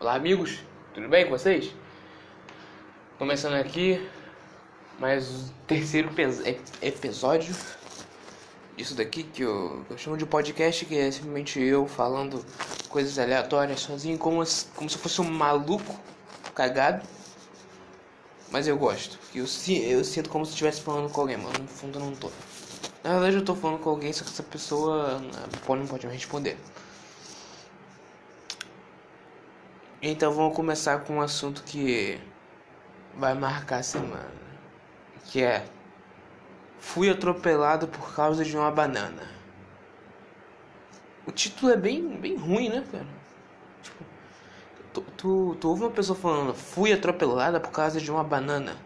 Olá, 0.00 0.14
amigos, 0.14 0.60
tudo 0.94 1.08
bem 1.08 1.24
com 1.24 1.32
vocês? 1.32 1.74
Começando 3.18 3.54
aqui 3.54 4.08
mais 4.96 5.28
o 5.28 5.52
terceiro 5.66 6.08
episódio 6.80 7.52
disso 8.76 8.94
daqui 8.94 9.24
que 9.24 9.42
eu, 9.42 9.84
eu, 9.90 9.98
chamo 9.98 10.16
de 10.16 10.24
podcast, 10.24 10.84
que 10.84 10.96
é 10.96 11.10
simplesmente 11.10 11.60
eu 11.60 11.88
falando 11.88 12.46
coisas 12.88 13.18
aleatórias 13.18 13.80
sozinho, 13.80 14.16
como, 14.16 14.36
como 14.76 14.88
se 14.88 14.94
eu 14.94 15.02
fosse 15.02 15.20
um 15.20 15.28
maluco 15.28 15.98
cagado. 16.54 17.04
Mas 18.52 18.68
eu 18.68 18.78
gosto, 18.78 19.18
eu, 19.34 19.46
eu 19.82 20.04
sinto 20.04 20.30
como 20.30 20.46
se 20.46 20.52
estivesse 20.52 20.80
falando 20.80 21.10
com 21.10 21.22
alguém, 21.22 21.38
mas 21.38 21.58
no 21.58 21.66
fundo 21.66 21.98
eu 21.98 22.04
não 22.04 22.14
tô. 22.14 22.30
Na 23.02 23.14
verdade 23.14 23.34
eu 23.38 23.44
tô 23.44 23.56
falando 23.56 23.80
com 23.80 23.90
alguém, 23.90 24.12
só 24.12 24.22
que 24.22 24.30
essa 24.30 24.44
pessoa 24.44 25.20
não 25.68 25.86
pode 25.88 26.06
me 26.06 26.12
responder. 26.12 26.56
Então 30.00 30.32
vamos 30.32 30.54
começar 30.54 31.00
com 31.00 31.16
um 31.16 31.20
assunto 31.20 31.64
que 31.64 32.20
vai 33.16 33.34
marcar 33.34 33.78
a 33.78 33.82
semana, 33.82 34.30
que 35.24 35.42
é 35.42 35.66
Fui 36.78 37.10
atropelado 37.10 37.88
por 37.88 38.14
causa 38.14 38.44
de 38.44 38.56
uma 38.56 38.70
banana. 38.70 39.28
O 41.26 41.32
título 41.32 41.72
é 41.72 41.76
bem, 41.76 42.08
bem 42.16 42.36
ruim, 42.36 42.68
né, 42.68 42.84
cara? 42.90 43.06
Tipo, 43.82 44.04
tu, 44.94 45.00
tu, 45.16 45.56
tu 45.60 45.68
ouve 45.68 45.82
uma 45.82 45.90
pessoa 45.90 46.16
falando 46.16 46.54
Fui 46.54 46.92
atropelada 46.92 47.58
por 47.58 47.72
causa 47.72 48.00
de 48.00 48.10
uma 48.10 48.22
banana. 48.22 48.76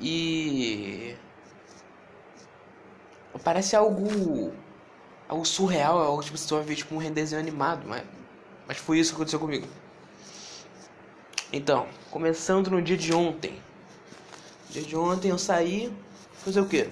E. 0.00 1.14
Parece 3.44 3.76
algo. 3.76 4.52
algo 5.28 5.44
surreal, 5.44 5.98
algo 5.98 6.22
tipo 6.22 6.38
você 6.38 6.54
vai 6.54 6.64
ver 6.64 6.76
tipo 6.76 6.94
um 6.94 7.12
desenho 7.12 7.40
animado, 7.40 7.86
mas. 7.86 8.02
Mas 8.66 8.78
foi 8.78 8.98
isso 8.98 9.10
que 9.10 9.16
aconteceu 9.16 9.38
comigo. 9.38 9.68
Então, 11.52 11.86
começando 12.10 12.70
no 12.70 12.82
dia 12.82 12.96
de 12.96 13.14
ontem. 13.14 13.60
No 14.66 14.72
dia 14.72 14.82
de 14.82 14.96
ontem 14.96 15.30
eu 15.30 15.38
saí 15.38 15.92
fazer 16.44 16.60
o 16.60 16.66
quê? 16.66 16.88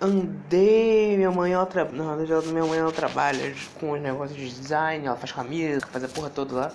Andei, 0.00 1.16
minha 1.16 1.30
mãe 1.30 1.52
ela 1.52 1.66
trabalha. 1.66 1.96
Não, 1.96 2.42
minha 2.42 2.64
mãe 2.64 2.78
ela 2.78 2.92
trabalha 2.92 3.54
com 3.78 3.92
os 3.92 4.00
negócios 4.00 4.38
de 4.38 4.48
design, 4.48 5.06
ela 5.06 5.16
faz 5.16 5.32
camisa, 5.32 5.86
faz 5.86 6.04
a 6.04 6.08
porra 6.08 6.30
toda 6.30 6.54
lá. 6.54 6.72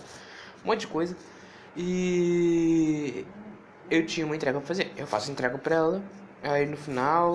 Um 0.63 0.67
monte 0.67 0.81
de 0.81 0.87
coisa. 0.87 1.15
E 1.75 3.25
eu 3.89 4.05
tinha 4.05 4.25
uma 4.25 4.35
entrega 4.35 4.59
pra 4.59 4.67
fazer. 4.67 4.91
Eu 4.97 5.07
faço 5.07 5.31
entrega 5.31 5.57
pra 5.57 5.75
ela. 5.75 6.03
Aí 6.43 6.65
no 6.65 6.77
final 6.77 7.31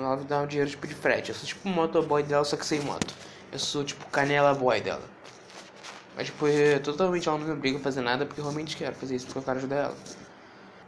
ela 0.00 0.16
me 0.16 0.24
dá 0.24 0.40
um 0.40 0.46
dinheiro 0.46 0.70
tipo 0.70 0.86
de 0.86 0.94
frete. 0.94 1.30
Eu 1.30 1.34
sou 1.36 1.46
tipo 1.46 1.68
motoboy 1.68 2.22
dela, 2.22 2.44
só 2.44 2.56
que 2.56 2.66
sem 2.66 2.80
moto. 2.80 3.14
Eu 3.52 3.58
sou 3.58 3.84
tipo 3.84 4.04
canela 4.06 4.54
boy 4.54 4.80
dela. 4.80 5.15
Mas 6.16 6.26
tipo, 6.26 6.48
é 6.48 6.78
totalmente 6.78 7.28
ela 7.28 7.38
não 7.38 7.46
me 7.46 7.52
obriga 7.52 7.76
a 7.78 7.80
fazer 7.80 8.00
nada 8.00 8.24
porque 8.24 8.40
eu 8.40 8.44
realmente 8.44 8.76
quero 8.76 8.96
fazer 8.96 9.16
isso 9.16 9.26
porque 9.26 9.38
eu 9.38 9.42
quero 9.42 9.58
ajudar 9.58 9.76
ela. 9.76 9.96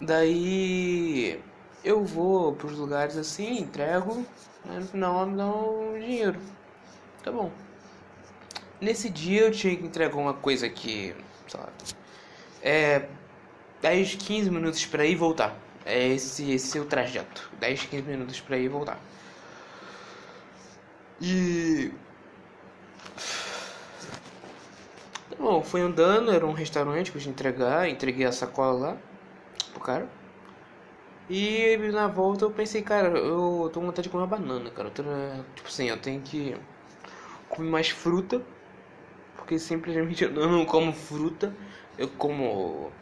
Daí 0.00 1.38
eu 1.84 2.02
vou 2.04 2.54
pros 2.54 2.78
lugares 2.78 3.16
assim, 3.16 3.58
entrego, 3.58 4.24
né, 4.64 4.78
no 4.80 4.86
final 4.86 5.16
ela 5.16 5.26
me 5.26 5.36
dá 5.36 5.46
um 5.46 5.98
dinheiro. 5.98 6.40
Tá 7.22 7.30
bom. 7.30 7.52
Nesse 8.80 9.10
dia 9.10 9.42
eu 9.42 9.52
tinha 9.52 9.76
que 9.76 9.84
entregar 9.84 10.16
uma 10.16 10.34
coisa 10.34 10.68
que, 10.68 11.14
sei 11.46 11.60
lá, 11.60 11.68
é 12.62 13.08
10, 13.82 14.14
15 14.14 14.50
minutos 14.50 14.86
para 14.86 15.04
ir 15.04 15.12
e 15.12 15.16
voltar. 15.16 15.56
É 15.84 16.08
esse, 16.08 16.50
esse 16.52 16.78
é 16.78 16.80
o 16.80 16.84
trajeto. 16.86 17.50
10, 17.60 17.84
15 17.84 18.02
minutos 18.04 18.40
para 18.40 18.56
ir 18.56 18.64
e 18.64 18.68
voltar. 18.68 18.98
E 21.20 21.92
Bom, 25.38 25.62
fui 25.62 25.80
andando, 25.80 26.30
era 26.30 26.44
um 26.46 26.52
restaurante 26.52 27.10
que 27.10 27.16
eu 27.18 27.30
entregar, 27.30 27.88
entreguei 27.88 28.26
a 28.26 28.32
sacola 28.32 28.78
lá 28.90 28.96
pro 29.72 29.80
cara. 29.80 30.08
E 31.30 31.76
na 31.92 32.06
volta 32.08 32.44
eu 32.44 32.50
pensei, 32.50 32.82
cara, 32.82 33.08
eu 33.18 33.70
tô 33.72 33.80
com 33.80 33.86
vontade 33.86 34.04
de 34.04 34.08
comer 34.08 34.22
uma 34.22 34.28
banana, 34.28 34.70
cara. 34.70 34.90
Tô, 34.90 35.02
tipo 35.54 35.68
assim, 35.68 35.88
eu 35.88 35.98
tenho 35.98 36.20
que 36.22 36.56
comer 37.48 37.70
mais 37.70 37.90
fruta. 37.90 38.42
Porque 39.36 39.58
simplesmente 39.58 40.24
eu 40.24 40.32
não 40.32 40.64
como 40.66 40.92
fruta. 40.92 41.54
Eu 41.98 42.08
como. 42.10 42.92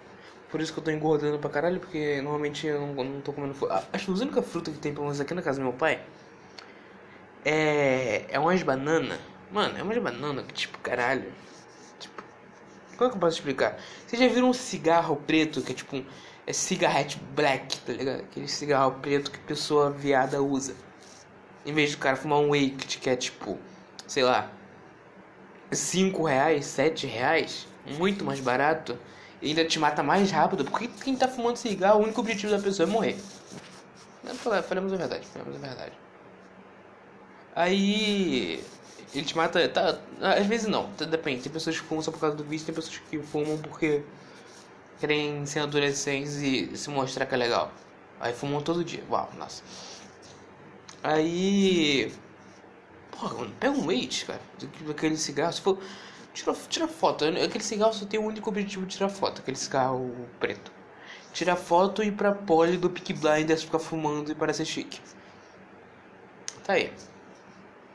Por 0.51 0.61
isso 0.61 0.73
que 0.73 0.81
eu 0.81 0.85
tô 0.85 0.91
engordando 0.93 1.39
pra 1.39 1.51
caralho, 1.51 1.81
porque 1.81 2.21
normalmente 2.23 2.67
eu 2.67 2.81
não, 2.81 3.05
não 3.05 3.23
tô 3.23 3.33
comendo 3.33 3.55
fruta. 3.55 3.89
Acho 3.93 4.07
que 4.07 4.13
a 4.13 4.25
única 4.25 4.43
fruta 4.43 4.71
que 4.73 4.79
tem 4.79 4.93
pelo 4.95 5.05
menos 5.07 5.21
aqui 5.21 5.35
na 5.35 5.43
casa 5.43 5.61
do 5.61 5.65
meu 5.65 5.75
pai 5.75 6.01
é. 7.45 8.27
É 8.29 8.39
umas 8.39 8.63
bananas. 8.63 9.19
Mano, 9.51 9.79
é 9.79 9.83
umas 9.83 9.99
bananas 9.99 10.45
que 10.47 10.55
tipo, 10.55 10.79
caralho. 10.79 11.33
Como 12.97 13.09
é 13.09 13.11
que 13.11 13.17
eu 13.17 13.21
posso 13.21 13.37
explicar? 13.37 13.79
Vocês 14.07 14.21
já 14.21 14.29
viram 14.29 14.51
um 14.51 14.53
cigarro 14.53 15.17
preto 15.17 15.61
que 15.63 15.73
é 15.73 15.75
tipo 15.75 15.97
um. 15.97 16.05
É 16.47 16.53
black, 17.35 17.79
tá 17.81 17.93
ligado? 17.93 18.21
Aquele 18.21 18.47
cigarro 18.47 18.93
preto 19.01 19.31
que 19.31 19.39
pessoa 19.41 19.91
viada 19.91 20.41
usa. 20.41 20.75
Em 21.65 21.73
vez 21.73 21.91
do 21.91 21.99
cara 21.99 22.17
fumar 22.17 22.39
um 22.39 22.51
wake 22.51 22.99
que 22.99 23.11
é 23.11 23.17
tipo, 23.17 23.59
sei 24.07 24.23
lá, 24.23 24.49
5 25.73 26.23
reais, 26.25 26.65
7 26.67 27.07
reais, 27.07 27.67
muito 27.99 28.25
mais 28.25 28.39
barato, 28.39 28.97
e 29.43 29.49
ainda 29.49 29.65
te 29.65 29.79
mata 29.81 30.03
mais 30.03 30.31
rápido, 30.31 30.65
porque 30.65 30.89
quem 31.03 31.17
tá 31.17 31.27
fumando 31.27 31.57
cigarro, 31.57 32.01
o 32.01 32.05
único 32.05 32.21
objetivo 32.21 32.53
da 32.53 32.63
pessoa 32.63 32.89
é 32.89 32.91
morrer. 32.91 33.17
Falamos 34.69 34.93
a 34.93 34.97
verdade, 34.97 35.27
falamos 35.27 35.57
a 35.57 35.59
verdade. 35.59 35.93
Aí 37.55 38.63
ele 39.15 39.25
te 39.25 39.37
mata. 39.37 39.69
Tá, 39.69 39.99
às 40.21 40.47
vezes 40.47 40.69
não, 40.69 40.91
tá, 40.93 41.05
depende. 41.05 41.43
Tem 41.43 41.53
pessoas 41.53 41.79
que 41.79 41.87
fumam 41.87 42.03
só 42.03 42.11
por 42.11 42.21
causa 42.21 42.37
do 42.37 42.45
vício, 42.45 42.67
tem 42.67 42.75
pessoas 42.75 42.99
que 42.99 43.19
fumam 43.23 43.59
porque 43.59 44.03
querem 45.01 45.45
ser 45.47 45.61
adolescentes 45.61 46.37
e 46.37 46.77
se 46.77 46.91
mostrar 46.91 47.27
que 47.27 47.35
é 47.35 47.39
legal. 47.39 47.73
Aí 48.21 48.33
fumam 48.33 48.63
todo 48.63 48.85
dia. 48.85 49.05
Uau, 49.11 49.31
nossa. 49.39 49.63
Aí. 51.03 52.13
Porra, 53.11 53.47
pega 53.61 53.73
um 53.73 53.87
weight, 53.87 54.27
cara. 54.27 54.41
Aquele 54.91 55.17
cigarro. 55.17 55.53
Se 55.53 55.61
for. 55.61 55.79
Tira, 56.35 56.55
tira 56.69 56.89
foto. 56.89 57.25
Aquele 57.25 57.65
cigarro 57.65 57.93
só 57.93 58.05
tem 58.07 58.21
o 58.21 58.25
único 58.25 58.49
objetivo 58.51 58.87
de 58.87 58.97
tirar 58.97 59.09
foto. 59.09 59.41
Aquele 59.41 59.57
cigarro 59.57 60.15
preto. 60.41 60.73
Tirar 61.33 61.57
foto 61.57 62.03
e 62.03 62.09
ir 62.09 62.13
pra 62.13 62.33
pole 62.33 62.77
do 62.77 62.91
Peak 62.91 63.13
Blinders 63.15 63.63
ficar 63.63 63.79
fumando 63.79 64.33
e 64.33 64.35
parecer 64.35 64.65
chique. 64.65 65.01
Tá 66.65 66.75
aí. 66.75 66.93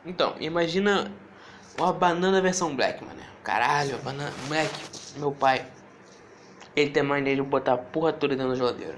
Então, 0.06 0.36
imagina 0.40 1.12
uma 1.78 1.94
banana 1.94 2.42
versão 2.42 2.76
black, 2.76 3.04
mano. 3.04 3.20
Caralho, 3.44 3.98
banana. 4.00 4.34
Moleque, 4.48 4.80
meu 5.18 5.32
pai. 5.32 5.66
Ele 6.76 6.90
tem 6.90 7.04
mania 7.04 7.36
de 7.36 7.42
botar 7.42 7.74
a 7.74 7.78
porra 7.78 8.14
toda 8.14 8.36
dentro 8.36 8.52
da 8.52 8.56
geladeira. 8.56 8.98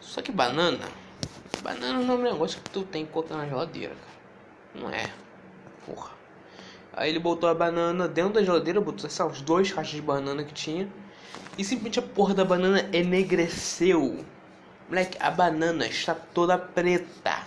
Só 0.00 0.22
que 0.22 0.32
banana. 0.32 0.86
Banana 1.62 1.98
não 2.00 2.14
é 2.14 2.16
um 2.16 2.22
negócio 2.22 2.60
que 2.62 2.70
tu 2.70 2.82
tem 2.82 3.04
que 3.04 3.12
colocar 3.12 3.36
na 3.36 3.46
geladeira, 3.46 3.94
cara. 3.94 4.82
Não 4.82 4.90
é. 4.90 5.10
Porra. 5.84 6.10
Aí 6.92 7.10
ele 7.10 7.18
botou 7.18 7.48
a 7.48 7.54
banana 7.54 8.08
dentro 8.08 8.34
da 8.34 8.42
geladeira, 8.42 8.80
botou 8.80 9.06
essas 9.06 9.40
duas 9.40 9.70
caixas 9.70 9.94
de 9.94 10.02
banana 10.02 10.44
que 10.44 10.54
tinha. 10.54 10.88
E 11.56 11.64
simplesmente 11.64 11.98
a 11.98 12.02
porra 12.02 12.34
da 12.34 12.44
banana 12.44 12.88
enegreceu. 12.92 14.24
Moleque, 14.88 15.18
a 15.20 15.30
banana 15.30 15.86
está 15.86 16.14
toda 16.14 16.56
preta. 16.56 17.46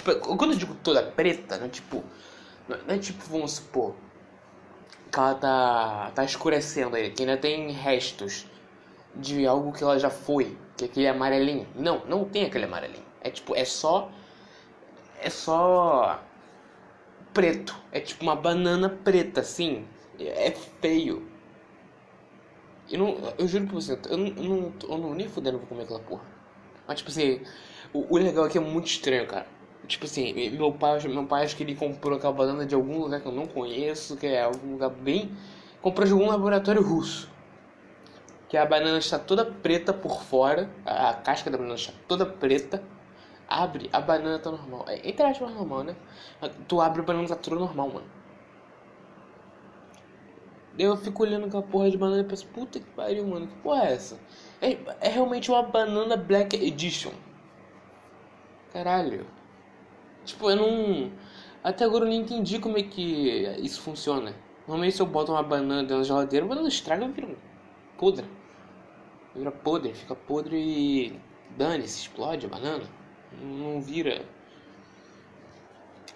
Tipo, 0.00 0.36
quando 0.36 0.52
eu 0.52 0.58
digo 0.58 0.74
toda 0.76 1.02
preta, 1.02 1.58
não 1.58 1.66
é 1.66 1.68
tipo. 1.68 2.02
Não 2.66 2.94
é 2.94 2.98
tipo, 2.98 3.22
vamos 3.24 3.52
supor. 3.52 3.94
Que 5.12 5.18
ela 5.18 5.34
tá. 5.34 6.10
tá 6.14 6.24
escurecendo 6.24 6.96
aí, 6.96 7.10
que 7.10 7.22
ainda 7.22 7.36
tem 7.36 7.70
restos 7.70 8.46
de 9.14 9.46
algo 9.46 9.72
que 9.72 9.82
ela 9.82 9.98
já 9.98 10.08
foi, 10.08 10.56
que 10.76 10.84
é 10.84 10.88
aquele 10.88 11.06
amarelinho. 11.06 11.66
Não, 11.74 12.02
não 12.06 12.24
tem 12.24 12.46
aquele 12.46 12.64
amarelinho. 12.64 13.04
É 13.20 13.30
tipo, 13.30 13.54
é 13.54 13.64
só. 13.64 14.10
É 15.20 15.28
só. 15.28 16.22
preto. 17.34 17.76
É 17.92 18.00
tipo 18.00 18.22
uma 18.22 18.36
banana 18.36 18.88
preta, 18.88 19.42
assim. 19.42 19.86
É 20.18 20.50
feio. 20.80 21.28
Eu 22.90 22.98
não. 22.98 23.34
Eu 23.36 23.46
juro 23.46 23.66
pra 23.66 23.74
você, 23.74 23.98
eu 24.08 24.16
não. 24.16 24.26
Eu 24.28 24.44
não, 24.44 24.72
eu 24.82 24.98
não 24.98 25.14
nem 25.14 25.28
fudendo 25.28 25.58
vou 25.58 25.66
comer 25.66 25.82
aquela 25.82 26.00
porra. 26.00 26.24
Mas 26.88 27.00
tipo 27.00 27.10
assim. 27.10 27.42
O, 27.92 28.14
o 28.14 28.16
legal 28.16 28.44
aqui 28.44 28.56
é 28.56 28.60
muito 28.60 28.86
estranho, 28.86 29.26
cara. 29.26 29.59
Tipo 29.90 30.04
assim, 30.04 30.32
meu 30.50 30.72
pai, 30.72 31.00
meu 31.08 31.26
pai 31.26 31.42
acho 31.44 31.56
que 31.56 31.64
ele 31.64 31.74
comprou 31.74 32.16
aquela 32.16 32.32
banana 32.32 32.64
de 32.64 32.76
algum 32.76 33.00
lugar 33.00 33.20
que 33.20 33.26
eu 33.26 33.32
não 33.32 33.44
conheço, 33.44 34.16
que 34.16 34.24
é 34.24 34.44
algum 34.44 34.74
lugar 34.74 34.90
bem. 34.90 35.36
Comprou 35.82 36.06
de 36.06 36.12
algum 36.12 36.28
laboratório 36.28 36.80
russo. 36.80 37.28
Que 38.48 38.56
a 38.56 38.64
banana 38.64 38.98
está 38.98 39.18
toda 39.18 39.44
preta 39.44 39.92
por 39.92 40.22
fora, 40.22 40.70
a 40.86 41.12
casca 41.14 41.50
da 41.50 41.58
banana 41.58 41.74
está 41.74 41.92
toda 42.06 42.24
preta. 42.24 42.80
Abre, 43.48 43.90
a 43.92 44.00
banana 44.00 44.38
tá 44.38 44.52
normal. 44.52 44.84
É, 44.86 45.08
entre 45.08 45.26
aspas, 45.26 45.52
normal, 45.52 45.82
né? 45.82 45.96
Tu 46.68 46.80
abre 46.80 47.00
a 47.00 47.04
banana 47.04 47.26
tá 47.26 47.34
toda 47.34 47.56
normal, 47.56 47.88
mano. 47.88 48.06
Eu 50.78 50.96
fico 50.96 51.24
olhando 51.24 51.46
aquela 51.46 51.64
porra 51.64 51.90
de 51.90 51.98
banana 51.98 52.22
e 52.22 52.24
penso, 52.24 52.46
puta 52.46 52.78
que 52.78 52.86
pariu, 52.92 53.26
mano, 53.26 53.48
que 53.48 53.56
porra 53.56 53.86
é 53.88 53.92
essa? 53.94 54.20
É, 54.62 54.78
é 55.00 55.08
realmente 55.08 55.50
uma 55.50 55.64
banana 55.64 56.16
Black 56.16 56.54
Edition. 56.54 57.12
Caralho. 58.72 59.39
Tipo, 60.30 60.50
eu 60.50 60.56
não. 60.56 61.10
Até 61.62 61.84
agora 61.84 62.04
eu 62.04 62.08
não 62.08 62.14
entendi 62.14 62.58
como 62.58 62.78
é 62.78 62.82
que 62.82 63.02
isso 63.60 63.80
funciona. 63.82 64.34
Normalmente 64.66 64.94
se 64.94 65.02
eu 65.02 65.06
boto 65.06 65.32
uma 65.32 65.42
banana 65.42 65.82
dentro 65.82 65.98
da 65.98 66.04
geladeira, 66.04 66.46
a 66.46 66.48
banana 66.48 66.68
estraga 66.68 67.04
e 67.04 67.08
vira 67.10 67.28
podre. 67.98 68.26
Vira 69.34 69.50
podre, 69.50 69.92
fica 69.92 70.14
podre 70.14 70.56
e 70.56 71.20
dane-se, 71.56 72.02
explode 72.02 72.46
a 72.46 72.48
banana. 72.48 72.84
Não 73.42 73.80
vira. 73.80 74.24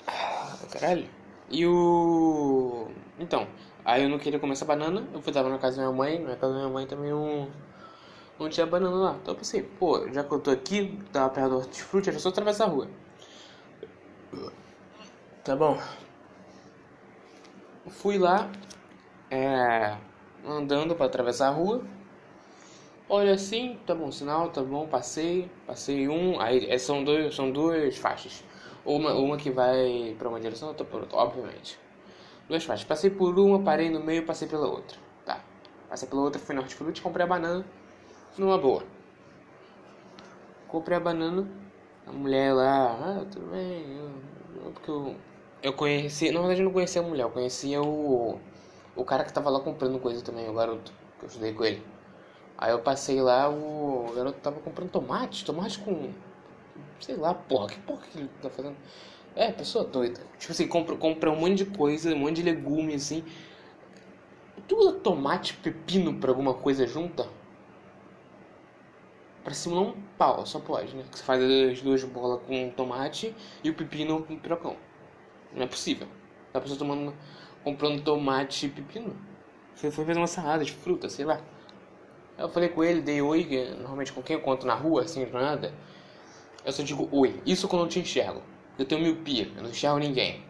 Ah, 0.07 0.57
caralho. 0.71 1.09
E 1.51 1.67
o. 1.67 2.89
Então, 3.19 3.49
aí 3.85 4.05
eu 4.05 4.09
não 4.09 4.19
queria 4.19 4.39
comer 4.39 4.53
essa 4.53 4.65
banana, 4.65 5.07
eu 5.13 5.21
fui 5.21 5.33
tava 5.33 5.49
na 5.49 5.59
casa 5.59 5.77
da 5.77 5.83
minha 5.83 5.97
mãe, 5.97 6.21
na 6.21 6.37
casa 6.37 6.53
da 6.53 6.61
minha 6.61 6.73
mãe 6.73 6.87
também 6.87 7.11
não, 7.11 7.49
não 8.39 8.49
tinha 8.49 8.67
banana 8.67 8.97
lá. 8.97 9.17
Então 9.21 9.35
eu 9.35 9.39
pensei, 9.39 9.63
pô, 9.63 10.09
já 10.13 10.23
que 10.25 10.33
eu 10.33 10.39
tô 10.41 10.51
aqui, 10.51 10.99
tava 11.13 11.31
perto 11.31 11.51
do 11.51 11.57
hortifruti, 11.57 12.11
era 12.11 12.19
só 12.19 12.29
atravessar 12.29 12.65
a 12.65 12.69
rua. 12.69 12.89
Tá 15.45 15.55
bom. 15.55 15.79
Fui 17.89 18.19
lá, 18.19 18.51
é, 19.31 19.97
andando 20.47 20.95
para 20.95 21.07
atravessar 21.07 21.49
a 21.49 21.51
rua. 21.51 21.83
Olha 23.09 23.35
assim, 23.35 23.79
tá 23.87 23.95
bom 23.95 24.11
sinal, 24.11 24.49
tá 24.49 24.63
bom, 24.63 24.87
passei, 24.87 25.51
passei 25.67 26.09
um, 26.09 26.41
aí 26.41 26.71
é, 26.71 26.79
são 26.79 27.05
dois, 27.05 27.35
são 27.35 27.51
duas 27.51 27.97
faixas. 27.99 28.43
Uma, 28.85 29.15
uma 29.15 29.37
que 29.37 29.51
vai 29.51 30.15
para 30.19 30.29
uma 30.29 30.41
direção, 30.41 30.69
outra 30.69 30.85
por 30.85 31.03
outra, 31.03 31.19
obviamente. 31.19 31.79
Duas 32.49 32.65
faixas. 32.65 32.85
Passei 32.87 33.11
por 33.11 33.39
uma, 33.39 33.63
parei 33.63 33.91
no 33.91 34.01
meio, 34.01 34.25
passei 34.25 34.49
pela 34.49 34.67
outra. 34.67 34.99
Tá. 35.25 35.41
Passei 35.89 36.09
pela 36.09 36.23
outra, 36.23 36.41
fui 36.41 36.55
no 36.55 36.63
hortifruti, 36.63 37.03
comprei 37.03 37.25
a 37.25 37.29
banana 37.29 37.65
numa 38.39 38.59
boa. 38.59 38.83
Comprei 40.69 40.97
a 40.97 41.01
banana, 41.01 41.47
a 42.07 42.13
mulher 42.13 42.53
lá, 42.55 42.93
ah, 43.21 43.25
tudo 43.31 43.47
bem, 43.51 43.85
eu, 43.97 44.73
porque 44.73 44.91
eu, 44.91 45.17
eu 45.63 45.73
conheci, 45.73 46.31
na 46.31 46.41
verdade 46.41 46.61
eu 46.61 46.65
não 46.67 46.73
conhecia 46.73 47.01
a 47.01 47.05
mulher, 47.05 47.25
eu 47.25 47.31
conhecia 47.31 47.83
o, 47.83 48.39
o 48.97 49.05
cara 49.05 49.25
que 49.25 49.33
tava 49.33 49.51
lá 49.51 49.61
comprando 49.61 49.99
coisa 49.99 50.23
também, 50.23 50.49
o 50.49 50.55
garoto, 50.55 50.93
que 51.19 51.25
eu 51.25 51.29
estudei 51.29 51.53
com 51.53 51.65
ele. 51.65 51.83
Aí 52.59 52.71
eu 52.73 52.81
passei 52.81 53.21
lá, 53.21 53.49
o 53.51 54.13
garoto 54.15 54.39
tava 54.41 54.61
comprando 54.61 54.91
tomate, 54.91 55.45
tomate 55.45 55.79
com, 55.81 56.13
sei 57.01 57.17
lá, 57.17 57.35
porra, 57.35 57.69
que 57.69 57.81
porra 57.81 58.03
que 58.03 58.19
ele 58.19 58.31
tá 58.43 58.51
fazendo? 58.51 58.77
É, 59.37 59.51
pessoa 59.53 59.85
doida. 59.85 60.21
Tipo 60.39 60.53
assim, 60.53 60.69
compra, 60.69 60.97
compra 60.97 61.31
um 61.31 61.37
monte 61.37 61.57
de 61.57 61.67
coisa, 61.67 62.15
um 62.15 62.19
monte 62.19 62.37
de 62.37 62.43
legume, 62.43 62.95
assim. 62.95 63.25
Tu 64.69 64.77
usa 64.77 64.93
tomate, 64.93 65.55
pepino 65.55 66.15
pra 66.15 66.31
alguma 66.31 66.55
coisa 66.55 66.87
junta? 66.87 67.29
Pra 69.45 69.53
simular 69.53 69.85
um 69.85 69.93
pau, 70.17 70.47
só 70.47 70.59
pode, 70.59 70.97
né? 70.97 71.05
Você 71.13 71.23
faz 71.23 71.43
as 71.43 71.83
duas 71.83 72.03
bolas 72.03 72.41
com 72.47 72.71
tomate 72.71 73.35
e 73.63 73.69
o 73.69 73.75
pepino 73.75 74.23
com 74.23 74.39
pirocão. 74.39 74.75
Não 75.53 75.65
é 75.65 75.67
possível. 75.67 76.09
A 76.55 76.61
pessoa 76.61 76.79
tomando, 76.79 77.15
comprando 77.63 78.03
tomate 78.03 78.65
e 78.65 78.71
pepino. 78.71 79.15
Você 79.75 79.91
foi 79.91 80.07
fazer 80.07 80.19
uma 80.19 80.27
salada 80.27 80.65
de 80.65 80.73
fruta, 80.73 81.11
sei 81.11 81.27
lá. 81.27 81.43
Eu 82.39 82.49
falei 82.49 82.71
com 82.71 82.83
ele, 82.83 83.03
dei 83.03 83.21
oi, 83.21 83.47
normalmente 83.77 84.13
com 84.15 84.23
quem 84.23 84.37
eu 84.37 84.43
conto 84.43 84.67
na 84.67 84.75
rua, 84.75 85.03
assim, 85.03 85.27
nada. 85.27 85.75
Eu 86.65 86.73
só 86.73 86.83
digo 86.83 87.07
oi. 87.13 87.41
Isso 87.45 87.69
quando 87.69 87.83
eu 87.83 87.89
te 87.89 87.99
enxergo. 87.99 88.43
Eu 88.79 88.87
tenho 88.87 89.03
miopia, 89.03 89.51
eu 89.57 89.63
não 89.63 89.71
enxergo 89.71 89.99
ninguém. 89.99 90.43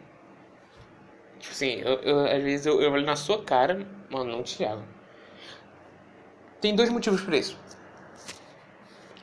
Tipo 1.41 1.53
assim, 1.53 1.81
eu, 1.81 1.95
eu, 2.01 2.21
às 2.21 2.43
vezes 2.43 2.65
eu, 2.65 2.81
eu 2.81 2.93
olho 2.93 3.05
na 3.05 3.17
sua 3.17 3.43
cara, 3.43 3.87
mano, 4.09 4.31
não 4.31 4.43
te 4.43 4.55
enxergo. 4.55 4.85
Tem 6.61 6.75
dois 6.75 6.89
motivos 6.89 7.21
pra 7.21 7.37
isso. 7.37 7.59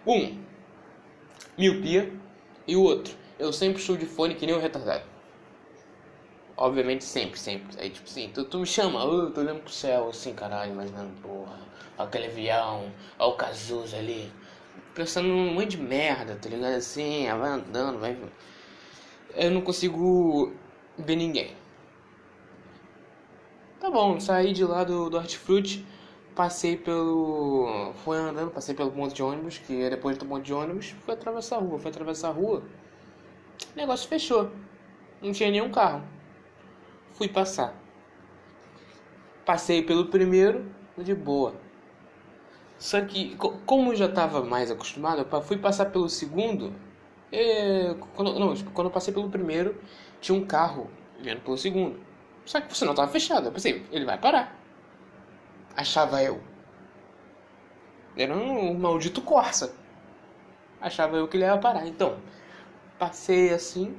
Um, 0.05 0.37
miopia. 1.57 2.11
E 2.67 2.75
o 2.75 2.83
outro, 2.83 3.15
eu 3.39 3.51
sempre 3.51 3.79
estou 3.79 3.97
de 3.97 4.05
fone 4.05 4.35
que 4.35 4.45
nem 4.45 4.55
um 4.55 4.59
retardado. 4.59 5.03
Obviamente 6.55 7.03
sempre, 7.03 7.39
sempre. 7.39 7.81
Aí 7.81 7.89
tipo 7.89 8.07
assim, 8.07 8.29
tu, 8.33 8.45
tu 8.45 8.59
me 8.59 8.65
chama, 8.65 9.03
eu 9.03 9.31
tô 9.31 9.41
olhando 9.41 9.61
pro 9.61 9.71
céu 9.71 10.09
assim, 10.09 10.33
caralho, 10.33 10.71
imaginando, 10.71 11.11
porra, 11.21 11.59
aquele 11.97 12.27
avião, 12.27 12.91
olha 13.17 13.33
o 13.33 13.35
Cazuza 13.35 13.97
ali. 13.97 14.31
Pensando 14.93 15.27
num 15.27 15.53
monte 15.53 15.71
de 15.71 15.77
merda, 15.77 16.35
tá 16.35 16.49
ligado? 16.49 16.75
Assim, 16.75 17.25
vai 17.27 17.49
andando, 17.49 17.99
vai 17.99 18.15
eu 19.35 19.51
não 19.51 19.61
consigo 19.61 20.53
ver 20.97 21.15
ninguém. 21.15 21.55
Tá 23.79 23.89
bom, 23.89 24.19
saí 24.19 24.53
de 24.53 24.63
lá 24.63 24.83
do, 24.83 25.09
do 25.09 25.17
Hortifruti, 25.17 25.85
passei 26.35 26.77
pelo. 26.77 27.93
Fui 28.03 28.17
andando, 28.17 28.51
passei 28.51 28.73
pelo 28.75 28.91
ponto 28.91 29.13
de 29.13 29.23
ônibus, 29.23 29.57
que 29.57 29.81
é 29.83 29.89
depois 29.89 30.17
do 30.17 30.25
ponto 30.25 30.43
de 30.43 30.53
ônibus, 30.53 30.95
fui 31.05 31.13
atravessar 31.13 31.57
a 31.57 31.59
rua. 31.59 31.79
Fui 31.79 31.89
atravessar 31.89 32.29
a 32.29 32.31
rua, 32.31 32.63
o 33.73 33.77
negócio 33.77 34.07
fechou. 34.07 34.51
Não 35.21 35.31
tinha 35.31 35.51
nenhum 35.51 35.71
carro. 35.71 36.03
Fui 37.13 37.27
passar. 37.27 37.75
Passei 39.45 39.81
pelo 39.81 40.07
primeiro, 40.07 40.65
de 40.97 41.13
boa. 41.13 41.53
Só 42.77 42.99
que, 43.01 43.35
como 43.65 43.91
eu 43.91 43.95
já 43.95 44.05
estava 44.07 44.43
mais 44.43 44.71
acostumado, 44.71 45.25
eu 45.31 45.41
fui 45.41 45.57
passar 45.57 45.85
pelo 45.85 46.09
segundo, 46.09 46.73
é, 47.31 47.95
quando, 48.15 48.39
não, 48.39 48.55
quando 48.73 48.87
eu 48.87 48.91
passei 48.91 49.13
pelo 49.13 49.29
primeiro, 49.29 49.79
tinha 50.19 50.35
um 50.37 50.45
carro 50.45 50.89
vindo 51.19 51.41
pelo 51.41 51.57
segundo. 51.57 51.99
Só 52.45 52.59
que 52.59 52.75
você 52.75 52.83
não 52.83 52.93
estava 52.93 53.11
fechado. 53.11 53.47
Eu 53.47 53.51
pensei, 53.51 53.85
ele 53.91 54.05
vai 54.05 54.17
parar. 54.17 54.60
Achava 55.75 56.21
eu. 56.21 56.41
Era 58.15 58.35
um, 58.35 58.73
maldito 58.77 59.21
Corsa. 59.21 59.73
Achava 60.79 61.17
eu 61.17 61.27
que 61.27 61.37
ele 61.37 61.45
ia 61.45 61.57
parar. 61.57 61.87
Então, 61.87 62.17
passei 62.99 63.53
assim. 63.53 63.95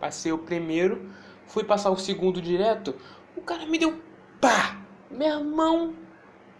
Passei 0.00 0.32
o 0.32 0.38
primeiro. 0.38 1.10
Fui 1.46 1.64
passar 1.64 1.90
o 1.90 1.96
segundo 1.96 2.40
direto. 2.40 2.94
O 3.36 3.42
cara 3.42 3.66
me 3.66 3.78
deu 3.78 4.00
pá! 4.40 4.76
Minha 5.10 5.40
mão. 5.40 5.94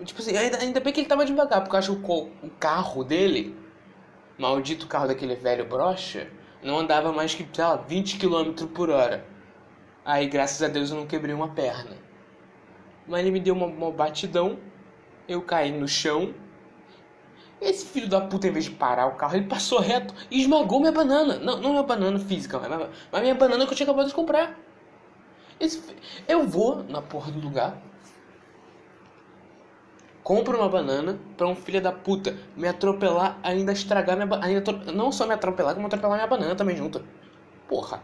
Tipo 0.05 0.21
assim, 0.21 0.37
ainda, 0.37 0.59
ainda 0.59 0.81
bem 0.81 0.93
que 0.93 1.01
ele 1.01 1.09
tava 1.09 1.25
devagar, 1.25 1.61
porque 1.61 1.75
eu 1.75 1.79
acho 1.79 1.97
que 1.97 2.11
o, 2.11 2.31
o 2.43 2.51
carro 2.51 3.03
dele 3.03 3.57
maldito 4.39 4.87
carro 4.87 5.09
daquele 5.09 5.35
velho 5.35 5.65
brocha 5.65 6.31
não 6.63 6.79
andava 6.79 7.13
mais 7.13 7.35
que, 7.35 7.47
sei 7.53 7.65
lá, 7.65 7.77
20 7.77 8.19
km 8.19 8.67
por 8.73 8.91
hora. 8.91 9.27
Aí, 10.05 10.27
graças 10.27 10.63
a 10.63 10.69
Deus, 10.69 10.91
eu 10.91 10.97
não 10.97 11.07
quebrei 11.07 11.35
uma 11.35 11.49
perna. 11.49 11.97
Mas 13.09 13.21
ele 13.21 13.31
me 13.31 13.41
deu 13.41 13.55
uma, 13.55 13.67
uma 13.67 13.91
batidão, 13.91 14.59
eu 15.27 15.43
caí 15.43 15.73
no 15.73 15.89
chão. 15.89 16.35
Esse 17.61 17.87
filho 17.87 18.09
da 18.09 18.21
puta, 18.21 18.47
em 18.47 18.53
vez 18.53 18.67
de 18.67 18.71
parar 18.71 19.07
o 19.07 19.17
carro, 19.17 19.35
ele 19.37 19.47
passou 19.47 19.81
reto 19.81 20.15
e 20.31 20.41
esmagou 20.41 20.79
minha 20.79 20.93
banana. 20.93 21.39
Não, 21.39 21.61
não 21.61 21.71
minha 21.71 21.83
banana 21.83 22.19
física, 22.19 22.59
mas, 22.59 22.89
mas 23.11 23.23
minha 23.23 23.35
banana 23.35 23.67
que 23.67 23.73
eu 23.73 23.77
tinha 23.77 23.87
acabado 23.87 24.07
de 24.07 24.15
comprar. 24.15 24.57
Esse, 25.59 25.83
eu 26.29 26.47
vou 26.47 26.85
na 26.85 27.03
porra 27.03 27.33
do 27.33 27.41
lugar, 27.41 27.83
compro 30.23 30.59
uma 30.59 30.69
banana 30.69 31.19
pra 31.37 31.49
um 31.49 31.55
filho 31.57 31.81
da 31.81 31.91
puta 31.91 32.37
me 32.55 32.69
atropelar, 32.69 33.39
ainda 33.43 33.73
estragar 33.73 34.15
minha 34.15 34.27
banana. 34.27 34.63
Não 34.95 35.11
só 35.11 35.27
me 35.27 35.33
atropelar, 35.33 35.75
como 35.75 35.87
atropelar 35.87 36.19
minha 36.19 36.29
banana 36.29 36.55
também 36.55 36.77
junto. 36.77 37.03
Porra. 37.67 38.03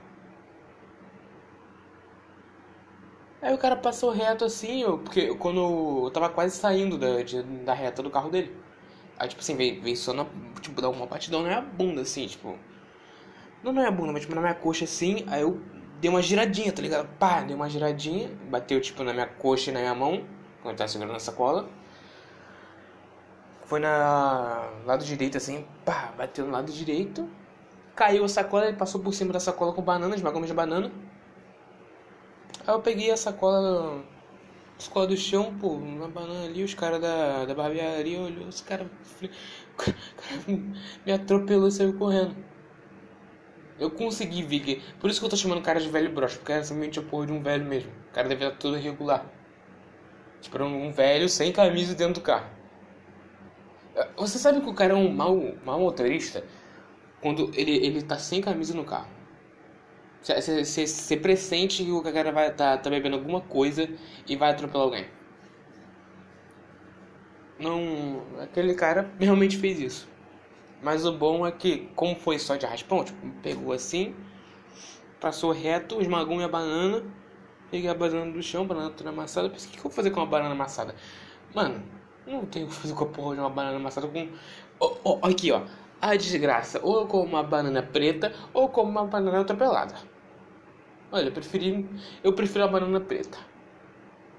Aí 3.44 3.52
o 3.52 3.58
cara 3.58 3.76
passou 3.76 4.10
reto 4.10 4.42
assim, 4.42 4.80
eu, 4.80 4.96
porque 4.96 5.34
quando 5.34 6.04
eu 6.06 6.10
tava 6.10 6.30
quase 6.30 6.56
saindo 6.56 6.96
da, 6.96 7.22
de, 7.22 7.42
da 7.42 7.74
reta 7.74 8.02
do 8.02 8.08
carro 8.08 8.30
dele. 8.30 8.56
Aí, 9.18 9.28
tipo 9.28 9.42
assim, 9.42 9.54
veio, 9.54 9.82
veio 9.82 9.96
só 9.98 10.14
na. 10.14 10.24
Tipo, 10.62 10.80
dar 10.80 10.88
uma 10.88 11.04
batidão 11.04 11.42
na 11.42 11.48
minha 11.48 11.60
bunda, 11.60 12.00
assim, 12.00 12.26
tipo. 12.26 12.58
Não 13.62 13.70
na 13.70 13.82
minha 13.82 13.90
bunda, 13.90 14.12
mas 14.12 14.22
tipo 14.22 14.34
na 14.34 14.40
minha 14.40 14.54
coxa 14.54 14.84
assim. 14.84 15.26
Aí 15.28 15.42
eu 15.42 15.60
dei 16.00 16.10
uma 16.10 16.22
giradinha, 16.22 16.72
tá 16.72 16.80
ligado? 16.80 17.06
Pá, 17.18 17.42
dei 17.42 17.54
uma 17.54 17.68
giradinha. 17.68 18.30
Bateu, 18.48 18.80
tipo, 18.80 19.04
na 19.04 19.12
minha 19.12 19.26
coxa 19.26 19.70
e 19.70 19.74
na 19.74 19.80
minha 19.80 19.94
mão. 19.94 20.24
Quando 20.62 20.72
eu 20.72 20.78
tava 20.78 20.88
segurando 20.88 21.16
a 21.16 21.20
sacola. 21.20 21.68
Foi 23.66 23.78
na 23.78 24.70
lado 24.86 25.04
direito 25.04 25.36
assim, 25.36 25.66
pá, 25.84 26.14
bateu 26.16 26.46
no 26.46 26.52
lado 26.52 26.72
direito. 26.72 27.28
Caiu 27.94 28.24
a 28.24 28.28
sacola, 28.28 28.68
ele 28.68 28.76
passou 28.78 29.02
por 29.02 29.12
cima 29.12 29.34
da 29.34 29.40
sacola 29.40 29.74
com 29.74 29.82
banana, 29.82 30.14
esmagou 30.14 30.42
de 30.42 30.54
banana. 30.54 30.90
Aí 32.66 32.74
eu 32.74 32.80
peguei 32.80 33.10
a 33.10 33.16
sacola, 33.16 34.02
a 34.78 34.80
sacola 34.80 35.06
do 35.06 35.16
chão, 35.16 35.54
pô, 35.58 35.68
uma 35.74 36.08
banana 36.08 36.46
ali, 36.46 36.64
os 36.64 36.74
caras 36.74 37.00
da, 37.00 37.44
da 37.44 37.54
barbearia 37.54 38.20
olhou, 38.20 38.48
esse 38.48 38.62
cara, 38.62 38.84
o 38.84 39.76
cara 39.76 39.94
me 41.04 41.12
atropelou 41.12 41.68
e 41.68 41.72
saiu 41.72 41.92
correndo. 41.98 42.34
Eu 43.78 43.90
consegui 43.90 44.42
ver 44.42 44.60
que. 44.60 44.82
Por 45.00 45.10
isso 45.10 45.20
que 45.20 45.26
eu 45.26 45.30
tô 45.30 45.36
chamando 45.36 45.58
o 45.58 45.62
cara 45.62 45.80
de 45.80 45.88
velho 45.88 46.12
brocha, 46.12 46.38
porque 46.38 46.52
era 46.52 46.62
simplesmente 46.62 46.98
a 46.98 47.02
porra 47.02 47.26
de 47.26 47.32
um 47.32 47.42
velho 47.42 47.64
mesmo. 47.64 47.90
O 48.10 48.14
cara 48.14 48.28
devia 48.28 48.48
estar 48.48 48.58
todo 48.58 48.78
irregular. 48.78 49.26
Tipo, 50.40 50.62
um 50.62 50.92
velho 50.92 51.28
sem 51.28 51.52
camisa 51.52 51.94
dentro 51.94 52.14
do 52.14 52.20
carro. 52.20 52.46
Você 54.16 54.38
sabe 54.38 54.60
que 54.60 54.68
o 54.68 54.74
cara 54.74 54.92
é 54.92 54.96
um 54.96 55.12
mau, 55.12 55.54
mau 55.64 55.80
motorista 55.80 56.44
quando 57.20 57.50
ele, 57.54 57.72
ele 57.84 58.02
tá 58.02 58.18
sem 58.18 58.40
camisa 58.40 58.74
no 58.74 58.84
carro. 58.84 59.08
Você 60.24 61.16
pressente 61.16 61.84
que 61.84 61.90
o 61.90 62.02
cara 62.02 62.32
vai 62.32 62.52
tá, 62.52 62.78
tá 62.78 62.90
bebendo 62.90 63.16
alguma 63.16 63.40
coisa 63.40 63.88
e 64.26 64.36
vai 64.36 64.50
atropelar 64.50 64.86
alguém. 64.86 65.06
Não. 67.58 68.22
Aquele 68.40 68.74
cara 68.74 69.10
realmente 69.20 69.58
fez 69.58 69.78
isso. 69.78 70.08
Mas 70.82 71.06
o 71.06 71.12
bom 71.12 71.46
é 71.46 71.52
que, 71.52 71.88
como 71.94 72.16
foi 72.16 72.38
só 72.38 72.56
de 72.56 72.66
raspão, 72.66 73.04
tipo, 73.04 73.26
pegou 73.42 73.72
assim, 73.72 74.14
passou 75.20 75.50
reto, 75.50 76.00
esmagou 76.00 76.36
minha 76.36 76.48
banana, 76.48 77.02
Peguei 77.74 77.90
a 77.90 77.94
banana 77.94 78.30
do 78.30 78.40
chão, 78.40 78.64
banana 78.64 78.90
toda 78.90 79.10
amassada. 79.10 79.50
Pensei, 79.50 79.66
o 79.66 79.70
que, 79.72 79.78
que 79.78 79.80
eu 79.80 79.90
vou 79.90 79.92
fazer 79.92 80.12
com 80.12 80.20
uma 80.20 80.26
banana 80.26 80.52
amassada? 80.52 80.94
Mano, 81.52 81.82
não 82.24 82.46
tenho 82.46 82.66
o 82.66 82.68
que 82.68 82.74
fazer 82.76 82.94
com 82.94 83.02
a 83.02 83.08
porra 83.08 83.34
de 83.34 83.40
uma 83.40 83.50
banana 83.50 83.76
amassada 83.78 84.06
com. 84.06 84.28
Oh, 84.78 84.96
oh, 85.02 85.26
aqui, 85.26 85.50
ó. 85.50 85.62
A 86.00 86.14
desgraça. 86.14 86.78
Ou 86.84 87.06
como 87.08 87.24
uma 87.24 87.42
banana 87.42 87.82
preta, 87.82 88.32
ou 88.52 88.68
como 88.68 88.90
uma 88.90 89.04
banana 89.04 89.40
atropelada. 89.40 89.96
Olha, 91.14 91.28
eu 91.28 91.32
preferi. 91.32 91.88
Eu 92.24 92.32
prefiro 92.32 92.64
a 92.64 92.66
banana 92.66 92.98
preta. 93.00 93.38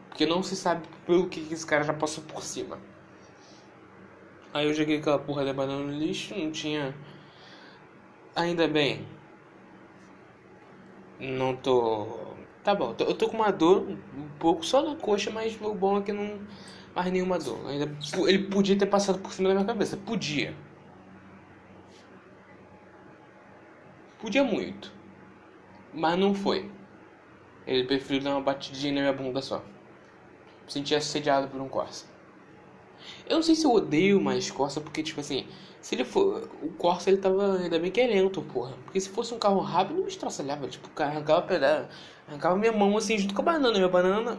Porque 0.10 0.26
não 0.26 0.44
se 0.44 0.58
sabe 0.58 0.86
pelo 1.06 1.30
que 1.30 1.40
esse 1.54 1.66
cara 1.66 1.86
já 1.86 1.94
passou 1.94 2.22
por 2.26 2.44
cima. 2.44 2.78
Aí 4.54 4.68
eu 4.68 4.74
joguei 4.74 4.98
aquela 4.98 5.18
porra 5.18 5.46
da 5.46 5.54
banana 5.54 5.86
no 5.86 5.98
lixo, 5.98 6.38
não 6.38 6.52
tinha. 6.52 6.94
Ainda 8.36 8.68
bem. 8.68 9.08
Não 11.18 11.56
tô. 11.56 12.08
Tá 12.62 12.76
bom, 12.76 12.94
eu 13.00 13.14
tô 13.14 13.30
com 13.30 13.38
uma 13.38 13.52
dor 13.52 13.88
um 13.88 14.28
pouco 14.38 14.66
só 14.66 14.82
na 14.82 14.98
coxa, 14.98 15.32
mas 15.32 15.58
o 15.62 15.74
bom 15.74 16.00
é 16.00 16.02
que 16.02 16.12
não. 16.12 16.42
Mais 16.94 17.10
nenhuma 17.10 17.40
dor. 17.40 17.66
Ainda... 17.70 17.90
Ele 18.28 18.50
podia 18.50 18.78
ter 18.78 18.88
passado 18.88 19.20
por 19.20 19.32
cima 19.32 19.48
da 19.48 19.56
minha 19.56 19.66
cabeça. 19.66 19.96
Podia. 19.96 20.54
Podia 24.20 24.44
muito. 24.44 24.92
Mas 25.96 26.20
não 26.20 26.34
foi. 26.34 26.70
Ele 27.66 27.86
preferiu 27.86 28.22
dar 28.22 28.32
uma 28.32 28.42
batidinha 28.42 28.94
na 28.94 29.02
minha 29.02 29.14
bunda 29.14 29.42
só. 29.42 29.64
Me 30.76 30.96
assediado 30.96 31.48
por 31.48 31.62
um 31.62 31.70
Corsa. 31.70 32.06
Eu 33.28 33.36
não 33.38 33.44
sei 33.44 33.56
se 33.56 33.66
eu 33.66 33.72
odeio 33.72 34.20
mais 34.20 34.50
Corsa, 34.52 34.82
porque, 34.82 35.02
tipo 35.02 35.20
assim, 35.20 35.48
se 35.82 35.96
ele 35.96 36.04
for. 36.04 36.50
O 36.62 36.70
Corsa 36.72 37.10
ele 37.10 37.18
tava 37.18 37.58
ainda 37.58 37.80
bem 37.80 37.92
que 37.92 38.02
é 38.02 38.08
lento, 38.08 38.42
porra. 38.42 38.74
Porque 38.84 39.00
se 39.00 39.10
fosse 39.10 39.34
um 39.34 39.40
carro 39.40 39.60
rápido, 39.60 40.02
não 40.02 40.08
estraçalhava. 40.08 40.68
Tipo, 40.68 40.90
arrancava 41.02 41.44
pedal, 41.44 41.88
arrancava 42.28 42.56
minha 42.58 42.72
mão 42.72 42.98
assim 42.98 43.18
junto 43.18 43.34
com 43.34 43.42
a 43.42 43.46
banana. 43.46 43.74
Minha 43.74 43.88
banana. 43.88 44.38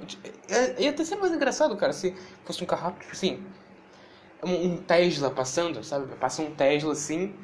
Ia, 0.50 0.80
ia 0.82 0.90
até 0.90 1.04
ser 1.04 1.16
mais 1.16 1.32
engraçado, 1.32 1.76
cara, 1.76 1.92
se 1.92 2.14
fosse 2.44 2.62
um 2.62 2.66
carro 2.66 2.82
rápido, 2.84 3.02
tipo 3.02 3.12
assim. 3.12 3.42
Um 4.44 4.76
Tesla 4.78 5.30
passando, 5.30 5.82
sabe? 5.82 6.14
Passa 6.16 6.42
um 6.42 6.50
Tesla 6.54 6.92
assim. 6.92 7.34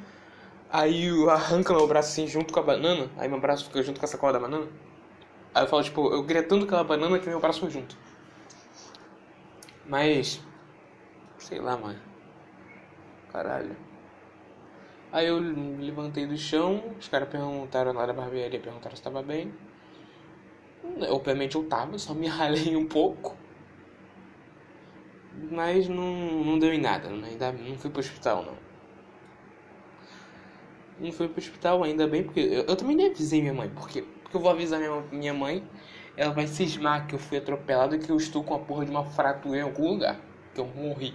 Aí 0.73 1.07
arranca 1.29 1.71
meu 1.71 1.87
braço 1.87 2.09
assim 2.09 2.25
junto 2.25 2.51
com 2.51 2.59
a 2.59 2.63
banana. 2.63 3.07
Aí 3.17 3.29
meu 3.29 3.39
braço 3.39 3.65
fica 3.65 3.83
junto 3.83 3.99
com 3.99 4.05
a 4.07 4.09
sacola 4.09 4.33
da 4.33 4.39
banana. 4.39 4.67
Aí 5.53 5.63
eu 5.63 5.67
falo, 5.67 5.83
tipo, 5.83 6.11
eu 6.11 6.23
gritando 6.23 6.65
aquela 6.65 6.83
banana 6.83 7.19
que 7.19 7.29
meu 7.29 7.39
braço 7.39 7.59
foi 7.59 7.69
junto. 7.69 7.95
Mas. 9.85 10.41
Sei 11.37 11.59
lá, 11.59 11.77
mano. 11.77 11.99
Caralho. 13.31 13.77
Aí 15.11 15.27
eu 15.27 15.37
levantei 15.37 16.25
do 16.25 16.35
chão, 16.35 16.83
os 16.99 17.07
caras 17.07 17.29
perguntaram 17.29 17.93
lá 17.93 18.07
da 18.07 18.13
barbearia, 18.13 18.59
perguntaram 18.59 18.95
se 18.95 19.03
tava 19.03 19.21
bem. 19.21 19.53
Obviamente 21.07 21.55
eu 21.55 21.65
tava, 21.65 21.99
só 21.99 22.15
me 22.15 22.25
ralei 22.27 22.75
um 22.75 22.87
pouco. 22.87 23.37
Mas 25.51 25.87
não, 25.87 26.03
não 26.43 26.57
deu 26.57 26.73
em 26.73 26.81
nada, 26.81 27.09
ainda 27.09 27.51
não 27.51 27.77
fui 27.77 27.91
pro 27.91 27.99
hospital 27.99 28.43
não. 28.43 28.62
Não 31.03 31.11
fui 31.11 31.27
pro 31.27 31.39
hospital 31.39 31.83
ainda 31.83 32.07
bem, 32.07 32.23
porque 32.23 32.39
eu, 32.39 32.63
eu 32.63 32.75
também 32.75 32.95
nem 32.95 33.07
avisei 33.11 33.41
minha 33.41 33.53
mãe, 33.53 33.69
porque, 33.69 34.01
porque 34.01 34.35
eu 34.35 34.41
vou 34.41 34.49
avisar 34.49 34.79
minha, 34.79 35.01
minha 35.11 35.33
mãe, 35.33 35.63
ela 36.17 36.31
vai 36.33 36.47
cismar 36.47 37.05
que 37.07 37.13
eu 37.13 37.19
fui 37.19 37.37
atropelado 37.37 37.95
e 37.95 37.99
que 37.99 38.09
eu 38.09 38.17
estou 38.17 38.43
com 38.43 38.55
a 38.55 38.59
porra 38.59 38.85
de 38.85 38.91
uma 38.91 39.03
fratura 39.03 39.59
em 39.59 39.61
algum 39.61 39.89
lugar, 39.89 40.19
que 40.55 40.61
eu 40.61 40.65
morri. 40.65 41.13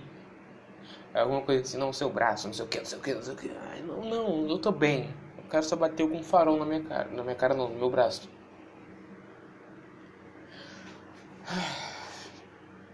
Alguma 1.15 1.43
coisa 1.43 1.63
assim, 1.63 1.77
não, 1.79 1.93
seu 1.93 2.11
braço, 2.11 2.47
não 2.47 2.55
sei 2.55 2.65
o 2.65 2.69
que, 2.69 2.79
não 2.79 2.85
sei 2.85 2.99
o 2.99 3.03
que, 3.03 3.15
não 3.15 3.23
sei 3.23 3.35
o 3.35 3.37
que. 3.37 3.51
Ai, 3.71 3.83
não, 3.83 4.01
não, 4.05 4.49
eu 4.49 4.59
tô 4.59 4.71
bem. 4.73 5.15
O 5.39 5.49
cara 5.49 5.63
só 5.63 5.77
bateu 5.77 6.09
com 6.09 6.17
um 6.19 6.23
farol 6.23 6.57
na 6.59 6.65
minha 6.67 6.83
cara. 6.83 7.09
Na 7.11 7.23
minha 7.23 7.35
cara 7.35 7.55
não, 7.55 7.69
no 7.69 7.77
meu 7.79 7.91
braço. 7.91 8.29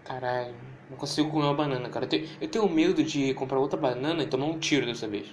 Caralho, 0.05 0.55
não 0.89 0.95
consigo 0.97 1.29
comer 1.29 1.45
uma 1.45 1.53
banana, 1.53 1.89
cara. 1.89 2.05
Eu 2.05 2.09
tenho, 2.09 2.29
eu 2.39 2.47
tenho 2.47 2.69
medo 2.69 3.03
de 3.03 3.33
comprar 3.33 3.59
outra 3.59 3.77
banana 3.79 4.23
e 4.23 4.27
tomar 4.27 4.45
um 4.45 4.57
tiro 4.59 4.85
dessa 4.85 5.07
vez. 5.07 5.27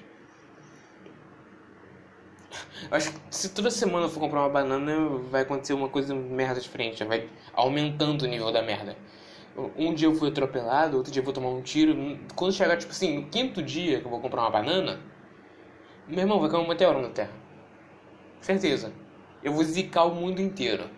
Acho 2.90 3.12
que 3.12 3.18
se 3.30 3.49
toda 3.50 3.71
semana 3.71 4.06
eu 4.06 4.11
for 4.11 4.21
comprar 4.21 4.40
uma 4.40 4.49
banana, 4.49 5.18
vai 5.30 5.42
acontecer 5.42 5.73
uma 5.73 5.88
coisa 5.88 6.14
merda 6.14 6.61
diferente. 6.61 7.02
Vai 7.04 7.28
aumentando 7.52 8.23
o 8.23 8.26
nível 8.26 8.52
da 8.52 8.62
merda. 8.62 8.97
Um 9.76 9.92
dia 9.92 10.09
eu 10.09 10.14
fui 10.14 10.28
atropelado, 10.28 10.97
outro 10.97 11.12
dia 11.12 11.21
eu 11.21 11.25
vou 11.25 11.32
tomar 11.32 11.49
um 11.49 11.62
tiro. 11.62 12.18
Quando 12.35 12.52
chegar, 12.52 12.76
tipo 12.76 12.92
assim, 12.92 13.18
no 13.18 13.28
quinto 13.28 13.62
dia 13.62 14.00
que 14.00 14.06
eu 14.06 14.11
vou 14.11 14.21
comprar 14.21 14.42
uma 14.42 14.50
banana, 14.50 15.00
meu 16.09 16.21
irmão, 16.21 16.40
vai 16.40 16.50
cair 16.50 16.61
um 16.61 16.68
meteoro 16.68 17.00
na 17.00 17.11
Terra. 17.11 17.32
Certeza. 18.40 18.92
Eu 19.42 19.52
vou 19.52 19.64
zicar 19.64 20.04
o 20.04 20.14
mundo 20.14 20.40
inteiro. 20.40 20.88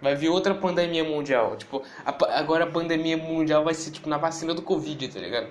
Vai 0.00 0.14
vir 0.14 0.28
outra 0.28 0.54
pandemia 0.54 1.02
mundial. 1.04 1.56
Tipo, 1.56 1.82
a, 2.04 2.38
agora 2.38 2.64
a 2.64 2.70
pandemia 2.70 3.16
mundial 3.16 3.64
vai 3.64 3.74
ser 3.74 3.90
tipo 3.90 4.08
na 4.08 4.18
vacina 4.18 4.52
do 4.54 4.62
Covid, 4.62 5.08
tá 5.08 5.18
ligado? 5.20 5.48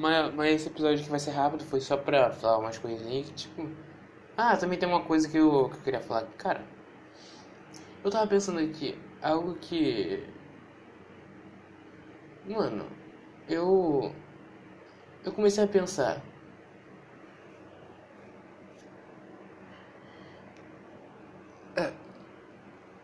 Mas, 0.01 0.33
mas 0.33 0.55
esse 0.55 0.67
episódio 0.67 0.99
aqui 0.99 1.09
vai 1.09 1.19
ser 1.19 1.29
rápido, 1.31 1.63
foi 1.63 1.79
só 1.79 1.95
pra 1.95 2.31
falar 2.31 2.57
umas 2.57 2.77
coisinhas 2.79 3.27
que, 3.27 3.33
tipo. 3.35 3.69
Ah, 4.37 4.57
também 4.57 4.79
tem 4.79 4.89
uma 4.89 5.03
coisa 5.03 5.29
que 5.29 5.37
eu, 5.37 5.69
que 5.69 5.77
eu 5.77 5.81
queria 5.83 6.01
falar. 6.01 6.25
Cara, 6.37 6.61
eu 8.03 8.11
tava 8.11 8.27
pensando 8.27 8.59
aqui, 8.59 8.97
algo 9.21 9.55
que. 9.55 10.23
Mano, 12.45 12.85
eu. 13.47 14.13
Eu 15.23 15.31
comecei 15.33 15.63
a 15.63 15.67
pensar. 15.67 16.21
É, 21.75 21.91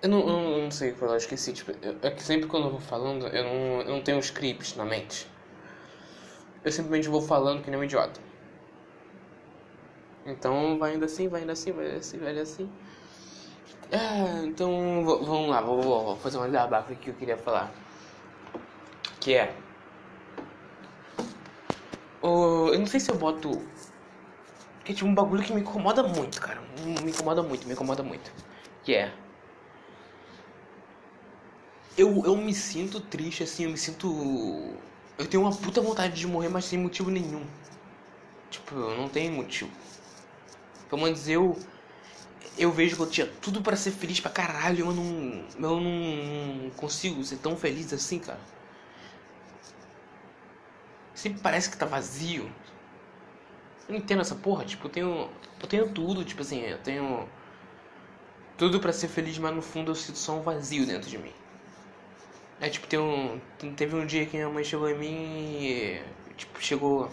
eu 0.01 0.09
não, 0.09 0.19
eu 0.27 0.63
não 0.63 0.71
sei 0.71 0.89
o 0.89 0.93
que 0.93 0.99
falar, 0.99 1.13
eu 1.13 1.17
esqueci. 1.17 1.53
Tipo, 1.53 1.71
é 2.01 2.11
que 2.11 2.23
sempre 2.23 2.47
quando 2.47 2.65
eu 2.65 2.71
vou 2.71 2.79
falando, 2.79 3.27
eu 3.27 3.43
não, 3.43 3.81
eu 3.81 3.89
não 3.89 4.01
tenho 4.01 4.19
scripts 4.19 4.75
na 4.75 4.85
mente. 4.85 5.27
Eu 6.63 6.71
simplesmente 6.71 7.07
vou 7.09 7.21
falando 7.21 7.63
que 7.63 7.69
nem 7.69 7.79
um 7.79 7.83
idiota. 7.83 8.19
Então 10.25 10.77
vai 10.77 10.95
indo 10.95 11.05
assim, 11.05 11.27
vai 11.27 11.43
indo 11.43 11.51
assim, 11.51 11.71
vai 11.71 11.87
indo 11.87 11.97
assim, 11.97 12.17
vai 12.17 12.31
indo 12.31 12.41
assim. 12.41 12.69
É, 13.89 14.45
então 14.45 15.05
vamos 15.05 15.49
lá, 15.49 15.61
vou, 15.61 15.81
vou, 15.81 16.03
vou 16.03 16.15
fazer 16.17 16.37
uma 16.37 16.47
desabafa 16.47 16.93
que 16.95 17.09
eu 17.09 17.13
queria 17.13 17.37
falar. 17.37 17.71
Que 19.21 19.35
é. 19.35 19.55
Oh, 22.21 22.69
eu 22.73 22.79
não 22.79 22.85
sei 22.85 22.99
se 22.99 23.09
eu 23.09 23.15
boto. 23.15 23.49
Que 24.83 24.91
é 24.91 24.95
tipo 24.95 25.07
um 25.07 25.15
bagulho 25.15 25.43
que 25.43 25.53
me 25.53 25.61
incomoda 25.61 26.03
muito, 26.03 26.41
cara. 26.41 26.61
Me 26.83 27.11
incomoda 27.11 27.41
muito, 27.41 27.65
me 27.65 27.73
incomoda 27.73 28.03
muito. 28.03 28.31
Que 28.83 28.95
é. 28.95 29.13
Eu, 31.97 32.23
eu 32.25 32.35
me 32.35 32.53
sinto 32.53 32.99
triste, 32.99 33.43
assim, 33.43 33.63
eu 33.63 33.69
me 33.71 33.77
sinto. 33.77 34.07
Eu 35.17 35.25
tenho 35.25 35.43
uma 35.43 35.55
puta 35.55 35.81
vontade 35.81 36.13
de 36.15 36.27
morrer, 36.27 36.49
mas 36.49 36.65
sem 36.65 36.77
motivo 36.77 37.09
nenhum. 37.09 37.45
Tipo, 38.51 38.75
eu 38.75 38.95
não 38.97 39.09
tenho 39.09 39.33
motivo. 39.33 39.71
Pelo 40.89 41.01
menos 41.03 41.27
eu. 41.27 41.57
Eu 42.57 42.71
vejo 42.71 42.95
que 42.95 43.01
eu 43.01 43.09
tinha 43.09 43.27
tudo 43.41 43.61
para 43.61 43.75
ser 43.75 43.91
feliz 43.91 44.19
pra 44.19 44.31
caralho. 44.31 44.85
Eu 44.85 44.93
não. 44.93 45.45
Eu 45.59 45.79
não 45.81 46.69
consigo 46.71 47.23
ser 47.23 47.37
tão 47.37 47.57
feliz 47.57 47.91
assim, 47.93 48.19
cara. 48.19 48.39
Sempre 51.15 51.41
parece 51.41 51.69
que 51.69 51.77
tá 51.77 51.85
vazio. 51.85 52.43
Eu 53.87 53.93
não 53.93 53.97
entendo 53.97 54.21
essa 54.21 54.35
porra. 54.35 54.65
Tipo, 54.65 54.87
eu 54.87 54.91
tenho. 54.91 55.29
Eu 55.59 55.67
tenho 55.67 55.89
tudo, 55.91 56.23
tipo 56.23 56.41
assim, 56.41 56.61
eu 56.61 56.77
tenho. 56.79 57.27
Tudo 58.57 58.79
para 58.79 58.93
ser 58.93 59.07
feliz, 59.07 59.37
mas 59.37 59.55
no 59.55 59.61
fundo 59.61 59.91
eu 59.91 59.95
sinto 59.95 60.17
só 60.17 60.35
um 60.37 60.41
vazio 60.41 60.85
dentro 60.85 61.09
de 61.09 61.17
mim. 61.17 61.33
É 62.59 62.69
tipo, 62.69 62.87
tem 62.87 62.99
um, 62.99 63.39
teve 63.75 63.95
um 63.95 64.05
dia 64.05 64.25
que 64.25 64.35
minha 64.35 64.49
mãe 64.49 64.63
chegou 64.63 64.89
em 64.89 64.97
mim 64.97 65.57
e. 65.61 66.01
Tipo, 66.35 66.61
chegou 66.61 67.09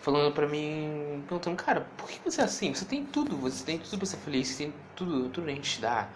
falando 0.00 0.32
pra 0.32 0.46
mim, 0.46 1.24
perguntando, 1.28 1.56
cara, 1.56 1.86
por 1.96 2.08
que 2.08 2.20
você 2.24 2.40
é 2.40 2.44
assim? 2.44 2.72
Você 2.74 2.84
tem 2.84 3.04
tudo, 3.04 3.36
você 3.36 3.64
tem 3.64 3.78
tudo 3.78 3.98
pra 3.98 4.06
ser 4.06 4.18
feliz, 4.18 4.48
você 4.48 4.64
tem 4.64 4.74
tudo, 4.94 5.28
tudo 5.30 5.48
a 5.48 5.50
gente 5.50 5.74
te 5.76 5.80
dá. 5.80 6.08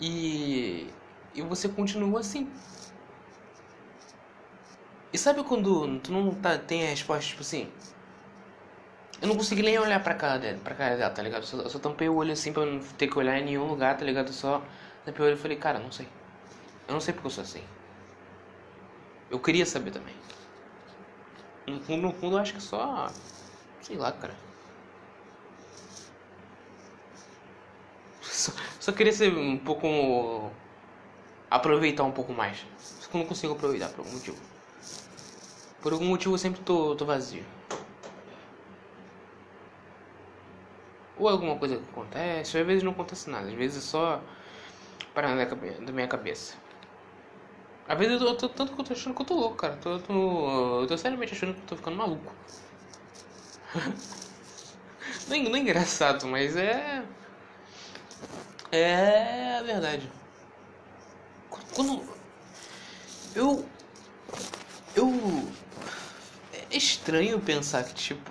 E, 0.00 0.88
e 1.34 1.42
você 1.42 1.68
continua 1.68 2.20
assim. 2.20 2.48
E 5.12 5.18
sabe 5.18 5.42
quando 5.44 5.98
tu 6.00 6.12
não 6.12 6.34
tá, 6.34 6.58
tem 6.58 6.84
a 6.86 6.90
resposta, 6.90 7.24
tipo 7.30 7.42
assim? 7.42 7.70
Eu 9.20 9.28
não 9.28 9.36
consegui 9.36 9.62
nem 9.62 9.78
olhar 9.78 10.02
pra 10.02 10.14
cara 10.14 10.38
dela, 10.38 10.58
pra 10.62 10.74
cara 10.74 10.96
dela 10.96 11.10
tá 11.10 11.22
ligado? 11.22 11.42
Eu 11.42 11.46
só, 11.46 11.56
eu 11.58 11.70
só 11.70 11.78
tampei 11.78 12.08
o 12.08 12.16
olho 12.16 12.32
assim 12.32 12.52
pra 12.52 12.66
não 12.66 12.80
ter 12.80 13.06
que 13.08 13.18
olhar 13.18 13.38
em 13.38 13.44
nenhum 13.44 13.66
lugar, 13.66 13.96
tá 13.96 14.04
ligado? 14.04 14.28
Eu 14.28 14.32
só 14.32 14.62
tampei 15.04 15.24
o 15.24 15.28
olho 15.28 15.36
e 15.36 15.38
falei, 15.38 15.56
cara, 15.56 15.78
não 15.78 15.92
sei. 15.92 16.08
Eu 16.92 16.94
não 16.94 17.00
sei 17.00 17.14
porque 17.14 17.26
eu 17.26 17.30
sou 17.30 17.42
assim. 17.42 17.64
Eu 19.30 19.40
queria 19.40 19.64
saber 19.64 19.92
também. 19.92 20.14
No 21.66 21.80
fundo, 21.80 22.02
no 22.02 22.12
fundo, 22.12 22.36
eu 22.36 22.40
acho 22.42 22.52
que 22.52 22.62
só. 22.62 23.10
Sei 23.80 23.96
lá, 23.96 24.12
cara. 24.12 24.36
Só, 28.20 28.52
só 28.78 28.92
queria 28.92 29.10
ser 29.10 29.32
um 29.32 29.56
pouco. 29.56 30.52
Aproveitar 31.50 32.04
um 32.04 32.12
pouco 32.12 32.34
mais. 32.34 32.58
Só 32.78 33.08
que 33.08 33.16
eu 33.16 33.20
não 33.20 33.26
consigo 33.26 33.54
aproveitar 33.54 33.88
por 33.88 34.00
algum 34.00 34.12
motivo. 34.12 34.36
Por 35.80 35.94
algum 35.94 36.04
motivo 36.04 36.34
eu 36.34 36.38
sempre 36.38 36.60
tô, 36.60 36.94
tô 36.94 37.06
vazio. 37.06 37.44
Ou 41.16 41.26
alguma 41.26 41.56
coisa 41.56 41.78
que 41.78 41.88
acontece, 41.88 42.54
ou 42.54 42.60
às 42.60 42.66
vezes 42.66 42.82
não 42.82 42.92
acontece 42.92 43.30
nada, 43.30 43.48
às 43.48 43.54
vezes 43.54 43.78
é 43.78 43.86
só 43.86 44.20
para 45.14 45.34
da 45.46 45.92
minha 45.92 46.08
cabeça. 46.08 46.61
Às 47.88 47.98
vezes 47.98 48.20
eu 48.20 48.36
tô, 48.36 48.48
tanto 48.48 48.74
que 48.74 48.80
eu 48.80 48.84
tô 48.84 48.92
achando 48.92 49.14
que 49.14 49.22
eu 49.22 49.26
tô 49.26 49.34
louco, 49.34 49.56
cara. 49.56 49.76
Tô, 49.76 49.98
tô, 49.98 50.80
eu 50.82 50.86
tô 50.86 50.96
seriamente 50.96 51.34
achando 51.34 51.54
que 51.54 51.60
eu 51.60 51.66
tô 51.66 51.76
ficando 51.76 51.96
maluco. 51.96 52.32
não, 55.28 55.42
não 55.44 55.56
é 55.56 55.58
engraçado, 55.58 56.26
mas 56.26 56.56
é. 56.56 57.04
É 58.70 59.58
a 59.58 59.62
verdade. 59.62 60.10
Quando. 61.74 62.02
Eu. 63.34 63.66
Eu. 64.94 65.48
É 66.70 66.76
estranho 66.76 67.40
pensar 67.40 67.84
que, 67.84 67.94
tipo. 67.94 68.30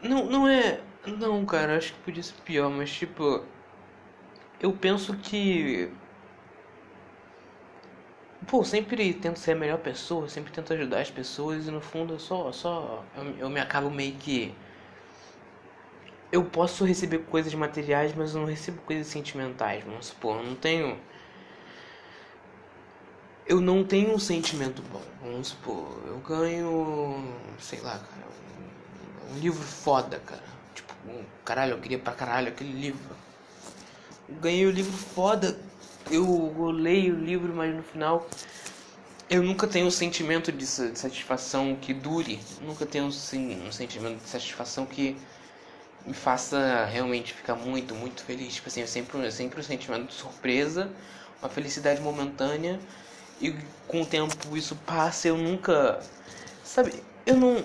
Não, 0.00 0.24
não 0.26 0.48
é. 0.48 0.80
Não, 1.06 1.44
cara, 1.46 1.76
acho 1.76 1.92
que 1.94 2.00
podia 2.00 2.22
ser 2.22 2.34
pior, 2.44 2.70
mas, 2.70 2.90
tipo. 2.92 3.44
Eu 4.60 4.72
penso 4.72 5.16
que. 5.16 5.90
Pô, 8.48 8.64
sempre 8.64 9.14
tento 9.14 9.38
ser 9.38 9.52
a 9.52 9.54
melhor 9.54 9.78
pessoa, 9.78 10.28
sempre 10.28 10.52
tento 10.52 10.72
ajudar 10.72 11.00
as 11.02 11.10
pessoas 11.10 11.66
e 11.68 11.70
no 11.70 11.80
fundo 11.80 12.14
eu 12.14 12.18
só. 12.18 12.50
só 12.52 13.04
eu, 13.16 13.24
eu 13.38 13.48
me 13.50 13.60
acabo 13.60 13.90
meio 13.90 14.14
que 14.16 14.52
eu 16.32 16.44
posso 16.44 16.84
receber 16.84 17.18
coisas 17.26 17.52
materiais, 17.54 18.14
mas 18.14 18.34
eu 18.34 18.40
não 18.40 18.46
recebo 18.48 18.80
coisas 18.82 19.06
sentimentais. 19.06 19.84
Vamos 19.84 20.06
supor, 20.06 20.36
eu 20.38 20.44
não 20.44 20.54
tenho. 20.54 20.98
Eu 23.46 23.60
não 23.60 23.82
tenho 23.84 24.12
um 24.14 24.18
sentimento 24.18 24.82
bom. 24.82 25.02
Vamos 25.22 25.48
supor, 25.48 26.00
eu 26.06 26.18
ganho. 26.18 27.34
Sei 27.58 27.80
lá, 27.80 27.98
cara. 27.98 28.26
Um, 29.30 29.34
um 29.34 29.38
livro 29.38 29.62
foda, 29.62 30.18
cara. 30.20 30.42
Tipo, 30.74 30.92
um, 31.08 31.24
caralho, 31.44 31.72
eu 31.72 31.80
queria 31.80 31.98
pra 31.98 32.12
caralho 32.12 32.48
aquele 32.48 32.72
livro. 32.72 33.16
Ganhei 34.40 34.66
o 34.66 34.70
livro 34.70 34.92
foda. 34.92 35.58
Eu, 36.10 36.70
leio 36.70 37.14
o 37.14 37.18
livro, 37.18 37.54
mas 37.54 37.74
no 37.74 37.82
final. 37.82 38.28
Eu 39.28 39.42
nunca 39.42 39.66
tenho 39.66 39.86
um 39.86 39.90
sentimento 39.90 40.50
de 40.50 40.66
satisfação 40.66 41.76
que 41.76 41.92
dure. 41.92 42.40
Nunca 42.62 42.86
tenho 42.86 43.10
sim, 43.12 43.62
um 43.66 43.72
sentimento 43.72 44.22
de 44.22 44.28
satisfação 44.28 44.86
que 44.86 45.16
me 46.06 46.14
faça 46.14 46.86
realmente 46.86 47.34
ficar 47.34 47.54
muito, 47.54 47.94
muito 47.94 48.22
feliz. 48.24 48.54
Tipo 48.54 48.68
assim, 48.68 48.86
sempre, 48.86 49.30
sempre 49.30 49.60
um 49.60 49.62
sentimento 49.62 50.06
de 50.08 50.14
surpresa, 50.14 50.90
uma 51.42 51.48
felicidade 51.50 52.00
momentânea 52.00 52.80
e 53.40 53.54
com 53.86 54.02
o 54.02 54.06
tempo 54.06 54.56
isso 54.56 54.76
passa, 54.76 55.28
eu 55.28 55.36
nunca. 55.36 56.00
Sabe, 56.64 57.02
eu 57.24 57.36
não. 57.36 57.64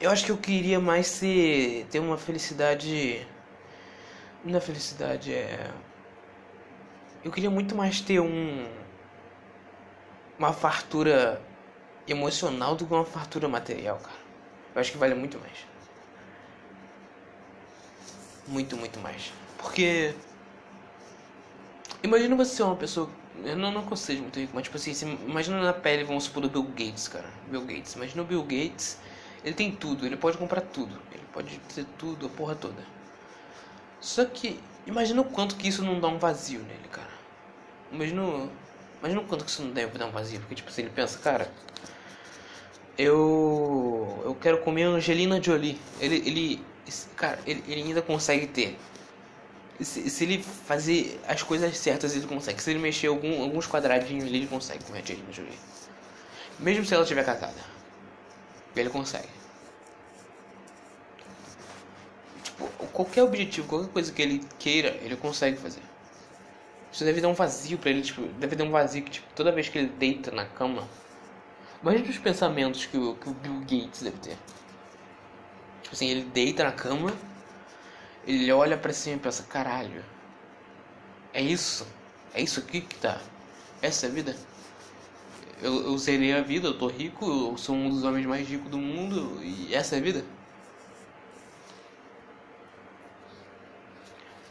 Eu 0.00 0.10
acho 0.10 0.24
que 0.24 0.32
eu 0.32 0.36
queria 0.36 0.80
mais 0.80 1.06
ser. 1.06 1.86
ter 1.90 2.00
uma 2.00 2.18
felicidade. 2.18 3.26
É 4.46 4.60
felicidade, 4.60 5.32
é. 5.32 5.70
Eu 7.24 7.32
queria 7.32 7.48
muito 7.48 7.74
mais 7.74 8.00
ter 8.00 8.20
um. 8.20 8.68
uma 10.38 10.52
fartura 10.52 11.40
emocional 12.06 12.76
do 12.76 12.86
que 12.86 12.92
uma 12.92 13.06
fartura 13.06 13.48
material, 13.48 13.98
cara. 13.98 14.18
Eu 14.74 14.80
acho 14.82 14.92
que 14.92 14.98
vale 14.98 15.14
muito 15.14 15.38
mais. 15.38 15.66
Muito, 18.46 18.76
muito 18.76 19.00
mais. 19.00 19.32
Porque. 19.56 20.14
Imagina 22.02 22.36
você 22.36 22.56
ser 22.56 22.64
uma 22.64 22.76
pessoa. 22.76 23.08
Eu 23.42 23.56
não, 23.56 23.72
não 23.72 23.82
consigo 23.82 24.22
muito 24.22 24.38
rico, 24.38 24.52
mas 24.54 24.64
tipo 24.64 24.76
assim, 24.76 25.18
imagina 25.26 25.60
na 25.60 25.72
pele, 25.72 26.04
vamos 26.04 26.24
supor, 26.24 26.42
do 26.42 26.50
Bill 26.50 26.64
Gates, 26.64 27.08
cara. 27.08 27.28
Bill 27.48 27.62
Gates. 27.62 27.94
Imagina 27.94 28.22
o 28.22 28.26
Bill 28.26 28.42
Gates, 28.42 28.98
ele 29.42 29.54
tem 29.54 29.72
tudo, 29.72 30.04
ele 30.04 30.16
pode 30.18 30.36
comprar 30.36 30.60
tudo. 30.60 31.00
Ele 31.10 31.24
pode 31.32 31.58
ter 31.74 31.86
tudo, 31.98 32.26
a 32.26 32.28
porra 32.28 32.54
toda. 32.54 32.84
Só 34.04 34.26
que, 34.26 34.60
imagina 34.86 35.22
o 35.22 35.24
quanto 35.24 35.56
que 35.56 35.66
isso 35.66 35.82
não 35.82 35.98
dá 35.98 36.08
um 36.08 36.18
vazio 36.18 36.60
nele, 36.60 36.88
cara. 36.92 37.08
Imagina, 37.90 38.50
imagina 39.00 39.22
o 39.22 39.24
quanto 39.24 39.46
que 39.46 39.50
isso 39.50 39.62
não 39.62 39.70
deve 39.70 39.96
dar 39.96 40.04
um 40.04 40.10
vazio. 40.10 40.40
Porque, 40.40 40.56
tipo 40.56 40.68
assim, 40.68 40.82
ele 40.82 40.90
pensa, 40.90 41.18
cara, 41.20 41.50
eu. 42.98 44.22
Eu 44.22 44.34
quero 44.34 44.58
comer 44.58 44.82
Angelina 44.82 45.42
Jolie. 45.42 45.80
Ele, 45.98 46.16
ele 46.16 46.64
cara, 47.16 47.38
ele, 47.46 47.64
ele 47.66 47.80
ainda 47.80 48.02
consegue 48.02 48.46
ter. 48.46 48.78
Se, 49.80 50.10
se, 50.10 50.24
ele 50.24 50.42
fazer 50.42 51.18
as 51.26 51.42
coisas 51.42 51.74
certas, 51.74 52.14
ele 52.14 52.26
consegue. 52.26 52.62
Se 52.62 52.70
ele 52.72 52.80
mexer 52.80 53.06
algum, 53.06 53.42
alguns 53.42 53.66
quadradinhos 53.66 54.26
ele 54.26 54.46
consegue 54.46 54.84
com 54.84 54.92
a 54.92 54.98
Angelina 54.98 55.32
Jolie. 55.32 55.58
Mesmo 56.58 56.84
se 56.84 56.92
ela 56.92 57.04
estiver 57.04 57.24
casada. 57.24 57.54
Ele 58.76 58.90
consegue. 58.90 59.43
Tipo, 62.54 62.68
qualquer 62.92 63.22
objetivo, 63.22 63.66
qualquer 63.66 63.90
coisa 63.90 64.12
que 64.12 64.22
ele 64.22 64.44
queira, 64.58 64.88
ele 65.02 65.16
consegue 65.16 65.56
fazer. 65.56 65.82
Isso 66.92 67.04
deve 67.04 67.20
dar 67.20 67.28
um 67.28 67.34
vazio 67.34 67.76
pra 67.76 67.90
ele, 67.90 68.02
tipo, 68.02 68.22
deve 68.38 68.54
dar 68.54 68.64
um 68.64 68.70
vazio 68.70 69.02
que, 69.02 69.10
tipo, 69.10 69.26
toda 69.34 69.50
vez 69.50 69.68
que 69.68 69.78
ele 69.78 69.88
deita 69.88 70.30
na 70.30 70.44
cama. 70.46 70.88
Imagina 71.82 72.08
os 72.08 72.18
pensamentos 72.18 72.86
que 72.86 72.96
o, 72.96 73.16
que 73.16 73.28
o 73.28 73.34
Bill 73.34 73.60
Gates 73.60 74.02
deve 74.02 74.16
ter. 74.18 74.38
Tipo 75.82 75.94
assim, 75.94 76.08
ele 76.08 76.22
deita 76.22 76.64
na 76.64 76.72
cama, 76.72 77.12
ele 78.26 78.50
olha 78.52 78.76
para 78.76 78.92
cima 78.92 79.16
e 79.16 79.18
pensa, 79.18 79.42
caralho, 79.42 80.04
é 81.32 81.42
isso? 81.42 81.86
É 82.32 82.40
isso 82.40 82.60
aqui 82.60 82.80
que 82.80 82.94
tá? 82.96 83.20
Essa 83.82 84.06
é 84.06 84.08
a 84.08 84.12
vida? 84.12 84.36
Eu, 85.60 85.82
eu 85.82 86.38
a 86.38 86.42
vida, 86.42 86.68
eu 86.68 86.78
tô 86.78 86.86
rico, 86.86 87.26
eu 87.26 87.58
sou 87.58 87.74
um 87.74 87.90
dos 87.90 88.04
homens 88.04 88.24
mais 88.24 88.48
ricos 88.48 88.70
do 88.70 88.78
mundo 88.78 89.42
e 89.42 89.74
essa 89.74 89.96
é 89.96 89.98
a 89.98 90.02
vida? 90.02 90.24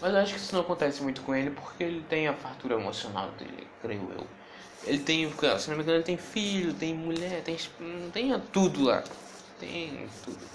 Mas 0.04 0.14
eu 0.14 0.20
acho 0.20 0.34
que 0.34 0.40
isso 0.42 0.54
não 0.54 0.64
acontece 0.64 1.02
muito 1.02 1.22
com 1.22 1.34
ele 1.34 1.52
porque 1.52 1.82
ele 1.82 2.04
tem 2.10 2.28
a 2.28 2.34
fartura 2.34 2.76
emocional 2.76 3.32
dele, 3.40 3.66
creio 3.82 4.12
eu. 4.12 4.28
Ele 4.84 5.00
tem, 5.00 5.32
se 5.32 5.70
não 5.70 5.78
me 5.78 5.82
engano, 5.82 6.00
ele 6.00 6.04
tem 6.04 6.18
filho, 6.18 6.74
tem 6.74 6.94
mulher, 6.94 7.42
tem, 7.42 7.58
tem 8.12 8.38
tudo 8.52 8.84
lá. 8.84 9.02
Tem 9.58 10.06
tudo. 10.26 10.46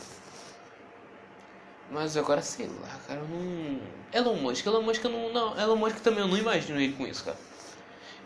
Mas 1.90 2.14
agora 2.14 2.42
sei 2.42 2.66
lá, 2.66 3.00
cara, 3.06 3.20
eu 3.20 3.26
não. 3.26 3.80
Elon 4.12 4.36
Musk, 4.36 4.66
Elon 4.66 4.82
Musk 4.82 5.02
eu 5.04 5.10
não. 5.10 5.32
Não, 5.32 5.58
Elon 5.58 5.76
Musk 5.76 5.96
também 6.00 6.20
eu 6.20 6.28
não 6.28 6.36
imagino 6.36 6.78
ele 6.78 6.92
com 6.92 7.06
isso, 7.06 7.24
cara. 7.24 7.38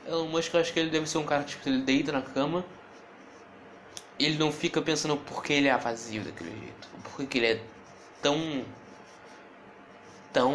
Elon 0.08 0.26
Musk 0.26 0.52
eu 0.52 0.61
acho 0.61 0.72
que 0.72 0.80
ele 0.80 0.90
deve 0.90 1.08
ser 1.08 1.18
um 1.18 1.24
cara 1.24 1.44
que 1.44 1.50
tipo, 1.50 1.68
ele 1.68 1.82
deita 1.82 2.11
na 2.11 2.22
cama. 2.22 2.64
Ele 4.18 4.37
não 4.38 4.50
fica 4.50 4.82
pensando 4.82 5.16
por 5.16 5.44
que 5.44 5.52
ele 5.52 5.68
é 5.68 5.76
vazio 5.76 6.24
daquele 6.24 6.50
jeito. 6.50 6.88
Por 7.04 7.24
que 7.24 7.38
ele 7.38 7.46
é 7.46 7.61
tão. 8.20 8.64
Tão. 10.33 10.55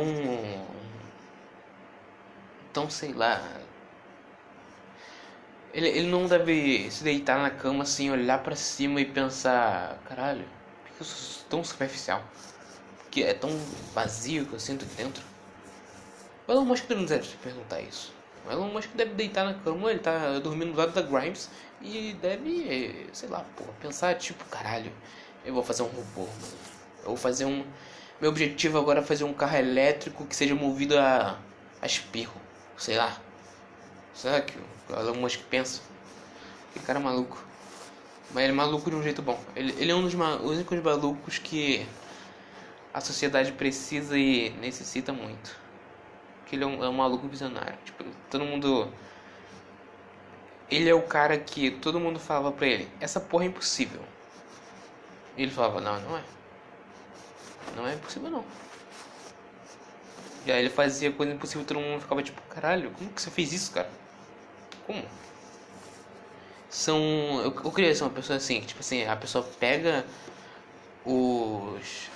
tão 2.73 2.89
sei 2.89 3.13
lá. 3.13 3.41
Ele, 5.73 5.87
ele 5.89 6.07
não 6.07 6.25
deve 6.25 6.89
se 6.89 7.03
deitar 7.03 7.39
na 7.39 7.49
cama 7.49 7.83
assim, 7.83 8.09
olhar 8.09 8.41
para 8.43 8.55
cima 8.55 9.01
e 9.01 9.05
pensar: 9.05 9.97
caralho, 10.07 10.45
por 10.85 10.95
que 10.95 11.01
eu 11.01 11.05
sou 11.05 11.45
tão 11.49 11.63
superficial? 11.63 12.23
que 13.17 13.23
é 13.23 13.33
tão 13.33 13.49
vazio 13.95 14.45
que 14.45 14.53
eu 14.53 14.59
sinto 14.59 14.85
aqui 14.85 14.93
dentro? 14.95 15.23
O 16.47 16.51
Elon 16.51 16.65
Musk 16.65 16.87
não 16.91 17.03
deve 17.03 17.25
se 17.25 17.35
perguntar 17.37 17.81
isso. 17.81 18.13
O 18.45 18.51
Elon 18.51 18.67
Musk 18.67 18.91
deve 18.93 19.15
deitar 19.15 19.43
na 19.43 19.55
cama, 19.55 19.89
ele 19.89 19.99
tá 19.99 20.37
dormindo 20.37 20.73
do 20.73 20.77
lado 20.77 20.91
da 20.93 21.01
Grimes 21.01 21.49
e 21.81 22.15
deve, 22.21 23.09
sei 23.11 23.27
lá, 23.27 23.43
porra, 23.55 23.71
pensar 23.81 24.13
tipo, 24.15 24.45
caralho, 24.45 24.91
eu 25.43 25.51
vou 25.51 25.63
fazer 25.63 25.81
um 25.81 25.87
robô, 25.87 26.21
mano. 26.21 26.57
Eu 26.99 27.05
vou 27.07 27.17
fazer 27.17 27.45
um. 27.45 27.65
Meu 28.19 28.31
objetivo 28.31 28.79
agora 28.79 28.99
é 28.99 29.03
fazer 29.03 29.23
um 29.23 29.33
carro 29.33 29.57
elétrico 29.57 30.25
que 30.25 30.35
seja 30.35 30.55
movido 30.55 30.97
a, 30.97 31.37
a 31.79 31.85
espirro, 31.85 32.39
sei 32.75 32.97
lá. 32.97 33.15
Será 34.13 34.41
que 34.41 34.57
o 34.89 34.93
Elon 34.93 35.15
Musk 35.15 35.41
pensa? 35.49 35.81
Que 36.73 36.79
cara 36.79 36.99
maluco. 36.99 37.37
Mas 38.31 38.43
ele 38.43 38.53
é 38.53 38.55
maluco 38.55 38.89
de 38.89 38.95
um 38.95 39.03
jeito 39.03 39.21
bom. 39.21 39.39
Ele, 39.55 39.71
ele 39.77 39.91
é 39.91 39.95
um 39.95 40.01
dos 40.01 40.15
únicos 40.15 40.81
malucos 40.81 41.37
que 41.37 41.85
a 42.91 42.99
sociedade 42.99 43.51
precisa 43.51 44.17
e 44.17 44.49
necessita 44.59 45.13
muito. 45.13 45.55
Que 46.47 46.55
ele 46.55 46.63
é 46.63 46.67
um, 46.67 46.83
é 46.83 46.89
um 46.89 46.93
maluco 46.93 47.27
visionário. 47.27 47.77
Tipo, 47.85 48.03
todo 48.31 48.43
mundo. 48.43 48.91
Ele 50.71 50.89
é 50.89 50.93
o 50.93 51.03
cara 51.03 51.37
que 51.37 51.69
todo 51.69 51.99
mundo 51.99 52.19
falava 52.19 52.51
pra 52.51 52.65
ele: 52.65 52.89
essa 52.99 53.19
porra 53.19 53.43
é 53.43 53.47
impossível. 53.47 54.01
E 55.37 55.43
ele 55.43 55.51
falava: 55.51 55.79
não, 55.79 56.01
não 56.01 56.17
é. 56.17 56.23
Não 57.75 57.87
é 57.87 57.93
impossível 57.93 58.29
não. 58.29 58.45
E 60.45 60.51
aí 60.51 60.59
ele 60.59 60.69
fazia 60.69 61.11
coisa 61.11 61.33
impossível 61.33 61.65
todo 61.65 61.79
mundo 61.79 62.01
ficava 62.01 62.23
tipo: 62.23 62.41
caralho, 62.43 62.91
como 62.91 63.09
que 63.11 63.21
você 63.21 63.29
fez 63.29 63.51
isso, 63.53 63.71
cara? 63.71 63.89
Como? 64.85 65.03
São. 66.69 66.99
Eu, 67.43 67.53
eu 67.63 67.71
queria 67.71 67.93
ser 67.93 68.03
uma 68.03 68.09
pessoa 68.09 68.37
assim, 68.37 68.61
que 68.61 68.67
tipo 68.67 68.79
assim, 68.79 69.05
a 69.05 69.15
pessoa 69.15 69.43
pega 69.59 70.05
os 71.05 72.09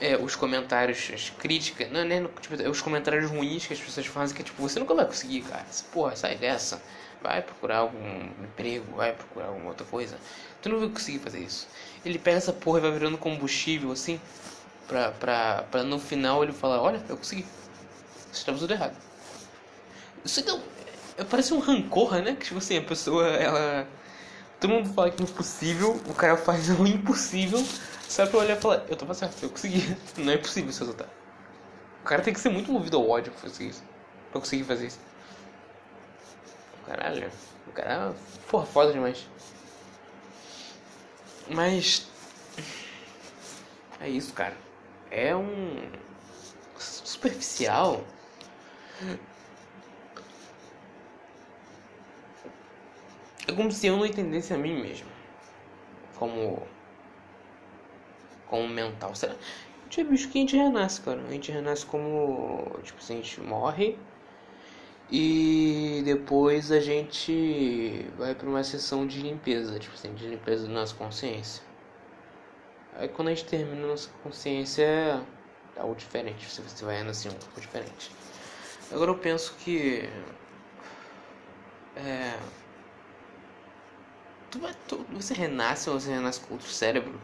é, 0.00 0.16
os 0.16 0.36
comentários, 0.36 1.10
as 1.12 1.30
críticas, 1.30 1.90
não 1.90 2.00
é 2.00 2.04
nem 2.04 2.26
tipo, 2.40 2.54
os 2.70 2.80
comentários 2.80 3.30
ruins 3.30 3.66
que 3.66 3.72
as 3.72 3.80
pessoas 3.80 4.06
fazem, 4.06 4.34
que 4.36 4.42
é 4.42 4.44
tipo, 4.44 4.62
você 4.62 4.78
nunca 4.78 4.94
vai 4.94 5.04
conseguir, 5.04 5.42
cara. 5.42 5.64
Porra, 5.92 6.14
sai 6.16 6.36
dessa. 6.36 6.80
vai 7.22 7.42
procurar 7.42 7.78
algum 7.78 8.26
emprego, 8.44 8.96
vai 8.96 9.12
procurar 9.12 9.46
alguma 9.46 9.68
outra 9.70 9.86
coisa. 9.86 10.16
Tu 10.62 10.68
não 10.68 10.78
vai 10.78 10.88
conseguir 10.88 11.18
fazer 11.18 11.40
isso. 11.40 11.66
Ele 12.04 12.18
pega 12.18 12.38
essa 12.38 12.52
porra 12.52 12.78
e 12.78 12.82
vai 12.82 12.90
virando 12.92 13.18
combustível 13.18 13.90
assim, 13.92 14.20
pra, 14.86 15.10
pra, 15.12 15.64
pra 15.70 15.82
no 15.82 15.98
final 15.98 16.42
ele 16.42 16.52
falar: 16.52 16.80
Olha, 16.80 17.02
eu 17.08 17.16
consegui. 17.16 17.44
Você 18.32 18.40
estava 18.40 18.58
tudo 18.58 18.72
errado. 18.72 18.96
Isso 20.24 20.44
não. 20.44 20.60
É, 21.16 21.24
parece 21.24 21.52
um 21.52 21.58
rancor, 21.58 22.14
né? 22.22 22.34
Que 22.34 22.46
tipo 22.46 22.58
assim, 22.58 22.78
a 22.78 22.82
pessoa, 22.82 23.26
ela. 23.28 23.86
Todo 24.60 24.70
mundo 24.70 24.92
fala 24.92 25.10
que 25.10 25.22
é 25.22 25.24
impossível, 25.24 26.00
o 26.06 26.14
cara 26.14 26.36
faz 26.36 26.68
o 26.78 26.86
impossível, 26.86 27.64
só 28.08 28.26
pra 28.26 28.38
olhar 28.40 28.56
e 28.56 28.60
falar: 28.60 28.84
Eu 28.88 28.96
tava 28.96 29.14
certo, 29.14 29.42
eu 29.42 29.50
consegui. 29.50 29.96
Não 30.18 30.32
é 30.32 30.36
possível 30.36 30.70
esse 30.70 30.80
resultado. 30.80 31.10
O 32.02 32.04
cara 32.04 32.22
tem 32.22 32.32
que 32.32 32.40
ser 32.40 32.48
muito 32.48 32.72
movido 32.72 32.96
ao 32.96 33.08
ódio 33.08 33.32
pra 33.32 33.42
conseguir 33.42 33.70
isso. 33.70 33.82
Pra 34.30 34.40
conseguir 34.40 34.64
fazer 34.64 34.86
isso. 34.86 35.00
Caralho, 36.86 37.30
o 37.66 37.72
cara 37.72 38.14
é 38.14 38.48
porra, 38.50 38.64
foda 38.64 38.92
demais. 38.92 39.26
Mas. 41.50 42.08
É 44.00 44.08
isso, 44.08 44.32
cara. 44.32 44.56
É 45.10 45.34
um. 45.34 45.90
Superficial. 46.78 48.04
É 53.46 53.52
como 53.52 53.72
se 53.72 53.86
eu 53.86 53.96
não 53.96 54.06
entendesse 54.06 54.52
a 54.52 54.58
mim 54.58 54.80
mesmo. 54.80 55.08
Como. 56.16 56.66
Como 58.46 58.68
mental. 58.68 59.14
Será? 59.14 59.34
Que 59.90 60.02
a 60.02 60.14
gente 60.14 60.56
renasce, 60.56 61.00
cara. 61.00 61.20
A 61.22 61.30
gente 61.30 61.50
renasce 61.50 61.86
como. 61.86 62.78
Tipo 62.82 62.98
assim, 62.98 63.14
a 63.14 63.16
gente 63.16 63.40
morre. 63.40 63.98
E 65.10 66.02
depois 66.04 66.70
a 66.70 66.80
gente 66.80 68.06
vai 68.18 68.34
para 68.34 68.48
uma 68.48 68.62
sessão 68.62 69.06
de 69.06 69.22
limpeza, 69.22 69.78
tipo 69.78 69.94
assim, 69.94 70.12
de 70.14 70.26
limpeza 70.26 70.66
da 70.66 70.72
nossa 70.72 70.94
consciência. 70.94 71.62
Aí 72.94 73.08
quando 73.08 73.28
a 73.28 73.34
gente 73.34 73.46
termina 73.46 73.84
a 73.84 73.88
nossa 73.88 74.10
consciência 74.22 74.82
é 74.82 75.80
algo 75.80 75.94
diferente, 75.94 76.44
você 76.46 76.84
vai 76.84 76.98
renascer 76.98 77.32
um 77.32 77.36
pouco 77.36 77.60
diferente. 77.60 78.10
Agora 78.90 79.10
eu 79.10 79.18
penso 79.18 79.54
que 79.58 80.08
é, 81.96 82.38
tu 84.50 84.58
vai, 84.58 84.74
tu, 84.86 85.06
você 85.10 85.34
renasce 85.34 85.88
ou 85.88 85.98
você 85.98 86.10
renasce 86.10 86.40
com 86.40 86.54
outro 86.54 86.68
cérebro, 86.68 87.20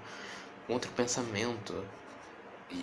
com 0.66 0.74
outro 0.74 0.90
pensamento. 0.92 1.84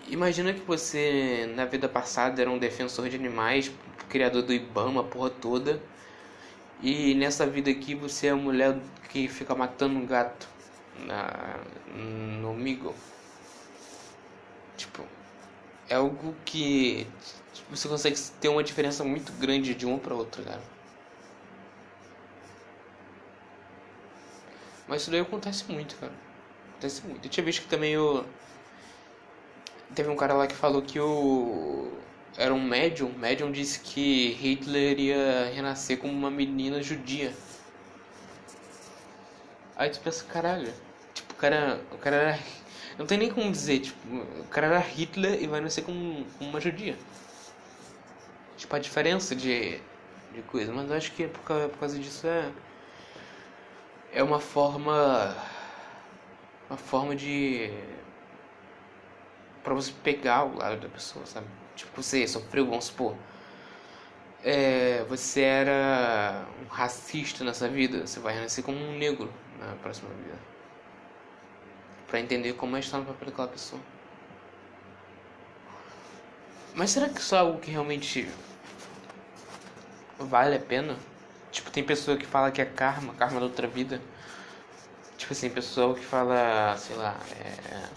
Imagina 0.08 0.54
que 0.54 0.62
você 0.62 1.52
na 1.56 1.66
vida 1.66 1.90
passada 1.90 2.42
era 2.42 2.50
um 2.50 2.58
defensor 2.58 3.10
de 3.10 3.16
animais 3.16 3.72
criador 4.10 4.44
do 4.44 4.54
Ibama, 4.54 5.04
porra 5.04 5.30
toda. 5.30 5.82
E 6.82 7.16
nessa 7.16 7.46
vida 7.46 7.72
aqui 7.72 7.96
você 7.96 8.28
é 8.28 8.32
a 8.32 8.36
mulher 8.36 8.78
que 9.10 9.28
fica 9.28 9.56
matando 9.56 9.98
um 9.98 10.06
gato 10.06 10.48
na, 11.06 11.60
no 12.42 12.54
Migo. 12.54 12.94
Tipo, 14.78 15.04
é 15.90 15.96
algo 15.96 16.36
que 16.46 17.08
tipo, 17.54 17.76
você 17.76 17.88
consegue 17.88 18.20
ter 18.40 18.50
uma 18.50 18.64
diferença 18.64 19.04
muito 19.04 19.32
grande 19.34 19.76
de 19.76 19.86
um 19.86 19.98
para 19.98 20.16
outro, 20.16 20.44
cara. 20.44 20.62
Mas 24.88 25.04
isso 25.04 25.12
daí 25.12 25.22
acontece 25.22 25.72
muito, 25.72 25.96
cara. 25.96 26.12
Acontece 26.72 27.06
muito. 27.08 27.26
Eu 27.26 27.30
tinha 27.30 27.46
visto 27.46 27.62
que 27.62 27.68
também 27.70 27.98
o. 27.98 28.26
Teve 29.96 30.10
um 30.10 30.16
cara 30.16 30.34
lá 30.34 30.48
que 30.48 30.56
falou 30.56 30.82
que 30.82 31.00
o 31.00 31.92
era 32.38 32.54
um 32.54 32.64
médium. 32.64 33.10
O 33.10 33.20
médium 33.20 33.52
disse 33.52 33.80
que 33.80 34.32
Hitler 34.34 35.00
ia 35.00 35.52
renascer 35.54 35.98
como 35.98 36.14
uma 36.14 36.32
menina 36.32 36.82
judia. 36.82 37.34
Aí 39.76 39.90
tu 39.90 40.00
pensa, 40.00 40.24
caralho. 40.26 40.74
Tipo, 41.14 41.34
o 41.34 41.36
cara, 41.36 41.82
o 41.92 41.98
cara 41.98 42.16
era. 42.16 42.40
Não 42.98 43.06
tem 43.06 43.18
nem 43.18 43.32
como 43.32 43.52
dizer, 43.52 43.80
tipo, 43.80 44.16
o 44.16 44.46
cara 44.46 44.68
era 44.68 44.80
Hitler 44.80 45.42
e 45.42 45.48
vai 45.48 45.62
nascer 45.62 45.84
como, 45.84 46.26
uma 46.40 46.60
judia. 46.60 46.96
Tipo, 48.58 48.76
a 48.76 48.80
diferença 48.80 49.36
de, 49.36 49.80
de 50.34 50.42
coisa. 50.48 50.72
Mas 50.72 50.90
eu 50.90 50.98
acho 50.98 51.12
que 51.14 51.28
por 51.28 51.42
causa, 51.42 51.70
por 51.70 51.80
causa 51.80 52.00
disso 52.00 52.28
é. 52.28 52.52
É 54.14 54.24
uma 54.24 54.40
forma. 54.40 55.36
Uma 56.70 56.78
forma 56.78 57.16
de. 57.16 57.72
Pra 59.64 59.74
você 59.74 59.92
pegar 60.04 60.44
o 60.46 60.58
lado 60.58 60.82
da 60.82 60.90
pessoa, 60.90 61.26
sabe? 61.26 61.48
Tipo, 61.76 62.02
você 62.02 62.28
sofreu, 62.28 62.66
vamos 62.66 62.86
supor. 62.86 63.16
É, 64.44 65.06
você 65.08 65.42
era 65.42 66.46
um 66.64 66.68
racista 66.68 67.44
nessa 67.44 67.68
vida, 67.68 68.08
você 68.08 68.20
vai 68.20 68.34
renascer 68.34 68.64
como 68.64 68.78
um 68.78 68.98
negro 68.98 69.32
na 69.60 69.76
próxima 69.76 70.10
vida. 70.10 70.38
Pra 72.08 72.20
entender 72.20 72.54
como 72.54 72.76
é 72.76 72.80
estar 72.80 72.98
no 72.98 73.06
papel 73.06 73.30
daquela 73.30 73.48
pessoa. 73.48 73.82
Mas 76.74 76.90
será 76.90 77.10
que 77.10 77.20
isso 77.20 77.36
é 77.36 77.40
algo 77.40 77.60
que 77.60 77.70
realmente 77.70 78.28
vale 80.18 80.56
a 80.56 80.60
pena? 80.60 80.98
Tipo, 81.52 81.70
tem 81.70 81.84
pessoa 81.84 82.18
que 82.18 82.26
fala 82.26 82.50
que 82.50 82.62
é 82.62 82.66
karma, 82.66 83.14
karma 83.14 83.40
da 83.40 83.46
outra 83.46 83.68
vida. 83.68 84.02
Tipo 85.18 85.34
assim, 85.34 85.50
pessoa 85.50 85.94
que 85.94 86.04
fala, 86.04 86.76
sei 86.78 86.96
lá, 86.96 87.16
é, 87.40 87.90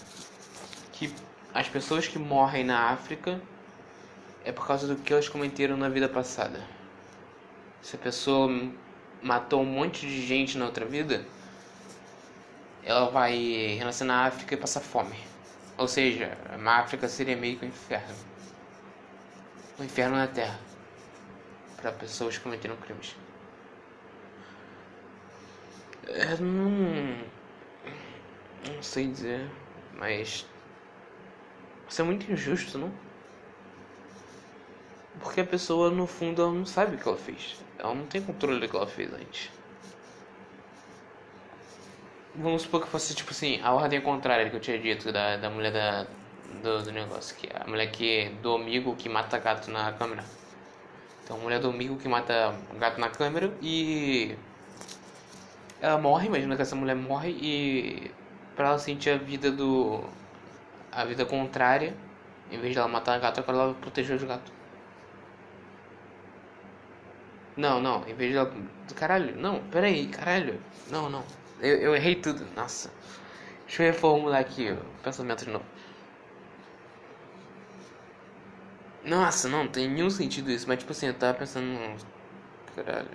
as 1.55 1.69
pessoas 1.69 2.09
que 2.09 2.19
morrem 2.19 2.65
na 2.65 2.91
África 2.91 3.41
é 4.45 4.51
por 4.51 4.67
causa 4.67 4.89
do 4.89 4.97
que 4.97 5.15
eles 5.15 5.29
cometeram 5.29 5.77
na 5.77 5.89
vida 5.89 6.09
passada. 6.09 6.61
Se 7.81 7.95
a 7.95 7.99
pessoa 7.99 8.51
matou 9.23 9.63
um 9.63 9.65
monte 9.65 10.01
de 10.05 10.27
gente 10.27 10.59
na 10.59 10.65
outra 10.65 10.85
vida, 10.85 11.25
ela 12.83 13.09
vai 13.09 13.77
renascer 13.79 14.05
na 14.05 14.27
África 14.27 14.55
e 14.55 14.57
passar 14.57 14.81
fome. 14.81 15.17
Ou 15.79 15.87
seja, 15.87 16.37
a 16.51 16.79
África 16.81 17.09
seria 17.09 17.37
meio 17.37 17.57
que 17.57 17.65
um 17.65 17.69
inferno. 17.69 18.15
Um 19.79 19.85
inferno 19.85 20.17
na 20.17 20.27
Terra. 20.27 20.59
Para 21.77 21.93
pessoas 21.93 22.37
que 22.37 22.43
cometeram 22.43 22.77
crimes. 22.79 23.15
Eu 26.07 26.39
não. 26.39 27.17
Não 28.75 28.83
sei 28.83 29.07
dizer, 29.07 29.49
mas. 29.95 30.47
Isso 31.89 32.01
é 32.01 32.05
muito 32.05 32.31
injusto, 32.31 32.79
não? 32.79 32.93
Porque 35.21 35.41
a 35.41 35.45
pessoa, 35.45 35.91
no 35.91 36.07
fundo, 36.07 36.43
ela 36.43 36.53
não 36.53 36.67
sabe 36.67 36.97
o 36.97 36.99
que 36.99 37.09
ela 37.09 37.17
fez. 37.17 37.57
Ela 37.79 37.95
não 37.95 38.07
tem 38.07 38.23
controle 38.23 38.61
do 38.61 38.69
que 38.69 38.77
ela 38.77 38.87
fez 38.87 39.13
antes. 39.13 39.51
Vamos 42.35 42.63
supor 42.63 42.83
que 42.83 42.89
fosse, 42.89 43.15
tipo 43.15 43.31
assim, 43.31 43.61
a 43.63 43.73
ordem 43.73 44.01
contrária 44.01 44.51
que 44.51 44.57
eu 44.57 44.61
tinha 44.61 44.79
dito 44.79 45.13
da, 45.13 45.37
da 45.37 45.49
mulher 45.49 45.73
da, 45.73 46.07
do, 46.63 46.83
do 46.83 46.93
negócio. 46.93 47.37
Que 47.37 47.47
é 47.47 47.63
a 47.63 47.67
mulher 47.67 47.91
que, 47.91 48.31
do 48.43 48.55
amigo 48.57 48.97
que 48.97 49.09
mata 49.09 49.39
gato 49.39 49.71
na 49.71 49.93
câmera. 49.93 50.25
Então, 51.23 51.37
a 51.37 51.41
mulher 51.41 51.61
do 51.61 51.71
amigo 51.71 51.97
que 51.97 52.09
mata 52.09 52.55
gato 52.79 53.01
na 53.01 53.09
câmera 53.09 53.53
e... 53.63 54.37
Ela 55.81 55.99
morre, 55.99 56.27
imagina 56.27 56.57
que 56.57 56.63
essa 56.63 56.77
mulher 56.77 56.97
morre 56.97 57.31
e... 57.31 58.11
Pra 58.57 58.69
ela 58.69 58.79
sentir 58.79 59.11
a 59.11 59.17
vida 59.17 59.51
do... 59.51 60.05
A 60.95 61.05
vida 61.05 61.27
contrária, 61.27 61.95
em 62.51 62.59
vez 62.59 62.73
de 62.73 62.79
ela 62.79 62.89
matar 62.89 63.19
gato, 63.21 63.43
ela 63.47 63.75
proteger 63.75 64.17
os 64.17 64.25
gatos. 64.25 64.53
Não, 67.57 67.81
não, 67.81 68.07
em 68.09 68.15
vez 68.15 68.31
de 68.33 68.37
ela. 68.39 68.53
Caralho, 68.97 69.37
não, 69.37 69.61
peraí, 69.71 70.07
caralho. 70.09 70.61
Não, 70.91 71.09
não. 71.09 71.25
Eu, 71.61 71.77
eu 71.79 71.95
errei 71.95 72.17
tudo, 72.17 72.47
nossa. 72.57 72.91
Deixa 73.67 73.83
eu 73.83 73.93
reformular 73.93 74.41
aqui 74.41 74.71
o 74.73 75.03
pensamento 75.03 75.45
de 75.45 75.51
novo. 75.51 75.65
Nossa, 79.05 79.49
não, 79.49 79.69
tem 79.69 79.89
nenhum 79.89 80.11
sentido 80.11 80.51
isso, 80.51 80.67
mas 80.67 80.79
tipo 80.79 80.93
assim, 80.93 81.07
eu 81.07 81.15
tava 81.15 81.35
pensando. 81.35 81.79
Caralho. 82.75 83.09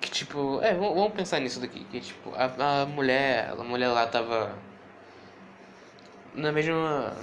Que 0.00 0.10
tipo. 0.10 0.60
É, 0.62 0.74
vamos 0.74 1.12
pensar 1.12 1.40
nisso 1.40 1.60
daqui. 1.60 1.84
Que 1.84 2.00
tipo, 2.00 2.32
a, 2.34 2.82
a 2.82 2.86
mulher. 2.86 3.50
A 3.50 3.64
mulher 3.64 3.88
lá 3.88 4.06
tava. 4.06 4.56
Na 6.34 6.52
mesma 6.52 7.16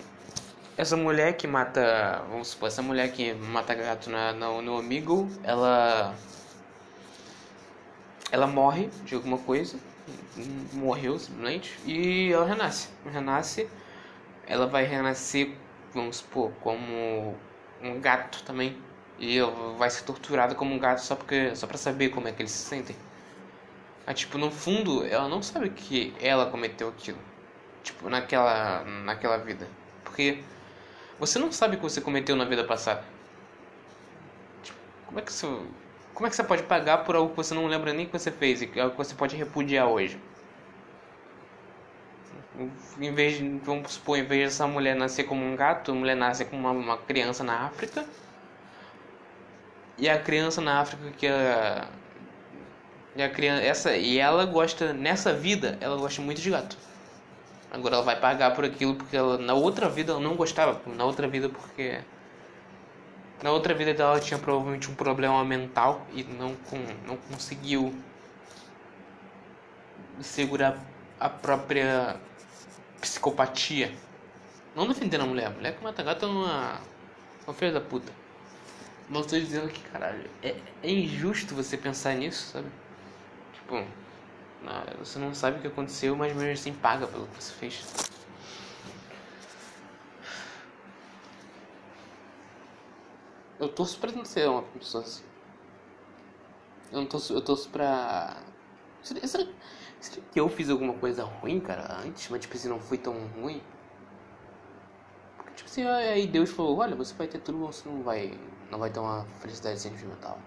essa 0.78 0.98
mulher 0.98 1.38
que 1.38 1.48
mata. 1.48 2.24
Vamos 2.30 2.50
supor, 2.50 2.68
essa 2.68 2.82
mulher 2.82 3.12
que 3.12 3.34
mata 3.34 3.74
gato 3.74 4.10
na, 4.10 4.34
no, 4.34 4.62
no 4.62 4.78
amigo, 4.78 5.30
ela. 5.44 6.14
Ela 8.32 8.48
morre 8.48 8.90
de 9.06 9.16
alguma 9.16 9.38
coisa. 9.38 9.78
Morreu 10.74 11.18
simplesmente. 11.18 11.80
E 11.86 12.32
ela 12.32 12.46
renasce. 12.46 12.90
Renasce. 13.06 13.70
Ela 14.48 14.68
vai 14.68 14.84
renascer, 14.84 15.56
vamos 15.94 16.18
supor, 16.18 16.52
como 16.62 17.36
um 17.82 18.00
gato 18.02 18.44
também. 18.44 18.78
E 19.18 19.40
vai 19.78 19.90
ser 19.90 20.04
torturada 20.04 20.56
como 20.56 20.76
um 20.76 20.80
gato 20.80 21.00
só, 21.00 21.16
porque, 21.16 21.56
só 21.56 21.66
pra 21.68 21.78
saber 21.78 22.10
como 22.10 22.28
é 22.28 22.32
que 22.34 22.42
eles 22.42 22.52
se 22.52 22.66
sentem. 22.68 22.96
Mas, 24.06 24.20
tipo, 24.20 24.38
no 24.38 24.52
fundo, 24.52 25.06
ela 25.06 25.30
não 25.30 25.42
sabe 25.42 25.70
que 25.70 26.14
ela 26.20 26.48
cometeu 26.52 26.90
aquilo. 26.90 27.18
Tipo, 27.86 28.10
naquela, 28.10 28.84
naquela 28.84 29.38
vida. 29.38 29.68
Porque 30.04 30.44
você 31.20 31.38
não 31.38 31.52
sabe 31.52 31.76
o 31.76 31.78
que 31.78 31.84
você 31.84 32.02
cometeu 32.02 32.36
na 32.36 32.44
vida 32.44 32.64
passada. 32.64 33.04
Tipo, 34.64 34.80
como 35.06 35.20
é 35.20 35.22
que 35.22 35.32
você. 35.32 35.48
Como 36.16 36.26
é 36.26 36.30
que 36.30 36.36
você 36.36 36.44
pode 36.44 36.64
pagar 36.64 37.00
por 37.06 37.16
algo 37.16 37.30
que 37.30 37.38
você 37.38 37.54
não 37.54 37.68
lembra 37.68 37.94
nem 37.94 38.08
que 38.08 38.12
você 38.12 38.32
fez 38.32 38.62
e 38.62 38.80
algo 38.80 38.92
que 38.92 38.98
você 38.98 39.14
pode 39.14 39.36
repudiar 39.36 39.88
hoje? 39.88 40.20
Em 43.00 43.14
vez 43.14 43.38
de, 43.38 43.48
vamos 43.60 43.92
supor, 43.94 44.18
em 44.18 44.24
vez 44.24 44.46
dessa 44.46 44.66
mulher 44.66 44.96
nascer 44.96 45.26
como 45.26 45.46
um 45.46 45.56
gato, 45.56 45.92
a 45.92 45.96
mulher 45.96 46.16
nasce 46.16 46.46
como 46.46 46.62
uma, 46.62 46.72
uma 46.72 46.98
criança 46.98 47.44
na 47.44 47.66
África. 47.66 48.04
E 49.98 50.10
a 50.10 50.20
criança 50.20 50.60
na 50.60 50.80
África 50.80 51.12
que 51.12 51.28
a, 51.28 51.88
e 53.16 53.22
a 53.22 53.30
criança 53.30 53.64
essa 53.64 53.96
e 53.96 54.18
ela 54.18 54.46
gosta 54.46 54.92
nessa 54.94 55.34
vida, 55.34 55.78
ela 55.82 55.98
gosta 55.98 56.22
muito 56.22 56.42
de 56.42 56.50
gato. 56.50 56.78
Agora 57.76 57.96
ela 57.96 58.06
vai 58.06 58.18
pagar 58.18 58.56
por 58.56 58.64
aquilo 58.64 58.96
porque 58.96 59.18
ela 59.18 59.38
na 59.38 59.54
outra 59.54 59.90
vida 59.90 60.14
ela 60.14 60.22
não 60.22 60.38
gostava, 60.38 60.82
na 60.96 61.04
outra 61.04 61.28
vida 61.28 61.50
porque 61.50 62.00
na 63.44 63.52
outra 63.52 63.74
vida 63.74 63.94
dela 63.94 64.12
ela 64.12 64.20
tinha 64.22 64.40
provavelmente 64.40 64.90
um 64.90 64.96
problema 64.96 65.44
mental 65.44 66.08
e 66.14 66.24
não 66.24 66.56
com, 66.56 66.78
não 67.06 67.18
conseguiu 67.18 67.94
segurar 70.22 70.80
a 71.20 71.28
própria 71.28 72.16
psicopatia. 73.02 73.94
Não 74.74 74.88
defendendo 74.88 75.22
a 75.22 75.26
mulher, 75.26 75.48
a 75.48 75.50
mulher 75.50 75.76
que 75.76 75.84
mata 75.84 76.02
gato 76.02 76.26
é 76.26 76.30
uma, 76.30 76.80
uma 77.46 77.54
filha 77.54 77.74
da 77.74 77.82
puta. 77.82 78.12
Mas 79.10 79.26
estou 79.26 79.38
dizendo 79.38 79.68
que, 79.68 79.82
caralho, 79.90 80.30
é, 80.42 80.56
é 80.82 80.90
injusto 80.90 81.54
você 81.54 81.76
pensar 81.76 82.14
nisso, 82.16 82.54
sabe? 82.54 82.68
Tipo, 83.54 83.86
você 85.00 85.20
não 85.20 85.34
sabe 85.34 85.58
o 85.58 85.62
que 85.62 85.68
aconteceu, 85.68 86.16
mas 86.16 86.36
mesmo 86.36 86.52
assim 86.52 86.74
paga 86.74 87.08
pelo 87.08 87.28
que 87.28 87.44
você 87.44 87.54
fez. 87.54 87.84
Eu 93.60 93.70
torço 93.70 94.00
pra 94.00 94.12
não 94.12 94.26
ser 94.26 94.50
uma 94.50 94.64
pessoa 94.64 95.04
assim. 95.04 95.24
Eu 96.92 97.02
não 97.02 97.08
torço, 97.08 97.34
eu 97.34 97.42
torço 97.42 97.70
pra. 97.70 98.38
Será, 99.02 99.28
será, 99.28 99.48
será 100.00 100.22
que 100.32 100.40
eu 100.40 100.50
fiz 100.50 100.70
alguma 100.70 100.94
coisa 100.94 101.24
ruim, 101.24 101.60
cara, 101.60 102.00
antes, 102.00 102.30
mas 102.30 102.42
tipo 102.42 102.56
assim, 102.56 102.68
não 102.70 102.80
foi 102.80 102.98
tão 102.98 103.14
ruim? 103.28 103.62
Porque 105.38 105.54
tipo 105.54 105.70
assim, 105.70 105.86
aí 105.86 106.28
Deus 106.28 106.50
falou, 106.50 106.78
olha, 106.78 106.96
você 106.96 107.14
vai 107.14 107.28
ter 107.28 107.40
tudo, 107.40 107.60
você 107.60 107.88
não 107.88 108.04
vai. 108.04 108.38
não 108.72 108.80
vai 108.80 108.90
ter 108.90 109.00
uma 109.00 109.26
felicidade 109.40 109.80
sentimental. 109.80 110.40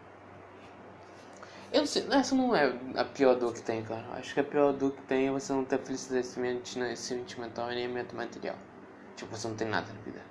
Eu 1.71 1.81
não 1.81 1.87
sei, 1.87 2.07
essa 2.11 2.35
não 2.35 2.57
é 2.57 2.73
a 2.97 3.05
pior 3.05 3.35
dor 3.35 3.53
que 3.53 3.63
tem, 3.63 3.83
cara. 3.85 4.05
Acho 4.15 4.33
que 4.33 4.41
a 4.41 4.45
pior 4.45 4.73
dor 4.73 4.93
que 4.93 5.03
tem 5.03 5.29
é 5.29 5.31
você 5.31 5.53
não 5.53 5.65
ter 5.65 5.79
felicidade 5.79 6.27
sentimental 6.99 7.71
e 7.71 7.75
nem 7.75 7.89
material. 7.89 8.57
Tipo, 9.17 9.37
você 9.37 9.49
não 9.49 9.57
tem 9.57 9.69
nada 9.69 9.93
na 9.93 10.01
vida. 10.01 10.23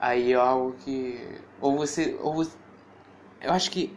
Aí 0.00 0.32
é 0.32 0.36
algo 0.36 0.72
que. 0.78 1.40
Ou 1.60 1.76
você. 1.76 2.16
Ou 2.20 2.34
você... 2.34 2.56
Eu 3.40 3.52
acho 3.52 3.70
que 3.70 3.96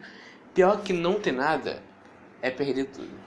pior 0.53 0.81
que 0.83 0.93
não 0.93 1.19
ter 1.19 1.31
nada 1.31 1.83
é 2.41 2.49
perder 2.49 2.85
tudo. 2.85 3.19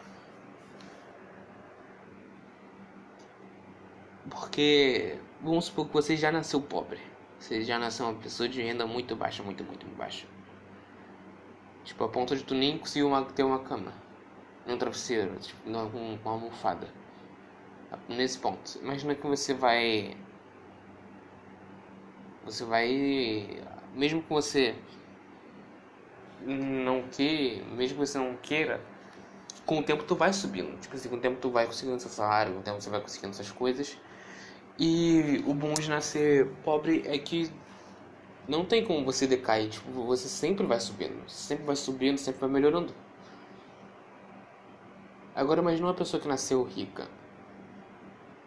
Porque. 4.31 5.19
Vamos 5.43 5.67
supor 5.67 5.87
que 5.87 5.93
você 5.93 6.17
já 6.17 6.33
nasceu 6.33 6.61
pobre. 6.61 7.01
Você 7.39 7.63
já 7.63 7.79
nasceu 7.79 8.07
uma 8.07 8.15
pessoa 8.15 8.49
de 8.49 8.63
renda 8.63 8.87
muito 8.87 9.15
baixa, 9.15 9.43
muito, 9.43 9.63
muito 9.63 9.87
baixa. 9.97 10.27
Tipo, 11.87 12.05
a 12.05 12.09
ponto 12.09 12.37
de 12.37 12.43
tu 12.43 12.55
nem 12.55 12.77
conseguir 12.79 13.05
uma, 13.05 13.25
ter 13.25 13.45
uma 13.45 13.61
cama. 13.61 13.93
Um 14.67 14.77
travesseiro, 14.77 15.37
tipo, 15.39 15.71
não, 15.71 15.87
uma 15.89 16.33
almofada. 16.33 16.89
Nesse 18.09 18.39
ponto. 18.39 18.79
Imagina 18.83 19.15
que 19.15 19.27
você 19.27 19.55
vai 19.55 20.17
você 22.45 22.65
vai. 22.65 23.63
Mesmo 23.95 24.23
que 24.23 24.29
você 24.29 24.75
não 26.45 27.03
que 27.09 27.63
mesmo 27.73 27.99
que 27.99 28.07
você 28.07 28.19
não 28.19 28.37
queira, 28.37 28.81
com 29.65 29.79
o 29.79 29.83
tempo 29.83 30.05
tu 30.05 30.15
vai 30.15 30.33
subindo. 30.33 30.79
Tipo 30.81 30.97
assim, 30.97 31.09
com 31.09 31.17
o 31.17 31.21
tempo 31.21 31.39
tu 31.41 31.51
vai 31.51 31.67
conseguindo 31.67 32.01
seu 32.01 32.11
salário, 32.11 32.53
com 32.55 32.61
o 32.61 32.63
tempo 32.63 32.81
você 32.81 32.91
vai 32.91 33.01
conseguindo 33.01 33.33
essas 33.33 33.51
coisas. 33.51 33.97
E 34.79 35.43
o 35.47 35.55
bom 35.55 35.73
de 35.75 35.89
nascer 35.89 36.49
pobre 36.65 37.03
é 37.07 37.19
que 37.19 37.51
não 38.49 38.65
tem 38.65 38.85
como 38.85 39.05
você 39.05 39.27
decair, 39.27 39.69
tipo, 39.71 39.91
você 39.91 40.29
sempre 40.29 40.67
vai 40.67 40.81
subindo, 40.81 41.29
sempre 41.29 41.65
vai 41.65 41.77
subindo, 41.77 42.19
sempre 42.19 42.41
vai 42.41 42.51
melhorando. 42.51 42.95
Agora 45.35 45.61
imagina 45.61 45.89
uma 45.89 45.95
pessoa 45.95 46.21
que 46.21 46.29
nasceu 46.29 46.63
rica. 46.63 47.09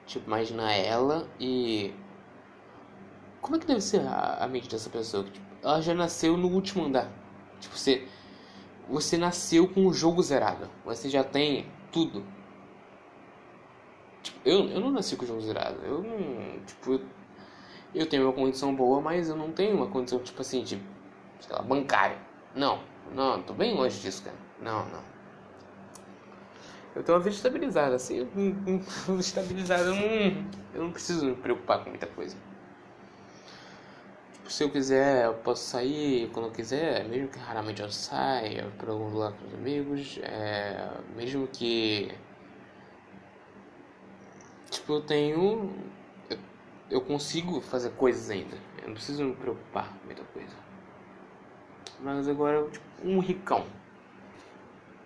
Tipo, 0.05 0.25
imagina 0.27 0.71
ela 0.73 1.27
e 1.39 1.93
como 3.41 3.55
é 3.55 3.59
que 3.59 3.67
deve 3.67 3.81
ser 3.81 4.01
a, 4.01 4.43
a 4.43 4.47
mente 4.47 4.69
dessa 4.69 4.89
pessoa? 4.89 5.23
Tipo, 5.23 5.45
ela 5.63 5.81
já 5.81 5.93
nasceu 5.93 6.37
no 6.37 6.47
último 6.47 6.85
andar. 6.85 7.11
Tipo, 7.59 7.77
você. 7.77 8.07
Você 8.87 9.17
nasceu 9.17 9.67
com 9.67 9.85
o 9.85 9.93
jogo 9.93 10.21
zerado. 10.23 10.69
Você 10.83 11.09
já 11.09 11.23
tem 11.23 11.67
tudo. 11.91 12.23
Tipo, 14.23 14.39
eu, 14.43 14.67
eu 14.69 14.79
não 14.79 14.91
nasci 14.91 15.15
com 15.15 15.25
o 15.25 15.27
jogo 15.27 15.41
zerado. 15.41 15.79
Eu 15.83 16.01
não. 16.01 16.59
Tipo, 16.65 16.93
eu, 16.93 17.01
tenho 18.05 18.23
uma 18.23 18.33
condição 18.33 18.75
boa, 18.75 19.01
mas 19.01 19.29
eu 19.29 19.35
não 19.35 19.51
tenho 19.51 19.75
uma 19.75 19.87
condição, 19.87 20.19
tipo 20.19 20.41
assim, 20.41 20.63
de. 20.63 20.81
Sei 21.39 21.55
lá, 21.55 21.61
bancária. 21.61 22.17
Não, 22.55 22.79
não, 23.13 23.41
tô 23.41 23.53
bem 23.53 23.75
longe 23.75 23.99
disso, 23.99 24.23
cara. 24.23 24.37
Não, 24.61 24.85
não. 24.89 25.09
Eu 26.95 27.03
tenho 27.03 27.17
uma 27.17 27.23
vida 27.23 27.35
estabilizada, 27.35 27.95
assim, 27.95 28.27
estabilizada, 29.19 29.83
eu 29.83 29.95
não, 29.95 30.45
eu 30.73 30.83
não 30.83 30.91
preciso 30.91 31.25
me 31.25 31.35
preocupar 31.35 31.83
com 31.83 31.91
muita 31.91 32.07
coisa 32.07 32.35
se 34.49 34.63
eu 34.63 34.69
quiser, 34.69 35.25
eu 35.25 35.33
posso 35.35 35.63
sair 35.63 36.29
quando 36.33 36.47
eu 36.47 36.51
quiser, 36.51 37.07
mesmo 37.07 37.27
que 37.27 37.37
raramente 37.39 37.81
eu 37.81 37.89
saia 37.91 38.65
para 38.77 38.91
algum 38.91 39.09
lugar 39.09 39.31
com 39.33 39.47
os 39.47 39.53
amigos, 39.53 40.19
é, 40.23 40.89
mesmo 41.15 41.47
que. 41.47 42.11
Tipo, 44.69 44.93
eu 44.93 45.01
tenho. 45.01 45.71
Eu, 46.89 47.01
consigo 47.01 47.61
fazer 47.61 47.91
coisas 47.91 48.29
ainda, 48.29 48.57
eu 48.81 48.87
não 48.87 48.93
preciso 48.95 49.23
me 49.23 49.35
preocupar 49.35 49.93
com 49.99 50.05
muita 50.05 50.23
coisa. 50.23 50.55
Mas 52.01 52.27
agora, 52.27 52.67
tipo, 52.69 52.85
um 53.03 53.19
ricão. 53.19 53.65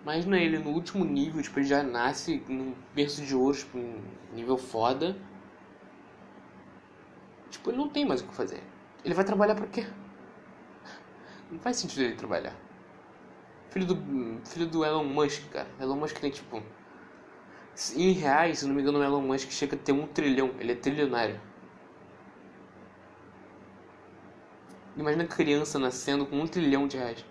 Imagina 0.02 0.38
ele 0.38 0.58
no 0.58 0.70
último 0.70 1.04
nível, 1.04 1.42
tipo, 1.42 1.58
ele 1.58 1.66
já 1.66 1.82
nasce 1.82 2.42
num 2.48 2.74
berço 2.94 3.22
de 3.22 3.34
ouro, 3.34 3.56
tipo, 3.56 3.78
nível 4.32 4.56
foda. 4.56 5.16
Tipo, 7.50 7.70
ele 7.70 7.78
não 7.78 7.88
tem 7.88 8.04
mais 8.04 8.20
o 8.20 8.26
que 8.26 8.34
fazer 8.34 8.62
ele 9.04 9.14
vai 9.14 9.24
trabalhar 9.24 9.54
pra 9.54 9.66
quê? 9.66 9.86
Não 11.50 11.58
faz 11.58 11.76
sentido 11.76 12.02
ele 12.02 12.14
trabalhar. 12.14 12.56
Filho 13.70 13.86
do, 13.86 14.40
filho 14.48 14.66
do 14.66 14.84
Elon 14.84 15.04
Musk, 15.04 15.50
cara. 15.50 15.68
Elon 15.78 15.96
Musk 15.96 16.18
tem 16.18 16.30
tipo. 16.30 16.62
Em 17.94 18.12
reais, 18.12 18.60
se 18.60 18.66
não 18.66 18.74
me 18.74 18.80
engano, 18.80 19.00
o 19.00 19.02
Elon 19.02 19.20
Musk 19.20 19.50
chega 19.50 19.76
a 19.76 19.78
ter 19.78 19.92
um 19.92 20.06
trilhão. 20.06 20.52
Ele 20.58 20.72
é 20.72 20.74
trilionário. 20.74 21.40
Imagina 24.96 25.26
criança 25.26 25.78
nascendo 25.78 26.24
com 26.24 26.40
um 26.40 26.46
trilhão 26.46 26.86
de 26.86 26.96
reais. 26.96 27.24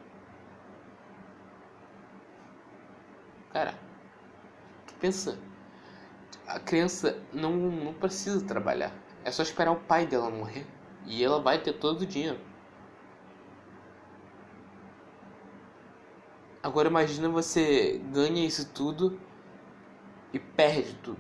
Cara, 3.54 3.78
pensa. 5.00 5.38
A 6.48 6.60
criança 6.60 7.22
não, 7.32 7.54
não 7.54 7.94
precisa 7.94 8.46
trabalhar. 8.46 8.94
É 9.24 9.32
só 9.32 9.44
esperar 9.44 9.72
o 9.72 9.80
pai 9.80 10.06
dela 10.06 10.30
morrer. 10.30 10.68
E 11.06 11.24
ela 11.24 11.42
vai 11.42 11.62
ter 11.62 11.74
todo 11.74 12.02
o 12.02 12.06
dinheiro. 12.06 12.40
Agora 16.62 16.88
imagina 16.88 17.28
você 17.28 18.02
ganha 18.12 18.46
isso 18.46 18.70
tudo 18.70 19.20
e 20.32 20.40
perde 20.40 20.96
tudo. 20.96 21.20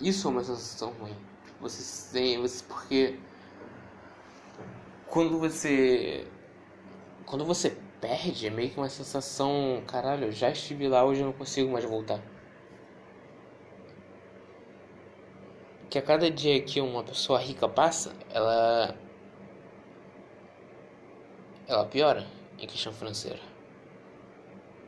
Isso 0.00 0.26
é 0.26 0.30
uma 0.30 0.42
sensação 0.42 0.90
ruim. 0.92 1.16
Você 1.60 2.12
tem, 2.12 2.40
você 2.40 2.64
porque 2.64 3.18
quando 5.10 5.38
você 5.38 6.26
quando 7.26 7.44
você 7.44 7.76
perde 8.00 8.46
é 8.46 8.50
meio 8.50 8.70
que 8.70 8.78
uma 8.78 8.88
sensação, 8.88 9.82
caralho, 9.86 10.26
eu 10.26 10.32
já 10.32 10.50
estive 10.50 10.88
lá, 10.88 11.04
hoje 11.04 11.20
eu 11.20 11.26
não 11.26 11.32
consigo 11.32 11.70
mais 11.70 11.84
voltar. 11.84 12.20
que 15.90 15.98
a 15.98 16.02
cada 16.02 16.30
dia 16.30 16.62
que 16.62 16.80
uma 16.80 17.02
pessoa 17.02 17.38
rica 17.40 17.68
passa, 17.68 18.14
ela 18.32 18.96
ela 21.66 21.84
piora 21.84 22.26
em 22.58 22.66
questão 22.66 22.92
financeira. 22.92 23.40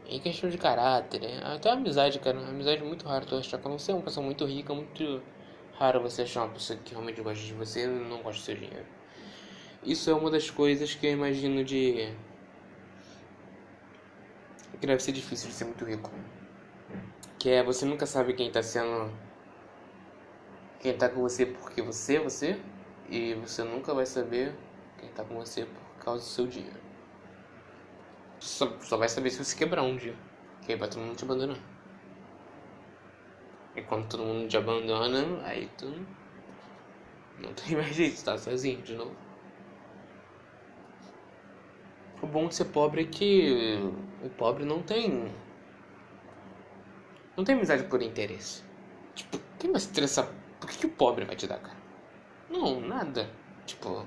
Em 0.07 0.21
questão 0.21 0.49
de 0.49 0.59
caráter, 0.59 1.21
né? 1.23 1.41
até 1.43 1.71
amizade, 1.71 2.19
cara, 2.21 2.39
amizade 2.39 2.83
é 2.83 2.85
muito 2.85 3.07
raro 3.07 3.27
tu 3.27 3.37
achar 3.37 3.59
quando 3.59 3.79
você 3.79 3.91
é 3.93 3.95
uma 3.95 4.03
pessoa 4.03 4.25
muito 4.25 4.45
rica, 4.45 4.73
muito 4.75 5.23
raro 5.75 6.01
você 6.01 6.23
achar 6.23 6.45
uma 6.45 6.53
pessoa 6.53 6.79
que 6.79 6.93
realmente 6.93 7.21
gosta 7.21 7.45
de 7.45 7.53
você 7.53 7.85
e 7.85 7.87
não 7.89 8.23
gosta 8.23 8.41
do 8.41 8.45
seu 8.45 8.55
dinheiro. 8.55 9.02
Isso 9.85 10.09
é 10.11 10.15
uma 10.15 10.31
das 10.31 10.49
coisas 10.49 10.95
que 10.95 11.07
eu 11.07 11.13
imagino 11.13 11.65
de 11.65 12.15
que 14.83 14.87
deve 14.87 15.01
ser 15.01 15.13
difícil 15.13 15.49
de 15.49 15.55
ser 15.55 15.65
muito 15.65 15.85
rico. 15.85 16.11
Que 17.39 17.51
é 17.51 17.63
você 17.63 17.85
nunca 17.85 18.05
sabe 18.05 18.35
quem 18.35 18.49
está 18.49 18.63
sendo 18.63 19.13
quem 20.81 20.97
tá 20.97 21.09
com 21.09 21.21
você 21.21 21.47
porque 21.47 21.81
você 21.81 22.17
é 22.17 22.21
você 22.21 22.61
e 23.09 23.35
você 23.35 23.63
nunca 23.63 23.95
vai 23.95 24.05
saber 24.05 24.53
quem 24.99 25.09
tá 25.11 25.23
com 25.23 25.37
você 25.37 25.65
por 25.65 26.05
causa 26.05 26.25
do 26.25 26.29
seu 26.29 26.47
dinheiro. 26.49 26.81
Só, 28.41 28.77
só 28.81 28.97
vai 28.97 29.09
saber 29.09 29.31
se 29.31 29.45
você 29.45 29.57
quebrar 29.57 29.83
um 29.83 29.97
dia. 29.97 30.17
Que 30.63 30.73
aí 30.73 30.79
vai 30.79 30.89
todo 30.89 31.01
mundo 31.01 31.17
te 31.17 31.25
abandonar. 31.25 31.59
E 33.77 33.83
quando 33.83 34.09
todo 34.09 34.25
mundo 34.25 34.49
te 34.49 34.57
abandona, 34.57 35.45
aí 35.45 35.71
tu 35.79 35.87
não 37.39 37.53
tem 37.55 37.75
mais 37.79 37.95
jeito, 37.95 38.25
tá 38.25 38.37
sozinho 38.37 38.83
de 38.83 38.95
novo. 38.95 39.32
O 42.23 42.27
bom 42.27 42.47
de 42.47 42.55
ser 42.55 42.67
pobre 42.67 43.03
é 43.03 43.05
que 43.05 43.79
o 44.23 44.31
pobre 44.31 44.65
não 44.65 44.81
tem. 44.81 45.35
Não 47.37 47.45
tem 47.45 47.57
amizade 47.57 47.85
por 47.85 48.01
interesse. 48.01 48.63
Tipo, 49.15 49.39
quem 49.59 49.73
vai 49.73 49.81
se 49.81 49.91
interessar? 49.91 50.29
Por 50.61 50.71
que, 50.71 50.79
que 50.79 50.87
o 50.87 50.91
pobre 50.91 51.25
vai 51.25 51.35
te 51.35 51.47
dar, 51.47 51.59
cara? 51.59 51.77
Não, 52.49 52.81
nada. 52.81 53.29
Tipo, 53.67 54.07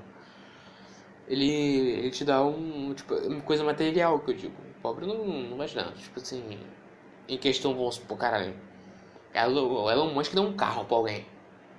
ele, 1.27 1.49
ele 1.49 2.11
te 2.11 2.23
dá 2.23 2.43
um, 2.45 2.93
tipo, 2.93 3.15
uma 3.15 3.41
coisa 3.41 3.63
material 3.63 4.19
que 4.19 4.31
eu 4.31 4.35
digo. 4.35 4.55
O 4.77 4.81
pobre 4.81 5.05
não, 5.05 5.25
não 5.25 5.57
vai 5.57 5.67
te 5.67 5.75
dar. 5.75 5.91
Tipo 5.93 6.19
assim, 6.19 6.59
em 7.27 7.37
questão, 7.37 7.73
vamos 7.75 7.95
supor, 7.95 8.17
caralho. 8.17 8.55
O 9.33 9.91
Elon 9.91 10.13
Musk 10.13 10.33
dá 10.33 10.41
um 10.41 10.55
carro 10.55 10.85
pra 10.85 10.95
alguém. 10.95 11.25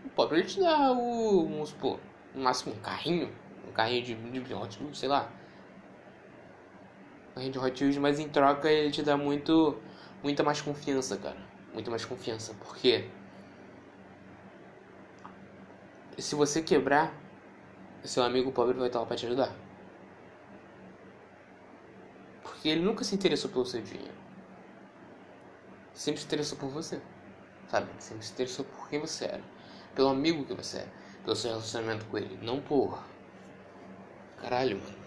O 0.05 0.11
pobre 0.11 0.41
ele 0.41 0.49
te 0.49 0.61
dá 0.61 0.93
o, 0.93 1.49
vamos 1.49 1.71
supor, 1.71 1.99
no 2.35 2.43
máximo 2.43 2.75
um 2.75 2.79
carrinho. 2.81 3.33
Um 3.67 3.73
carrinho 3.73 4.03
de, 4.03 4.15
de 4.15 4.55
Wheels, 4.55 4.79
sei 4.93 5.09
lá. 5.09 5.31
Carrinho 7.37 7.53
de 7.53 7.59
Hot 7.59 7.85
Wheels, 7.85 7.99
mas 7.99 8.19
em 8.19 8.31
troca 8.31 8.71
ele 8.73 8.91
te 8.91 9.03
dá 9.03 9.15
muito, 9.15 9.77
muita 10.23 10.43
mais 10.43 10.63
confiança, 10.63 11.19
cara. 11.19 11.37
Muita 11.75 11.91
mais 11.91 12.03
confiança. 12.03 12.55
Porque 12.55 13.11
se 16.17 16.35
você 16.35 16.63
quebrar, 16.63 17.13
seu 18.03 18.23
amigo 18.23 18.51
pobre 18.51 18.79
vai 18.79 18.87
estar 18.87 19.01
lá 19.01 19.05
para 19.05 19.17
te 19.17 19.27
ajudar. 19.27 19.55
Porque 22.43 22.71
ele 22.71 22.81
nunca 22.81 23.05
se 23.05 23.15
interessou 23.15 23.51
pelo 23.51 23.67
seu 23.67 23.83
dinheiro. 23.83 24.15
Sempre 25.93 26.21
se 26.23 26.27
interessou 26.27 26.57
por 26.57 26.71
você. 26.71 27.03
Sabe? 27.69 27.91
Sempre 27.99 28.25
se 28.25 28.33
interessou 28.33 28.65
por 28.65 28.89
quem 28.89 28.99
você 28.99 29.27
era. 29.27 29.45
Pelo 29.95 30.09
amigo 30.09 30.47
que 30.47 30.55
você 30.55 30.79
é. 30.79 30.89
Pelo 31.23 31.37
seu 31.37 31.51
relacionamento 31.51 32.07
com 32.07 32.17
ele. 32.17 32.39
Não 32.41 32.63
por. 32.63 33.05
Caralho, 34.41 34.79
mano. 34.79 35.06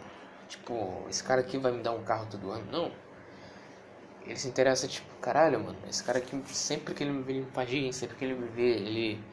Tipo, 0.50 1.06
esse 1.10 1.24
cara 1.24 1.42
aqui 1.42 1.58
vai 1.58 1.72
me 1.72 1.84
dar 1.84 1.92
um 1.92 2.04
carro 2.04 2.28
todo 2.30 2.52
ano. 2.52 2.66
Não. 2.72 2.92
Ele 4.24 4.36
se 4.36 4.48
interessa, 4.48 4.88
tipo, 4.88 5.16
caralho, 5.18 5.60
mano. 5.60 5.78
Esse 5.88 6.04
cara 6.04 6.18
aqui, 6.18 6.42
sempre 6.48 6.94
que 6.94 7.04
ele 7.04 7.12
me 7.12 7.24
vê, 7.24 7.34
ele 7.34 7.42
me 7.46 7.52
faz 7.52 7.70
rir. 7.70 7.94
Sempre 7.94 8.18
que 8.18 8.26
ele 8.26 8.34
me 8.34 8.48
vê, 8.48 8.72
ele. 8.78 9.24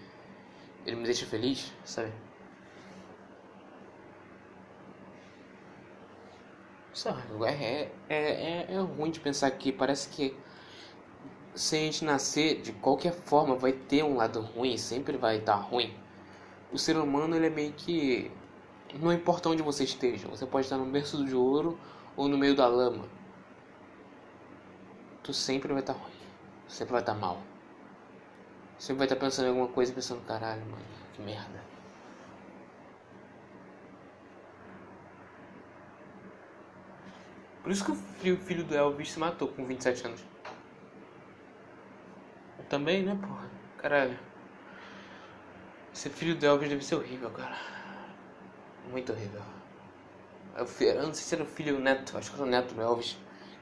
Ele 0.87 0.97
me 0.97 1.05
deixa 1.05 1.27
feliz, 1.27 1.73
sabe? 1.85 2.13
Sabe, 6.95 7.21
é, 7.45 7.91
é, 8.09 8.17
é, 8.17 8.67
é 8.71 8.79
ruim 8.79 9.11
de 9.11 9.21
pensar 9.21 9.51
que 9.51 9.71
parece 9.71 10.09
que 10.09 10.35
se 11.55 11.77
a 11.77 11.79
gente 11.79 12.05
nascer 12.05 12.63
de 12.63 12.73
qualquer 12.73 13.13
forma 13.13 13.55
vai 13.57 13.73
ter 13.73 14.03
um 14.03 14.17
lado 14.17 14.41
ruim, 14.41 14.79
sempre 14.79 15.17
vai 15.17 15.39
estar 15.39 15.57
ruim. 15.57 15.95
O 16.73 16.79
ser 16.79 16.97
humano 16.97 17.37
ele 17.37 17.47
é 17.47 17.51
meio 17.51 17.73
que 17.73 18.31
não 18.99 19.13
importa 19.13 19.49
onde 19.49 19.63
você 19.63 19.85
esteja, 19.85 20.29
você 20.29 20.47
pode 20.47 20.67
estar 20.67 20.77
no 20.77 20.87
berço 20.87 21.25
de 21.25 21.35
ouro 21.35 21.79
ou 22.17 22.29
no 22.29 22.39
meio 22.39 22.55
da 22.55 22.67
lama. 22.67 23.05
Tu 25.23 25.33
sempre 25.33 25.73
vai 25.73 25.81
estar 25.81 25.93
ruim, 25.93 26.13
sempre 26.69 26.93
vai 26.93 27.03
estar 27.03 27.15
mal. 27.15 27.41
Sempre 28.79 28.99
vai 28.99 29.07
estar 29.07 29.17
pensando 29.17 29.47
em 29.47 29.49
alguma 29.49 29.69
coisa 29.69 29.93
pensando, 29.93 30.25
caralho, 30.27 30.65
mano, 30.67 30.85
que 31.15 31.23
merda. 31.23 31.65
Por 37.63 37.73
isso 37.73 37.85
que 37.85 38.31
o 38.31 38.37
filho 38.37 38.63
do 38.63 38.77
Elvis 38.77 39.11
se 39.11 39.19
matou 39.19 39.49
com 39.49 39.67
27 39.67 40.07
anos. 40.07 40.25
Eu 42.59 42.65
também, 42.67 43.03
né, 43.03 43.19
porra? 43.21 43.51
Caralho. 43.79 44.17
Ser 45.93 46.11
filho 46.11 46.37
do 46.37 46.47
Elvis 46.47 46.69
deve 46.69 46.85
ser 46.85 46.95
horrível, 46.95 47.31
cara. 47.31 47.76
Muito 48.91 49.13
horrível. 49.13 49.41
Eu, 50.57 50.67
eu 50.87 51.03
não 51.07 51.15
sei 51.15 51.25
se 51.25 51.35
era 51.35 51.45
o 51.45 51.47
filho 51.47 51.75
ou 51.75 51.81
neto, 51.81 52.17
acho 52.17 52.31
que 52.31 52.37
era 52.37 52.47
o 52.47 52.51
neto 52.51 52.75
do 52.75 52.81
Elvis, 52.81 53.17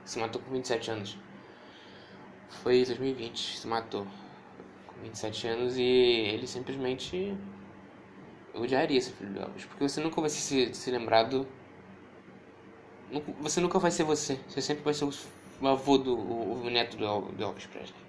que 0.05 0.11
se 0.11 0.19
matou 0.19 0.41
com 0.41 0.51
27 0.53 0.91
anos. 0.91 1.19
Foi 2.63 2.77
em 2.77 2.85
2020, 2.85 3.59
se 3.59 3.67
matou. 3.67 4.07
Com 4.87 5.01
27 5.03 5.49
anos 5.49 5.77
e 5.77 5.83
ele 5.83 6.47
simplesmente. 6.47 7.37
Eu 8.53 8.63
odiaria 8.63 9.01
ser 9.01 9.13
filho 9.13 9.33
do 9.33 9.41
Elvis, 9.41 9.65
porque 9.65 9.83
você 9.83 10.01
nunca 10.01 10.21
vai 10.21 10.31
ser, 10.31 10.75
ser 10.75 10.93
lembrado 10.93 11.47
você 13.41 13.61
nunca 13.61 13.79
vai 13.79 13.91
ser 13.91 14.05
você. 14.05 14.39
Você 14.49 14.61
sempre 14.61 14.83
vai 14.83 14.95
ser 14.95 15.05
o 15.05 15.67
avô 15.67 15.99
do 15.99 16.17
o, 16.17 16.65
o 16.65 16.71
neto 16.71 16.97
do, 16.97 17.21
do 17.33 17.43
Elvis 17.43 17.67
Presley. 17.67 18.01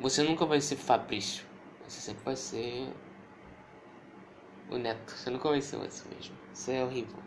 Você 0.00 0.22
nunca 0.22 0.44
vai 0.44 0.60
ser 0.60 0.76
Fabrício. 0.76 1.44
Você 1.86 2.00
sempre 2.00 2.24
vai 2.24 2.36
ser 2.36 2.88
o 4.70 4.78
neto. 4.78 5.12
Você 5.12 5.30
nunca 5.30 5.48
vai 5.48 5.60
ser 5.60 5.78
mesmo. 5.78 6.36
Isso 6.52 6.70
é 6.70 6.84
horrível. 6.84 7.18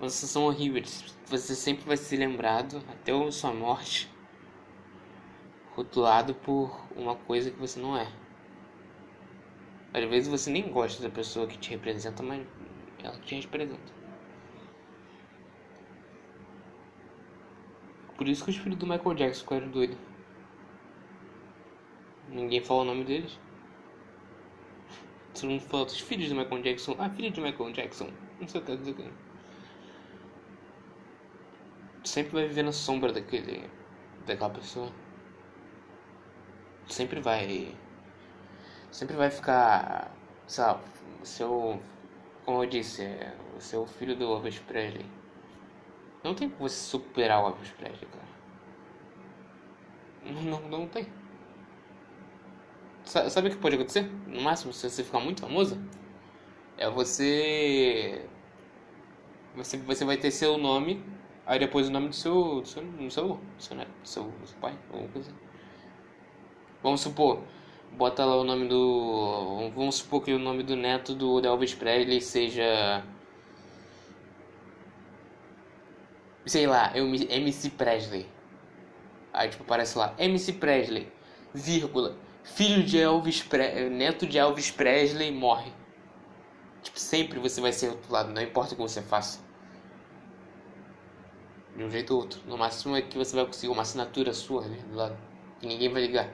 Vocês 0.00 0.30
são 0.30 0.44
horríveis. 0.44 1.14
Você 1.26 1.54
sempre 1.54 1.84
vai 1.86 1.96
ser 1.96 2.16
lembrado 2.16 2.82
até 2.88 3.12
a 3.12 3.32
sua 3.32 3.52
morte 3.52 4.12
rotulado 5.74 6.34
por 6.34 6.80
uma 6.96 7.16
coisa 7.16 7.50
que 7.50 7.58
você 7.58 7.80
não 7.80 7.96
é. 7.96 8.08
Às 9.92 10.04
vezes 10.04 10.28
você 10.28 10.50
nem 10.50 10.70
gosta 10.70 11.02
da 11.02 11.10
pessoa 11.10 11.46
que 11.46 11.58
te 11.58 11.70
representa, 11.70 12.22
mas 12.22 12.46
ela 13.02 13.18
te 13.18 13.34
representa. 13.36 13.92
Por 18.16 18.28
isso 18.28 18.44
que 18.44 18.50
os 18.50 18.56
filhos 18.56 18.78
do 18.78 18.86
Michael 18.86 19.14
Jackson 19.14 19.42
ficaram 19.42 19.68
doidos. 19.68 19.98
Ninguém 22.28 22.60
fala 22.60 22.82
o 22.82 22.84
nome 22.84 23.04
deles. 23.04 23.38
Todo 25.34 25.50
mundo 25.50 25.62
fala 25.62 25.84
os 25.84 26.00
filhos 26.00 26.28
do 26.28 26.34
Michael 26.34 26.62
Jackson. 26.62 26.96
Ah, 26.98 27.10
filho 27.10 27.30
de 27.30 27.40
Michael 27.40 27.72
Jackson. 27.72 28.08
Não 28.40 28.48
sei 28.48 28.60
o 28.60 28.64
que, 28.64 28.72
não 28.76 28.94
que. 28.94 29.12
Sempre 32.04 32.32
vai 32.32 32.46
viver 32.46 32.62
na 32.62 32.72
sombra 32.72 33.12
daquele. 33.12 33.68
daquela 34.26 34.50
pessoa. 34.50 34.90
Sempre 36.88 37.20
vai. 37.20 37.74
Sempre 38.90 39.16
vai 39.16 39.30
ficar. 39.30 40.14
Sabe, 40.46 40.82
seu. 41.24 41.80
Como 42.44 42.62
eu 42.62 42.68
disse, 42.68 43.02
é, 43.02 43.34
o 43.56 43.60
seu 43.60 43.86
filho 43.86 44.14
do 44.14 44.24
Elvis 44.24 44.58
Presley 44.58 45.06
não 46.24 46.34
tem 46.34 46.48
como 46.48 46.66
você 46.66 46.76
superar 46.76 47.44
o 47.44 47.48
Elvis 47.48 47.70
Presley, 47.72 48.08
cara. 48.10 48.24
Não, 50.42 50.60
não 50.70 50.88
tem. 50.88 51.06
Sabe 53.04 53.48
o 53.48 53.50
que 53.50 53.56
pode 53.58 53.76
acontecer? 53.76 54.10
No 54.26 54.40
máximo, 54.40 54.72
se 54.72 54.88
você 54.88 55.04
ficar 55.04 55.20
muito 55.20 55.42
famoso, 55.42 55.78
é 56.78 56.88
você. 56.88 58.24
Você, 59.56 59.76
você 59.78 60.04
vai 60.04 60.16
ter 60.16 60.30
seu 60.30 60.58
nome, 60.58 61.04
aí 61.46 61.58
depois 61.58 61.88
o 61.88 61.92
nome 61.92 62.08
do 62.08 62.14
seu. 62.14 62.60
do 62.60 62.66
seu. 62.66 62.82
do 62.82 63.10
seu, 63.10 63.28
do 63.28 63.40
seu, 63.58 63.76
neto, 63.76 63.90
do 64.02 64.08
seu, 64.08 64.24
do 64.24 64.46
seu 64.46 64.58
pai, 64.58 64.76
alguma 64.90 65.08
coisa 65.10 65.30
assim. 65.30 65.38
Vamos 66.82 67.00
supor, 67.00 67.42
bota 67.92 68.24
lá 68.24 68.36
o 68.36 68.44
nome 68.44 68.68
do. 68.68 69.70
Vamos 69.74 69.96
supor 69.96 70.22
que 70.22 70.32
o 70.32 70.38
nome 70.38 70.62
do 70.62 70.76
neto 70.76 71.14
do 71.14 71.44
Elvis 71.44 71.74
Presley 71.74 72.20
seja. 72.20 73.04
sei 76.46 76.66
lá, 76.66 76.92
MC 76.94 77.70
Presley. 77.70 78.26
Aí 79.32 79.48
tipo 79.48 79.64
aparece 79.64 79.98
lá, 79.98 80.14
MC 80.18 80.52
Presley, 80.54 81.10
vírgula, 81.52 82.16
filho 82.44 82.84
de 82.84 83.00
Elvis 83.00 83.42
Pre 83.42 83.88
neto 83.88 84.26
de 84.26 84.38
Elvis 84.38 84.70
Presley 84.70 85.32
morre. 85.32 85.72
Tipo, 86.82 87.00
sempre 87.00 87.38
você 87.38 87.60
vai 87.60 87.72
ser 87.72 87.88
rotulado, 87.88 88.32
não 88.32 88.42
importa 88.42 88.74
o 88.74 88.76
que 88.76 88.82
você 88.82 89.02
faça. 89.02 89.40
De 91.74 91.82
um 91.82 91.90
jeito 91.90 92.14
ou 92.14 92.20
outro. 92.20 92.40
No 92.46 92.56
máximo 92.56 92.94
é 92.94 93.02
que 93.02 93.16
você 93.16 93.34
vai 93.34 93.46
conseguir 93.46 93.72
uma 93.72 93.82
assinatura 93.82 94.32
sua 94.32 94.64
ali 94.64 94.76
do 94.76 94.94
lado. 94.94 95.16
Que 95.58 95.66
ninguém 95.66 95.88
vai 95.88 96.02
ligar. 96.02 96.30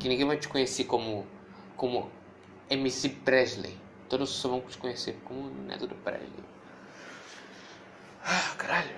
Que 0.00 0.08
ninguém 0.08 0.26
vai 0.26 0.38
te 0.38 0.48
conhecer 0.48 0.84
como. 0.84 1.24
como 1.76 2.10
MC 2.68 3.10
Presley. 3.10 3.78
Todos 4.08 4.30
só 4.30 4.48
vão 4.48 4.60
te 4.62 4.76
conhecer 4.78 5.20
como 5.24 5.48
neto 5.66 5.86
do 5.86 5.94
Presley. 5.96 6.44
Ah, 8.24 8.54
caralho. 8.56 8.96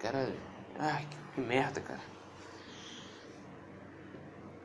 Caralho. 0.00 0.36
Ai, 0.78 1.06
que 1.34 1.40
merda, 1.40 1.80
cara. 1.80 2.00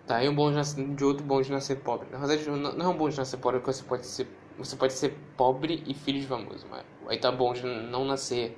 Tá, 0.08 0.18
aí 0.18 0.30
um 0.30 0.36
bom 0.36 0.50
de, 0.52 0.56
nascer, 0.56 0.96
de 0.96 1.04
outro 1.04 1.26
bom 1.26 1.42
de 1.42 1.52
nascer 1.52 1.78
pobre. 1.78 2.08
Na 2.12 2.20
verdade, 2.20 2.48
não, 2.48 2.86
é 2.86 2.88
um 2.88 2.98
bom 2.98 3.10
de 3.10 3.18
nascer 3.18 3.38
pobre, 3.38 3.60
porque 3.60 3.74
você 3.74 3.84
pode 3.84 4.06
ser. 4.06 4.28
Você 4.58 4.76
pode 4.76 4.94
ser 4.94 5.18
pobre 5.36 5.84
e 5.86 5.94
filho 5.94 6.22
de 6.22 6.28
famoso, 6.28 6.66
mas 6.70 6.86
aí 7.08 7.18
tá 7.18 7.32
bom 7.32 7.52
de 7.54 7.64
não 7.64 8.06
nascer 8.06 8.58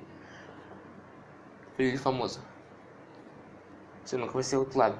filho 1.76 1.92
de 1.92 1.98
famoso. 1.98 2.42
Você 4.04 4.18
nunca 4.18 4.34
vai 4.34 4.44
ser 4.44 4.58
lado. 4.76 5.00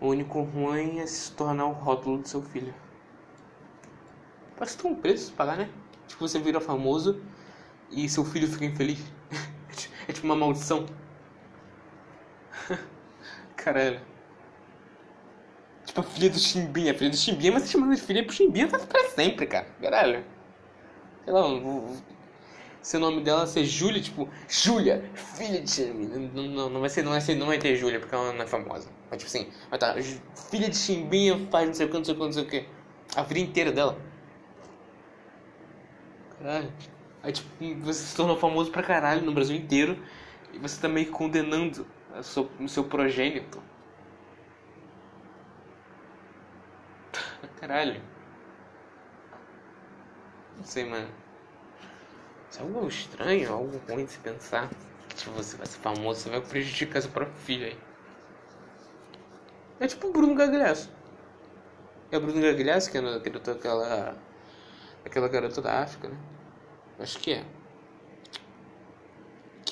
O 0.00 0.08
único 0.08 0.42
ruim 0.42 1.00
é 1.00 1.06
se 1.06 1.32
tornar 1.32 1.66
o 1.66 1.72
rótulo 1.72 2.18
do 2.18 2.28
seu 2.28 2.42
filho. 2.42 2.74
Parece 4.56 4.76
que 4.76 4.82
tem 4.82 4.92
um 4.92 4.96
preço 4.96 5.32
pra 5.32 5.46
pagar, 5.46 5.58
né? 5.58 5.70
Tipo, 6.06 6.26
você 6.26 6.38
vira 6.38 6.60
famoso 6.60 7.20
e 7.90 8.08
seu 8.08 8.24
filho 8.24 8.48
fica 8.48 8.64
infeliz. 8.64 9.00
é 10.08 10.12
tipo 10.12 10.26
uma 10.26 10.36
maldição. 10.36 10.86
Caralho. 13.66 14.00
Tipo 15.84 16.00
a 16.00 16.04
filha 16.04 16.30
do 16.30 16.38
Chimbinha, 16.38 16.92
a 16.92 16.94
filha 16.94 17.10
do 17.10 17.16
Chimbinha, 17.16 17.50
mas 17.50 17.64
você 17.64 17.72
chamando 17.72 17.96
de 17.96 18.00
filha 18.00 18.24
pro 18.24 18.32
Chimbinha 18.32 18.68
tá 18.68 18.78
pra 18.78 19.08
sempre, 19.08 19.44
cara. 19.44 19.66
Caralho. 19.82 20.24
Sei 21.24 21.32
lá, 21.32 21.42
se 22.80 22.96
o 22.96 23.00
nome 23.00 23.24
dela 23.24 23.44
ser 23.44 23.64
Júlia, 23.64 24.00
tipo, 24.00 24.28
Júlia, 24.48 25.10
filha 25.16 25.60
de 25.60 25.68
Chimbinha. 25.68 26.30
Não, 26.32 26.42
não, 26.44 26.70
não, 26.70 26.80
vai 26.80 26.88
ser, 26.88 27.02
não 27.02 27.10
vai 27.10 27.20
ser, 27.20 27.34
não 27.34 27.48
vai 27.48 27.58
ter 27.58 27.74
Júlia, 27.74 27.98
porque 27.98 28.14
ela 28.14 28.32
não 28.32 28.44
é 28.44 28.46
famosa. 28.46 28.88
Mas 29.10 29.24
tipo 29.24 29.36
assim, 29.36 29.50
vai 29.68 29.80
tá, 29.80 29.96
filha 30.48 30.68
de 30.70 30.76
Chimbinha 30.76 31.36
faz 31.50 31.66
não 31.66 31.74
sei 31.74 31.86
o 31.86 31.88
que, 31.88 31.96
não 31.96 32.04
sei 32.04 32.14
o 32.14 32.16
que, 32.16 32.24
não 32.24 32.32
sei 32.32 32.42
o 32.44 32.46
que. 32.46 32.68
A 33.16 33.22
vida 33.24 33.40
inteira 33.40 33.72
dela. 33.72 33.98
Caralho. 36.38 36.72
Aí 37.20 37.32
tipo, 37.32 37.48
você 37.80 38.04
se 38.04 38.14
tornou 38.14 38.36
famoso 38.36 38.70
pra 38.70 38.84
caralho 38.84 39.22
no 39.22 39.34
Brasil 39.34 39.56
inteiro. 39.56 40.00
E 40.52 40.58
você 40.58 40.80
tá 40.80 40.86
meio 40.88 41.10
condenando 41.10 41.84
seu, 42.22 42.50
seu 42.68 42.84
progênito. 42.84 43.62
Caralho. 47.60 48.00
Não 50.56 50.64
sei, 50.64 50.84
mano. 50.84 51.08
Isso 52.50 52.60
é 52.60 52.62
algo 52.62 52.88
estranho, 52.88 53.52
algo 53.52 53.80
ruim 53.88 54.04
de 54.04 54.12
se 54.12 54.18
pensar. 54.18 54.70
Se 55.14 55.28
você 55.30 55.56
vai 55.56 55.66
ser 55.66 55.78
famoso, 55.78 56.20
você 56.20 56.30
vai 56.30 56.40
prejudicar 56.40 57.00
seu 57.02 57.10
próprio 57.10 57.36
filho 57.38 57.66
aí. 57.66 57.78
É 59.80 59.86
tipo 59.86 60.08
o 60.08 60.12
Bruno 60.12 60.34
Gagliasso. 60.34 60.90
É 62.10 62.16
o 62.16 62.20
Bruno 62.20 62.40
Gagliasso 62.40 62.90
que 62.90 62.98
adotou 62.98 63.54
aquela. 63.54 64.16
aquela 65.04 65.28
garota 65.28 65.60
da 65.60 65.82
África, 65.82 66.08
né? 66.08 66.16
Acho 66.98 67.18
que 67.18 67.32
é. 67.32 67.44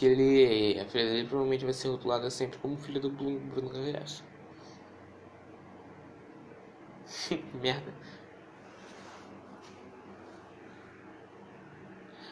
Ele. 0.07 0.80
A 0.80 0.84
filha 0.86 1.05
dele 1.05 1.28
provavelmente 1.28 1.64
vai 1.64 1.74
ser 1.74 1.88
rotulada 1.88 2.30
sempre 2.30 2.59
como 2.59 2.76
filha 2.76 3.00
do 3.00 3.11
Bruno, 3.11 3.38
Bruno 3.40 3.70
Gagliasso. 3.70 4.24
Merda. 7.62 7.92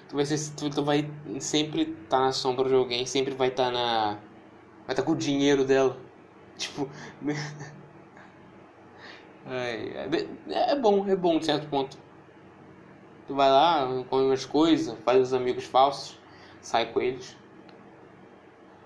Tu 0.08 0.16
vai, 0.16 0.26
ser, 0.26 0.54
tu, 0.54 0.70
tu 0.70 0.84
vai 0.84 1.08
sempre 1.40 1.82
estar 1.82 2.08
tá 2.08 2.20
na 2.20 2.32
sombra 2.32 2.68
de 2.68 2.74
alguém, 2.74 3.06
sempre 3.06 3.34
vai 3.34 3.48
estar 3.48 3.66
tá 3.66 3.70
na. 3.70 4.18
Vai 4.86 4.90
estar 4.90 4.96
tá 4.96 5.02
com 5.02 5.12
o 5.12 5.16
dinheiro 5.16 5.64
dela. 5.64 5.96
Tipo. 6.58 6.88
é, 9.46 10.08
é 10.72 10.76
bom, 10.76 11.08
é 11.08 11.16
bom 11.16 11.38
de 11.38 11.46
certo 11.46 11.68
ponto. 11.68 11.96
Tu 13.26 13.34
vai 13.34 13.50
lá, 13.50 13.86
come 14.10 14.24
umas 14.24 14.44
coisas, 14.44 14.98
faz 15.04 15.22
os 15.22 15.32
amigos 15.32 15.64
falsos, 15.64 16.18
sai 16.60 16.92
com 16.92 17.00
eles. 17.00 17.36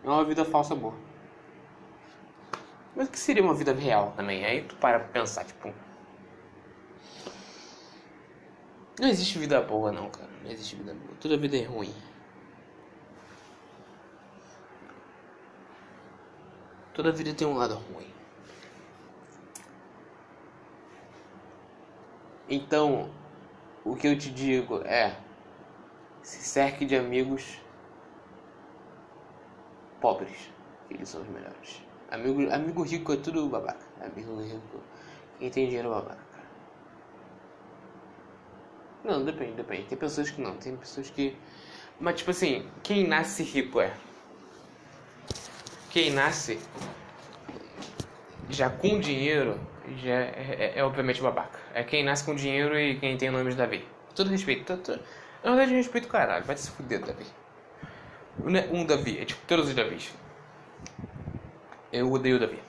É 0.06 0.08
uma 0.08 0.24
vida 0.24 0.44
falsa 0.44 0.72
boa. 0.72 0.94
Mas 2.94 3.08
o 3.08 3.10
que 3.10 3.18
seria 3.18 3.42
uma 3.42 3.54
vida 3.54 3.72
real 3.72 4.12
também? 4.12 4.44
Aí 4.44 4.62
tu 4.62 4.76
para 4.76 5.00
pra 5.00 5.08
pensar, 5.08 5.44
tipo. 5.44 5.74
Não 9.00 9.08
existe 9.08 9.36
vida 9.36 9.60
boa 9.60 9.90
não, 9.90 10.08
cara. 10.08 10.30
Não 10.44 10.50
existe 10.50 10.76
vida 10.76 10.94
boa. 10.94 11.16
Toda 11.20 11.36
vida 11.36 11.56
é 11.56 11.64
ruim. 11.64 11.92
Toda 16.94 17.10
vida 17.10 17.34
tem 17.34 17.46
um 17.46 17.56
lado 17.56 17.74
ruim. 17.74 18.14
Então, 22.48 23.10
o 23.84 23.96
que 23.96 24.06
eu 24.06 24.16
te 24.16 24.30
digo 24.30 24.82
é: 24.82 25.18
se 26.22 26.44
cerque 26.44 26.84
de 26.84 26.94
amigos 26.94 27.65
pobres, 30.00 30.50
eles 30.90 31.08
são 31.08 31.22
os 31.22 31.28
melhores. 31.28 31.82
Amigo, 32.10 32.52
amigo 32.52 32.82
rico 32.82 33.12
é 33.12 33.16
tudo 33.16 33.48
babaca. 33.48 33.84
Amigo 34.00 34.40
rico, 34.40 34.80
quem 35.38 35.50
tem 35.50 35.66
dinheiro 35.66 35.88
é 35.88 35.92
babaca. 35.92 36.26
Não, 39.04 39.24
depende, 39.24 39.52
depende. 39.52 39.84
Tem 39.84 39.98
pessoas 39.98 40.30
que 40.30 40.40
não, 40.40 40.56
tem 40.56 40.76
pessoas 40.76 41.10
que. 41.10 41.36
Mas 41.98 42.16
tipo 42.16 42.30
assim, 42.30 42.68
quem 42.82 43.06
nasce 43.06 43.42
rico 43.42 43.80
é 43.80 43.92
quem 45.96 46.10
nasce 46.10 46.58
já 48.50 48.68
com 48.68 49.00
dinheiro 49.00 49.58
já 49.96 50.12
é, 50.12 50.72
é, 50.74 50.78
é, 50.78 50.84
obviamente 50.84 51.22
babaca. 51.22 51.58
É 51.72 51.82
quem 51.82 52.04
nasce 52.04 52.22
com 52.22 52.34
dinheiro 52.34 52.78
e 52.78 52.98
quem 52.98 53.16
tem 53.16 53.30
o 53.30 53.32
nome 53.32 53.48
de 53.48 53.56
Davi. 53.56 53.82
Todo 54.14 54.28
respeito. 54.28 54.76
Todo, 54.76 55.00
na 55.42 55.52
verdade, 55.52 55.72
respeito 55.72 56.06
caralho. 56.06 56.44
Vai 56.44 56.54
se 56.54 56.70
fuder, 56.70 57.00
Davi. 57.00 57.24
Um 58.70 58.84
Davi, 58.84 59.18
é 59.18 59.24
tipo 59.24 59.40
todos 59.46 59.68
os 59.68 59.74
Davis. 59.74 60.12
Eu 61.92 62.12
odeio 62.12 62.36
o 62.36 62.38
Davi. 62.38 62.60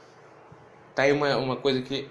Tá 0.95 1.03
aí 1.03 1.11
uma, 1.11 1.36
uma 1.38 1.55
coisa 1.55 1.82
que 1.82 2.09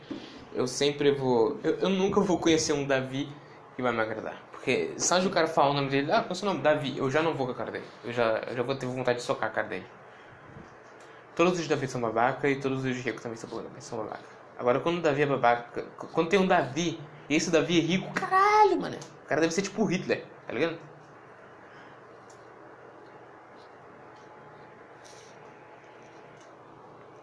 eu 0.55 0.67
sempre 0.67 1.11
vou. 1.13 1.59
Eu, 1.65 1.75
eu 1.79 1.89
nunca 1.89 2.21
vou 2.21 2.39
conhecer 2.39 2.73
um 2.73 2.87
Davi 2.87 3.29
que 3.75 3.83
vai 3.83 3.93
me 3.93 4.01
agradar. 4.01 4.41
Porque 4.53 4.93
só 4.97 5.19
de 5.19 5.27
o 5.27 5.31
cara 5.31 5.47
falar 5.47 5.71
o 5.71 5.75
nome 5.75 5.89
dele, 5.89 6.11
ah, 6.11 6.21
qual 6.21 6.31
é 6.31 6.33
o 6.33 6.35
seu 6.35 6.49
nome? 6.49 6.61
Davi, 6.61 6.97
eu 6.99 7.11
já 7.11 7.23
não 7.23 7.35
vou 7.35 7.47
com 7.47 7.53
a 7.53 7.55
cara 7.55 7.71
dele. 7.71 7.85
Eu 8.05 8.13
já, 8.13 8.43
eu 8.49 8.57
já 8.57 8.63
vou 8.63 8.75
ter 8.75 8.87
vontade 8.87 9.19
de 9.19 9.25
socar 9.25 9.49
a 9.49 9.53
cara 9.53 9.69
dele. 9.69 9.87
Todos 11.35 11.59
os 11.59 11.69
Davi 11.69 11.87
são 11.87 12.01
babaca 12.01 12.49
e 12.49 12.57
todos 12.57 12.85
os 12.85 12.97
ricos 12.97 13.23
também 13.23 13.37
são 13.37 13.99
babaca. 13.99 14.25
Agora, 14.59 14.81
quando 14.81 14.99
o 14.99 15.03
Davi 15.03 15.23
é 15.23 15.27
babaca, 15.27 15.85
quando 16.13 16.29
tem 16.29 16.41
um 16.41 16.47
Davi 16.47 16.99
e 17.29 17.37
esse 17.37 17.51
Davi 17.51 17.79
é 17.79 17.83
rico, 17.83 18.13
caralho, 18.15 18.81
mano. 18.81 18.97
O 19.25 19.29
cara 19.29 19.41
deve 19.41 19.53
ser 19.53 19.63
tipo 19.63 19.85
Hitler, 19.85 20.25
tá 20.47 20.53
ligado? 20.53 20.79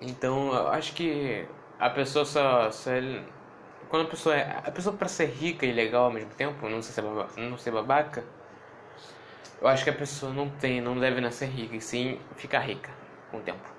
Então, 0.03 0.53
eu 0.53 0.67
acho 0.67 0.93
que 0.93 1.47
a 1.79 1.89
pessoa 1.89 2.25
só, 2.25 2.69
só 2.71 2.91
quando 3.89 4.05
a 4.07 4.09
pessoa 4.09 4.35
é, 4.35 4.61
a 4.65 4.71
pessoa 4.71 4.95
para 4.95 5.07
ser 5.07 5.27
rica 5.27 5.65
e 5.65 5.71
legal 5.71 6.05
ao 6.05 6.11
mesmo 6.11 6.31
tempo, 6.31 6.67
não 6.69 6.81
ser 6.81 7.01
babaca, 7.01 7.41
não 7.41 7.57
ser 7.57 7.71
babaca, 7.71 8.23
eu 9.61 9.67
acho 9.67 9.83
que 9.83 9.89
a 9.89 9.93
pessoa 9.93 10.33
não 10.33 10.49
tem, 10.49 10.81
não 10.81 10.99
deve 10.99 11.21
nascer 11.21 11.47
rica, 11.47 11.75
e 11.75 11.81
sim 11.81 12.19
ficar 12.35 12.59
rica 12.59 12.91
com 13.31 13.37
o 13.37 13.41
tempo. 13.41 13.73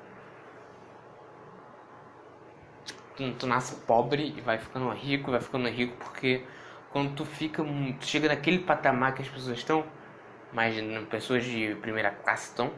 tu, 3.17 3.33
tu 3.35 3.47
nasce 3.47 3.77
pobre 3.87 4.35
e 4.37 4.41
vai 4.41 4.59
ficando 4.59 4.91
rico, 4.91 5.31
vai 5.31 5.41
ficando 5.41 5.69
rico 5.69 5.97
porque 5.97 6.45
quando 6.91 7.15
tu 7.15 7.25
fica, 7.25 7.63
tu 7.63 8.07
chega 8.07 8.29
naquele 8.29 8.61
patamar 8.61 9.15
que 9.15 9.23
as 9.23 9.29
pessoas 9.29 9.59
estão, 9.59 9.85
mas 10.53 10.77
pessoas 11.09 11.45
de 11.45 11.75
primeira 11.81 12.11
classe 12.11 12.51
estão, 12.51 12.73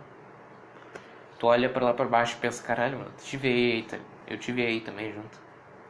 tu 1.38 1.46
olha 1.46 1.68
para 1.68 1.84
lá 1.84 1.94
para 1.94 2.06
baixo 2.06 2.36
e 2.36 2.40
pensa, 2.40 2.62
caralho, 2.62 2.98
mano, 2.98 3.12
tive 3.22 3.48
aí, 3.48 3.82
tá? 3.82 3.98
eu 4.26 4.38
tive 4.38 4.64
aí 4.64 4.80
também 4.80 5.12
junto. 5.12 5.38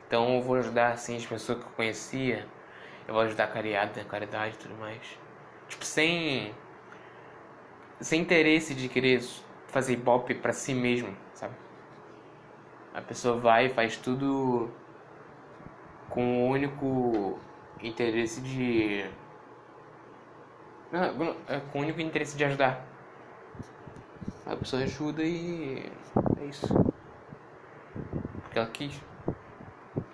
Então 0.06 0.36
eu 0.36 0.42
vou 0.42 0.56
ajudar 0.56 0.92
assim 0.92 1.16
as 1.16 1.26
pessoas 1.26 1.58
que 1.58 1.64
eu 1.64 1.70
conhecia, 1.72 2.46
eu 3.08 3.14
vou 3.14 3.22
ajudar 3.22 3.44
a 3.44 3.48
caridade, 3.48 4.00
a 4.00 4.04
caridade 4.04 4.54
e 4.54 4.58
tudo 4.58 4.74
mais. 4.76 5.00
Tipo, 5.68 5.84
sem 5.84 6.54
sem 8.00 8.20
interesse 8.20 8.74
de 8.74 8.88
querer 8.88 9.22
fazer 9.68 9.94
ibope 9.94 10.34
para 10.34 10.52
si 10.52 10.74
mesmo, 10.74 11.16
sabe? 11.34 11.54
A 12.94 13.00
pessoa 13.00 13.38
vai 13.38 13.66
e 13.66 13.70
faz 13.70 13.96
tudo 13.96 14.70
com 16.08 16.44
o 16.44 16.50
único 16.50 17.38
interesse 17.82 18.40
de. 18.40 19.04
Não, 20.90 21.34
com 21.72 21.78
o 21.78 21.82
único 21.82 22.00
interesse 22.00 22.36
de 22.36 22.44
ajudar. 22.44 22.95
A 24.44 24.56
pessoa 24.56 24.82
ajuda 24.82 25.22
e. 25.22 25.90
É 26.40 26.44
isso. 26.44 26.66
Porque 28.42 28.58
ela 28.58 28.68
quis. 28.68 29.00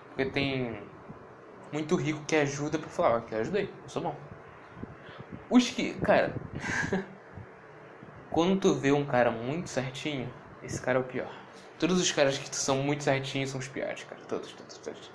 Porque 0.09 0.27
tem 0.27 0.83
muito 1.73 1.97
rico 1.97 2.25
que 2.27 2.37
ajuda 2.37 2.79
pra 2.79 2.89
falar, 2.89 3.23
que 3.23 3.35
eu 3.35 3.41
ajudei, 3.41 3.71
eu 3.83 3.89
sou 3.89 4.03
bom. 4.03 4.17
Os 5.51 5.71
que. 5.71 5.95
Cara. 5.95 6.35
quando 8.33 8.59
tu 8.59 8.75
vê 8.75 8.91
um 8.91 9.05
cara 9.05 9.31
muito 9.31 9.69
certinho, 9.69 10.33
esse 10.63 10.81
cara 10.81 10.99
é 10.99 11.01
o 11.01 11.05
pior. 11.05 11.31
Todos 11.79 12.01
os 12.01 12.11
caras 12.11 12.39
que 12.39 12.55
são 12.55 12.79
muito 12.79 13.05
certinhos 13.05 13.51
são 13.51 13.61
os 13.61 13.69
piores, 13.69 14.05
cara. 14.05 14.21
Todos, 14.27 14.53
todos, 14.53 14.79
todos. 14.79 15.11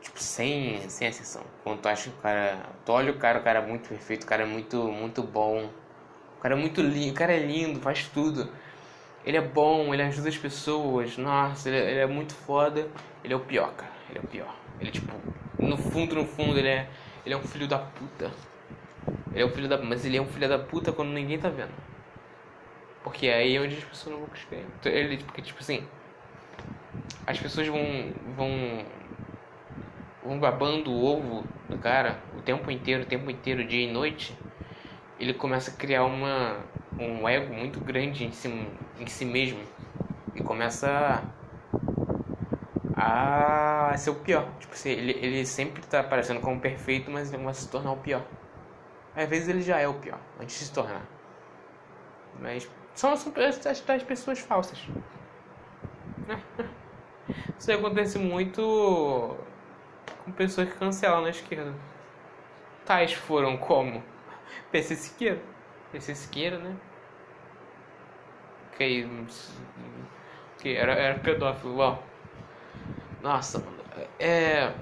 Tipo, 0.00 0.18
sem, 0.18 0.88
sem 0.88 1.08
exceção. 1.08 1.42
Quando 1.62 1.80
tu 1.80 1.88
acha 1.88 2.10
que 2.10 2.18
o 2.18 2.20
cara. 2.20 2.58
Tu 2.84 2.92
olha 2.92 3.12
o 3.12 3.18
cara, 3.18 3.38
o 3.38 3.42
cara 3.42 3.58
é 3.60 3.66
muito 3.66 3.88
perfeito, 3.88 4.24
o 4.24 4.26
cara 4.26 4.42
é 4.42 4.46
muito, 4.46 4.82
muito 4.90 5.22
bom. 5.22 5.70
O 6.40 6.42
cara 6.42 6.54
é 6.54 6.58
muito 6.58 6.80
lindo, 6.80 7.12
o 7.12 7.14
cara 7.14 7.34
é 7.34 7.38
lindo, 7.38 7.78
faz 7.80 8.08
tudo. 8.08 8.50
Ele 9.26 9.36
é 9.36 9.42
bom, 9.42 9.92
ele 9.92 10.02
ajuda 10.02 10.30
as 10.30 10.38
pessoas. 10.38 11.18
Nossa, 11.18 11.68
ele, 11.68 11.76
é, 11.76 11.90
ele 11.90 12.00
é 12.00 12.06
muito 12.06 12.32
foda. 12.32 12.88
Ele 13.22 13.34
é 13.34 13.36
o 13.36 13.40
pior, 13.40 13.74
cara. 13.74 13.92
Ele 14.08 14.20
é 14.20 14.22
o 14.22 14.26
pior. 14.26 14.56
Ele, 14.80 14.90
tipo, 14.90 15.12
no 15.58 15.76
fundo, 15.76 16.14
no 16.14 16.24
fundo, 16.24 16.58
ele 16.58 16.68
é. 16.68 16.88
Ele 17.26 17.34
é 17.34 17.36
um 17.36 17.42
filho 17.42 17.68
da 17.68 17.78
puta. 17.78 18.30
Ele 19.34 19.42
é 19.42 19.44
um 19.44 19.50
filho 19.50 19.68
da. 19.68 19.76
Mas 19.76 20.06
ele 20.06 20.16
é 20.16 20.22
um 20.22 20.26
filho 20.26 20.48
da 20.48 20.58
puta 20.58 20.92
quando 20.92 21.10
ninguém 21.10 21.38
tá 21.38 21.50
vendo. 21.50 21.74
Porque 23.04 23.28
aí 23.28 23.56
é 23.56 23.60
onde 23.60 23.76
as 23.76 23.84
pessoas 23.84 24.12
não 24.14 24.20
vão 24.20 24.30
crescer. 24.30 24.64
Ele, 24.86 25.18
porque, 25.18 25.42
tipo 25.42 25.60
assim, 25.60 25.86
as 27.26 27.38
pessoas 27.38 27.68
vão, 27.68 28.14
vão 28.34 28.50
vão 30.22 30.38
babando 30.38 30.90
o 30.90 31.04
ovo 31.04 31.44
do 31.68 31.76
cara 31.78 32.18
o 32.36 32.42
tempo 32.42 32.70
inteiro, 32.70 33.02
o 33.02 33.06
tempo 33.06 33.30
inteiro, 33.30 33.66
dia 33.66 33.88
e 33.88 33.92
noite, 33.92 34.36
ele 35.20 35.34
começa 35.34 35.70
a 35.70 35.74
criar 35.74 36.04
uma, 36.04 36.56
um 36.98 37.28
ego 37.28 37.52
muito 37.54 37.78
grande 37.78 38.24
em 38.24 38.32
si, 38.32 38.48
em 38.98 39.06
si 39.06 39.24
mesmo 39.26 39.62
e 40.34 40.42
começa 40.42 41.22
a, 42.96 43.90
a 43.90 43.96
ser 43.98 44.10
o 44.10 44.14
pior. 44.14 44.48
Tipo 44.58 44.72
assim, 44.72 44.88
ele, 44.88 45.12
ele 45.12 45.44
sempre 45.44 45.82
tá 45.82 46.00
aparecendo 46.00 46.40
como 46.40 46.58
perfeito, 46.58 47.10
mas 47.10 47.28
ele 47.28 47.38
começa 47.38 47.60
a 47.60 47.62
se 47.64 47.70
tornar 47.70 47.92
o 47.92 47.98
pior. 47.98 48.24
Às 49.14 49.28
vezes 49.28 49.48
ele 49.48 49.60
já 49.60 49.78
é 49.78 49.86
o 49.86 49.94
pior, 49.94 50.18
antes 50.40 50.58
de 50.58 50.64
se 50.64 50.72
tornar. 50.72 51.02
Mas 52.40 52.68
são, 52.94 53.14
são 53.16 53.32
as, 53.36 53.66
as 53.66 54.02
pessoas 54.02 54.38
falsas. 54.38 54.78
Isso 57.58 57.70
acontece 57.70 58.18
muito 58.18 59.36
com 60.24 60.32
pessoas 60.32 60.68
que 60.70 60.78
cancelam 60.78 61.20
na 61.20 61.30
esquerda. 61.30 61.74
Tais 62.86 63.12
foram 63.12 63.58
como 63.58 64.02
PC 64.70 64.94
Siqueira. 64.96 65.40
PC 65.92 66.14
Siqueira, 66.14 66.58
né? 66.58 66.76
Que, 68.76 69.06
que 70.58 70.74
era, 70.74 70.92
era 70.94 71.18
pedófilo, 71.18 71.76
uau. 71.76 72.02
Nossa, 73.22 73.58
mano. 73.58 73.78
É. 74.18 74.72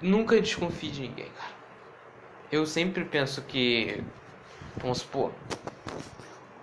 Nunca 0.00 0.40
desconfie 0.40 0.90
de 0.90 1.02
ninguém, 1.02 1.30
cara. 1.30 1.54
Eu 2.50 2.66
sempre 2.66 3.04
penso 3.04 3.42
que. 3.42 4.02
Vamos 4.76 4.98
supor. 4.98 5.32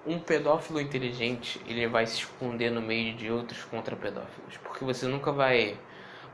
Um 0.05 0.19
pedófilo 0.19 0.81
inteligente, 0.81 1.61
ele 1.65 1.87
vai 1.87 2.05
se 2.05 2.17
esconder 2.17 2.69
no 2.69 2.81
meio 2.81 3.15
de 3.15 3.31
outros 3.31 3.63
contra 3.63 3.95
pedófilos. 3.95 4.57
Porque 4.57 4.83
você 4.83 5.07
nunca 5.07 5.31
vai. 5.31 5.77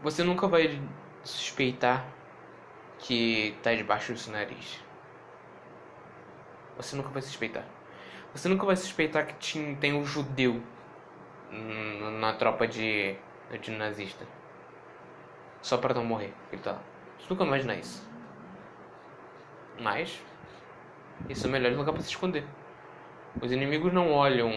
Você 0.01 0.24
nunca 0.24 0.47
vai 0.47 0.82
suspeitar 1.24 2.05
que 3.00 3.58
tá 3.64 3.74
debaixo 3.74 4.14
do 4.14 4.20
seu 4.20 4.34
nariz. 4.34 4.84
Você 6.78 6.95
nunca 6.95 7.10
vai 7.10 7.22
suspeitar. 7.22 7.66
Você 8.34 8.47
nunca 8.47 8.66
vai 8.66 8.76
suspeitar 8.76 9.26
que 9.26 9.76
tem 9.76 9.93
um 9.93 10.06
judeu 10.06 10.62
na 12.20 12.34
tropa 12.34 12.68
de, 12.68 13.16
de 13.62 13.72
nazista. 13.72 14.26
Só 15.62 15.78
para 15.78 15.93
não 15.93 16.06
morrer. 16.06 16.34
Ele 16.52 16.62
tá. 16.62 16.78
Você 17.18 17.28
nunca 17.30 17.43
imagina 17.43 17.76
isso. 17.76 18.08
Mas. 19.80 20.22
Isso 21.28 21.45
é 21.45 21.50
o 21.50 21.52
melhor 21.52 21.74
lugar 21.74 21.91
para 21.91 22.02
se 22.02 22.10
esconder. 22.10 22.45
Os 23.41 23.52
inimigos 23.52 23.91
não 23.91 24.12
olham. 24.12 24.52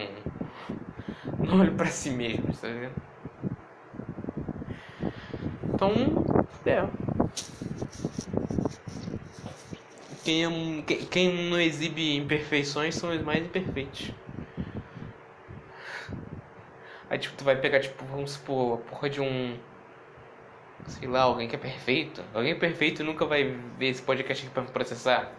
Não 1.39 1.61
olham 1.61 1.77
para 1.77 1.87
si 1.87 2.11
mesmos, 2.11 2.61
tá 2.61 2.69
vendo? 2.69 2.95
Então. 5.75 5.93
É. 6.65 6.89
Quem, 10.25 10.45
é, 10.45 10.83
quem 11.11 11.51
não 11.51 11.61
exibe 11.61 12.17
imperfeições 12.17 12.95
são 12.95 13.11
os 13.11 13.23
mais 13.23 13.45
imperfeitos. 13.45 14.13
Aí 17.11 17.19
tipo, 17.19 17.37
tu 17.37 17.45
vai 17.45 17.57
pegar, 17.57 17.81
tipo, 17.81 18.05
vamos 18.07 18.33
supor, 18.33 18.79
a 18.79 18.83
porra 18.91 19.11
de 19.11 19.21
um. 19.21 19.57
Sei 20.87 21.09
lá, 21.09 21.23
alguém 21.23 21.49
que 21.49 21.57
é 21.57 21.59
perfeito. 21.59 22.23
Alguém 22.35 22.59
perfeito 22.59 23.05
nunca 23.05 23.25
vai 23.27 23.45
ver 23.79 23.89
esse 23.89 24.03
podcast 24.03 24.45
aqui 24.45 24.53
pra 24.55 24.63
processar. 24.65 25.33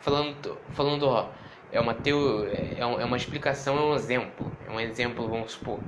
Falando, 0.00 0.58
falando, 0.70 1.04
ó, 1.08 1.30
é 1.70 1.80
uma 1.80 1.94
teo, 1.94 2.46
é, 2.48 2.78
é 2.80 2.84
uma 2.86 3.16
explicação, 3.16 3.78
é 3.78 3.82
um 3.82 3.94
exemplo. 3.94 4.52
É 4.66 4.70
um 4.70 4.80
exemplo, 4.80 5.28
vamos 5.28 5.52
supor. 5.52 5.80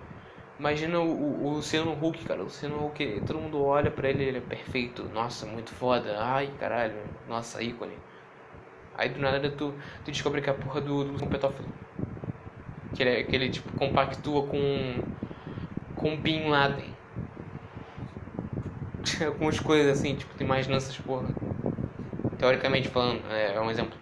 Imagina 0.58 1.00
o, 1.00 1.46
o 1.46 1.50
Luciano 1.54 1.92
Huck, 1.92 2.24
cara. 2.24 2.40
O 2.40 2.44
Luciano 2.44 2.86
Huck, 2.86 3.22
todo 3.26 3.40
mundo 3.40 3.62
olha 3.62 3.90
pra 3.90 4.08
ele, 4.08 4.24
ele 4.24 4.38
é 4.38 4.40
perfeito. 4.40 5.04
Nossa, 5.12 5.46
muito 5.46 5.70
foda. 5.72 6.16
Ai, 6.18 6.50
caralho. 6.58 6.94
Nossa, 7.28 7.62
ícone. 7.62 7.94
Aí 8.96 9.08
do 9.08 9.20
nada 9.20 9.50
tu, 9.50 9.74
tu 10.04 10.10
descobre 10.10 10.40
que 10.40 10.48
é 10.48 10.52
a 10.52 10.56
porra 10.56 10.80
do, 10.80 11.04
do 11.04 11.26
Petófilo 11.26 11.68
que 12.94 13.02
ele, 13.02 13.24
que 13.24 13.36
ele 13.36 13.48
tipo, 13.50 13.70
compactua 13.72 14.46
com, 14.46 15.02
com 15.96 16.16
Bin 16.16 16.48
Laden. 16.48 16.94
Algumas 19.26 19.58
coisas 19.60 19.98
assim, 19.98 20.14
tipo, 20.14 20.34
tu 20.34 20.42
imagina 20.42 20.76
essas 20.76 20.96
porra. 20.98 21.28
Teoricamente 22.38 22.88
falando, 22.88 23.20
é, 23.30 23.54
é 23.54 23.60
um 23.60 23.70
exemplo. 23.70 23.98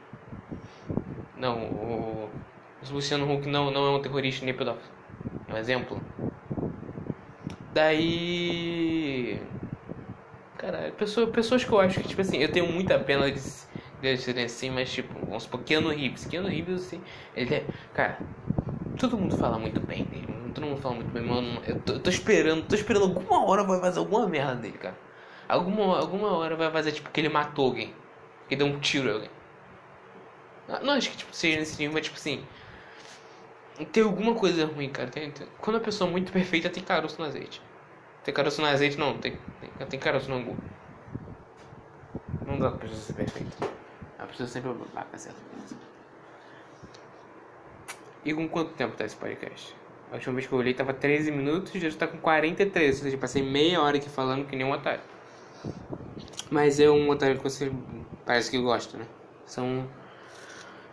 Não, 1.36 1.58
o, 1.58 2.28
o 2.90 2.92
Luciano 2.92 3.30
Huck 3.32 3.48
não, 3.48 3.70
não 3.70 3.86
é 3.86 3.98
um 3.98 4.02
terrorista 4.02 4.44
nem 4.44 4.54
pedófilo. 4.54 4.92
É 5.48 5.54
um 5.54 5.56
exemplo. 5.58 6.01
Daí. 7.72 9.40
Cara, 10.58 10.92
pessoa, 10.92 11.26
pessoas 11.32 11.64
que 11.64 11.72
eu 11.72 11.80
acho 11.80 11.98
que, 12.00 12.08
tipo 12.08 12.20
assim, 12.20 12.38
eu 12.38 12.50
tenho 12.52 12.66
muita 12.72 12.98
pena 12.98 13.30
de, 13.30 13.40
de 14.00 14.16
serem 14.18 14.44
assim, 14.44 14.70
mas, 14.70 14.92
tipo, 14.92 15.18
vamos 15.26 15.44
supor, 15.44 15.62
Keanu 15.64 15.88
Reeves. 15.90 16.24
Keanu 16.26 16.48
Reeves, 16.48 16.86
assim, 16.86 17.02
ele 17.34 17.54
é. 17.54 17.70
Cara, 17.92 18.22
Todo 18.98 19.18
mundo 19.18 19.34
fala 19.34 19.58
muito 19.58 19.80
bem 19.80 20.06
dele. 20.06 20.28
Todo 20.54 20.66
mundo 20.66 20.80
fala 20.80 20.96
muito 20.96 21.12
bem, 21.12 21.22
mano. 21.24 21.62
Eu 21.66 21.76
tô, 21.82 21.94
eu 21.94 22.00
tô 22.00 22.10
esperando, 22.10 22.66
tô 22.68 22.76
esperando 22.76 23.04
alguma 23.04 23.44
hora 23.46 23.64
vai 23.64 23.80
fazer 23.80 23.98
alguma 24.00 24.28
merda 24.28 24.56
dele, 24.56 24.78
cara. 24.78 24.96
Alguma, 25.48 25.98
alguma 25.98 26.32
hora 26.38 26.56
vai 26.56 26.70
fazer 26.72 26.92
tipo 26.92 27.10
que 27.10 27.20
ele 27.20 27.28
matou 27.30 27.66
alguém. 27.66 27.94
Que 28.48 28.56
deu 28.56 28.66
um 28.66 28.80
tiro 28.80 29.08
em 29.10 29.12
alguém. 29.14 29.30
Não 30.82 30.94
acho 30.94 31.10
que 31.10 31.16
tipo, 31.16 31.34
seja 31.34 31.58
nesse 31.58 31.78
nível, 31.78 31.94
mas 31.94 32.04
tipo 32.04 32.16
assim. 32.16 32.46
Tem 33.84 34.02
alguma 34.02 34.34
coisa 34.34 34.66
ruim, 34.66 34.88
cara. 34.88 35.08
Tem, 35.08 35.30
tem, 35.30 35.46
quando 35.60 35.76
a 35.76 35.80
pessoa 35.80 36.08
é 36.08 36.12
muito 36.12 36.32
perfeita, 36.32 36.68
tem 36.68 36.82
caroço 36.82 37.20
no 37.20 37.26
azeite. 37.26 37.62
Tem 38.24 38.32
caroço 38.32 38.60
no 38.60 38.66
azeite, 38.66 38.98
não. 38.98 39.18
Tem, 39.18 39.38
tem, 39.78 39.86
tem 39.86 40.00
caroço 40.00 40.28
no 40.28 40.36
angu. 40.36 40.56
Não 42.46 42.58
dá 42.58 42.70
pra 42.70 42.80
pessoa 42.80 43.00
ser 43.00 43.14
perfeita. 43.14 43.68
A 44.18 44.26
pessoa 44.26 44.48
sempre 44.48 44.70
é 44.70 44.74
babaca, 44.74 45.18
certo? 45.18 45.40
E 48.24 48.32
com 48.32 48.48
quanto 48.48 48.72
tempo 48.74 48.96
tá 48.96 49.04
esse 49.04 49.16
podcast? 49.16 49.74
A 50.12 50.14
última 50.14 50.34
vez 50.34 50.46
que 50.46 50.52
eu 50.52 50.58
olhei 50.58 50.74
tava 50.74 50.92
13 50.92 51.32
minutos, 51.32 51.72
já 51.72 51.88
está 51.88 52.06
com 52.06 52.18
43, 52.18 52.96
ou 52.98 53.02
seja, 53.04 53.16
passei 53.16 53.42
meia 53.42 53.80
hora 53.80 53.96
aqui 53.96 54.08
falando 54.08 54.46
que 54.46 54.54
nem 54.54 54.64
um 54.64 54.70
otário. 54.70 55.00
Mas 56.50 56.78
é 56.78 56.88
um 56.88 57.08
otário 57.08 57.38
que 57.38 57.42
você 57.42 57.72
parece 58.24 58.50
que 58.50 58.58
gosta, 58.58 58.98
né? 58.98 59.06
São. 59.46 59.88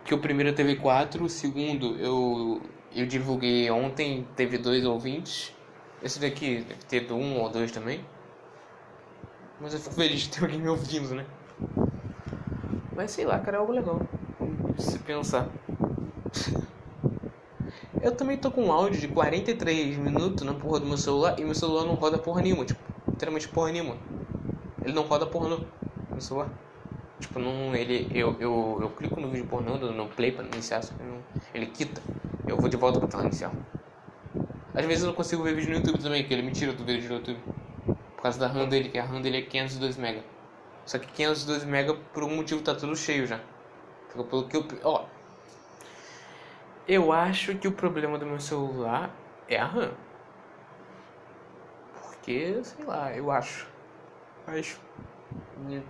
Que 0.04 0.14
o 0.14 0.18
primeiro 0.18 0.52
teve 0.54 0.74
4, 0.76 1.22
o 1.22 1.28
segundo 1.28 1.96
eu, 1.98 2.62
eu 2.94 3.06
divulguei 3.06 3.70
ontem, 3.70 4.26
teve 4.36 4.58
dois 4.58 4.84
ouvintes. 4.84 5.52
Esse 6.02 6.18
daqui 6.18 6.64
deve 6.66 7.06
ter 7.06 7.12
um 7.12 7.40
ou 7.40 7.48
dois 7.48 7.70
também. 7.70 8.04
Mas 9.60 9.74
eu 9.74 9.80
fico 9.80 9.94
feliz 9.94 10.20
de 10.20 10.30
ter 10.30 10.42
alguém 10.42 10.58
me 10.58 10.68
ouvindo, 10.68 11.14
né? 11.14 11.26
Mas 12.96 13.10
sei 13.12 13.24
lá, 13.24 13.38
cara, 13.38 13.58
é 13.58 13.60
algo 13.60 13.72
legal. 13.72 14.00
Se 14.78 14.98
pensar. 14.98 15.48
Eu 18.02 18.16
também 18.16 18.38
tô 18.38 18.50
com 18.50 18.64
um 18.64 18.72
áudio 18.72 18.98
de 18.98 19.08
43 19.08 19.98
minutos 19.98 20.44
na 20.46 20.54
porra 20.54 20.80
do 20.80 20.86
meu 20.86 20.96
celular 20.96 21.38
e 21.38 21.44
meu 21.44 21.54
celular 21.54 21.84
não 21.84 21.94
roda 21.94 22.18
porra 22.18 22.40
nenhuma, 22.40 22.64
tipo, 22.64 22.80
literalmente 23.08 23.46
porra 23.48 23.70
nenhuma. 23.72 23.96
Ele 24.82 24.94
não 24.94 25.02
roda 25.02 25.26
porra 25.26 25.48
no 25.50 25.66
meu 26.10 26.20
celular. 26.20 26.48
Tipo, 27.20 27.38
não, 27.38 27.74
ele, 27.76 28.10
eu, 28.14 28.34
eu, 28.40 28.78
eu 28.80 28.90
clico 28.90 29.20
no 29.20 29.28
vídeo 29.28 29.46
pornô, 29.46 29.76
no 29.76 30.08
play 30.08 30.32
pra 30.32 30.44
iniciar, 30.44 30.80
ele 31.52 31.66
quita. 31.66 32.00
Eu 32.50 32.56
vou 32.56 32.68
de 32.68 32.76
volta 32.76 32.98
pra 32.98 33.08
tela 33.08 33.22
inicial. 33.22 33.52
Às 34.74 34.84
vezes 34.84 35.04
eu 35.04 35.06
não 35.06 35.14
consigo 35.14 35.40
ver 35.44 35.54
vídeo 35.54 35.70
no 35.70 35.76
YouTube 35.76 36.02
também, 36.02 36.24
que 36.24 36.34
ele 36.34 36.42
me 36.42 36.50
tira 36.50 36.72
do 36.72 36.84
vídeo 36.84 37.08
do 37.08 37.14
YouTube. 37.14 37.38
Por 37.86 38.22
causa 38.22 38.40
da 38.40 38.48
RAM 38.48 38.68
dele, 38.68 38.88
que 38.88 38.98
a 38.98 39.04
RAM 39.04 39.22
dele 39.22 39.38
é 39.38 39.42
502 39.42 39.96
MB. 39.96 40.20
Só 40.84 40.98
que 40.98 41.06
502 41.06 41.64
MB 41.64 41.96
por 42.12 42.24
um 42.24 42.34
motivo 42.34 42.60
tá 42.60 42.74
tudo 42.74 42.96
cheio 42.96 43.24
já. 43.24 43.38
Pelo 44.12 44.48
que 44.48 44.56
eu. 44.56 44.66
Ó, 44.82 45.04
eu 46.88 47.12
acho 47.12 47.54
que 47.54 47.68
o 47.68 47.72
problema 47.72 48.18
do 48.18 48.26
meu 48.26 48.40
celular 48.40 49.14
é 49.48 49.56
a 49.56 49.66
RAM. 49.66 49.92
Porque, 52.02 52.58
sei 52.64 52.84
lá, 52.84 53.16
eu 53.16 53.30
acho. 53.30 53.68
Mas 54.44 54.76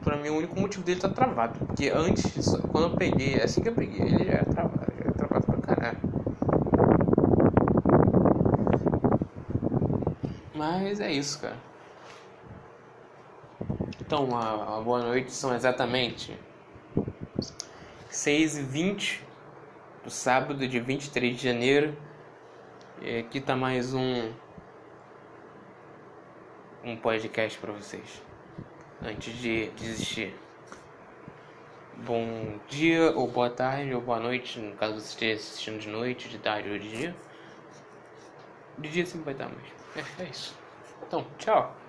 pra 0.05 0.19
mim 0.19 0.29
o 0.29 0.37
único 0.37 0.61
motivo 0.61 0.85
dele 0.85 1.01
tá 1.01 1.09
travado. 1.09 1.59
Porque 1.65 1.89
antes, 1.89 2.55
quando 2.71 2.91
eu 2.93 2.97
peguei, 2.99 3.41
assim 3.41 3.63
que 3.63 3.71
eu 3.71 3.75
peguei, 3.75 4.03
ele 4.03 4.25
já 4.27 4.33
era 4.33 4.45
travado 4.45 5.47
pra 5.47 5.75
caralho. 5.75 6.11
Mas 10.61 11.01
é 11.01 11.11
isso, 11.11 11.41
cara. 11.41 11.57
Então, 13.99 14.37
a, 14.37 14.77
a 14.77 14.81
boa 14.83 15.01
noite 15.01 15.33
são 15.33 15.55
exatamente 15.55 16.39
6h20 18.11 19.21
do 20.05 20.11
sábado 20.11 20.69
de 20.69 20.79
23 20.79 21.35
de 21.35 21.43
janeiro. 21.43 21.97
E 23.01 23.21
aqui 23.21 23.41
tá 23.41 23.57
mais 23.57 23.95
um 23.95 24.35
um 26.85 26.95
podcast 26.95 27.59
para 27.59 27.73
vocês. 27.73 28.23
Antes 29.03 29.33
de 29.39 29.71
desistir. 29.71 30.35
Bom 32.05 32.61
dia, 32.69 33.13
ou 33.13 33.27
boa 33.27 33.49
tarde, 33.49 33.95
ou 33.95 34.03
boa 34.03 34.21
noite, 34.21 34.59
no 34.59 34.77
caso 34.77 35.01
você 35.01 35.09
esteja 35.09 35.41
assistindo 35.41 35.79
de 35.79 35.89
noite, 35.89 36.29
de 36.29 36.39
tarde 36.39 36.69
ou 36.69 36.79
de 36.79 36.91
dia. 36.91 37.17
De 38.77 38.91
dia 38.91 39.07
sempre 39.07 39.25
vai 39.25 39.33
estar, 39.33 39.49
mas 39.49 39.80
é, 39.97 40.23
é 40.23 40.25
isso. 40.27 40.55
Então, 41.07 41.27
tchau. 41.39 41.80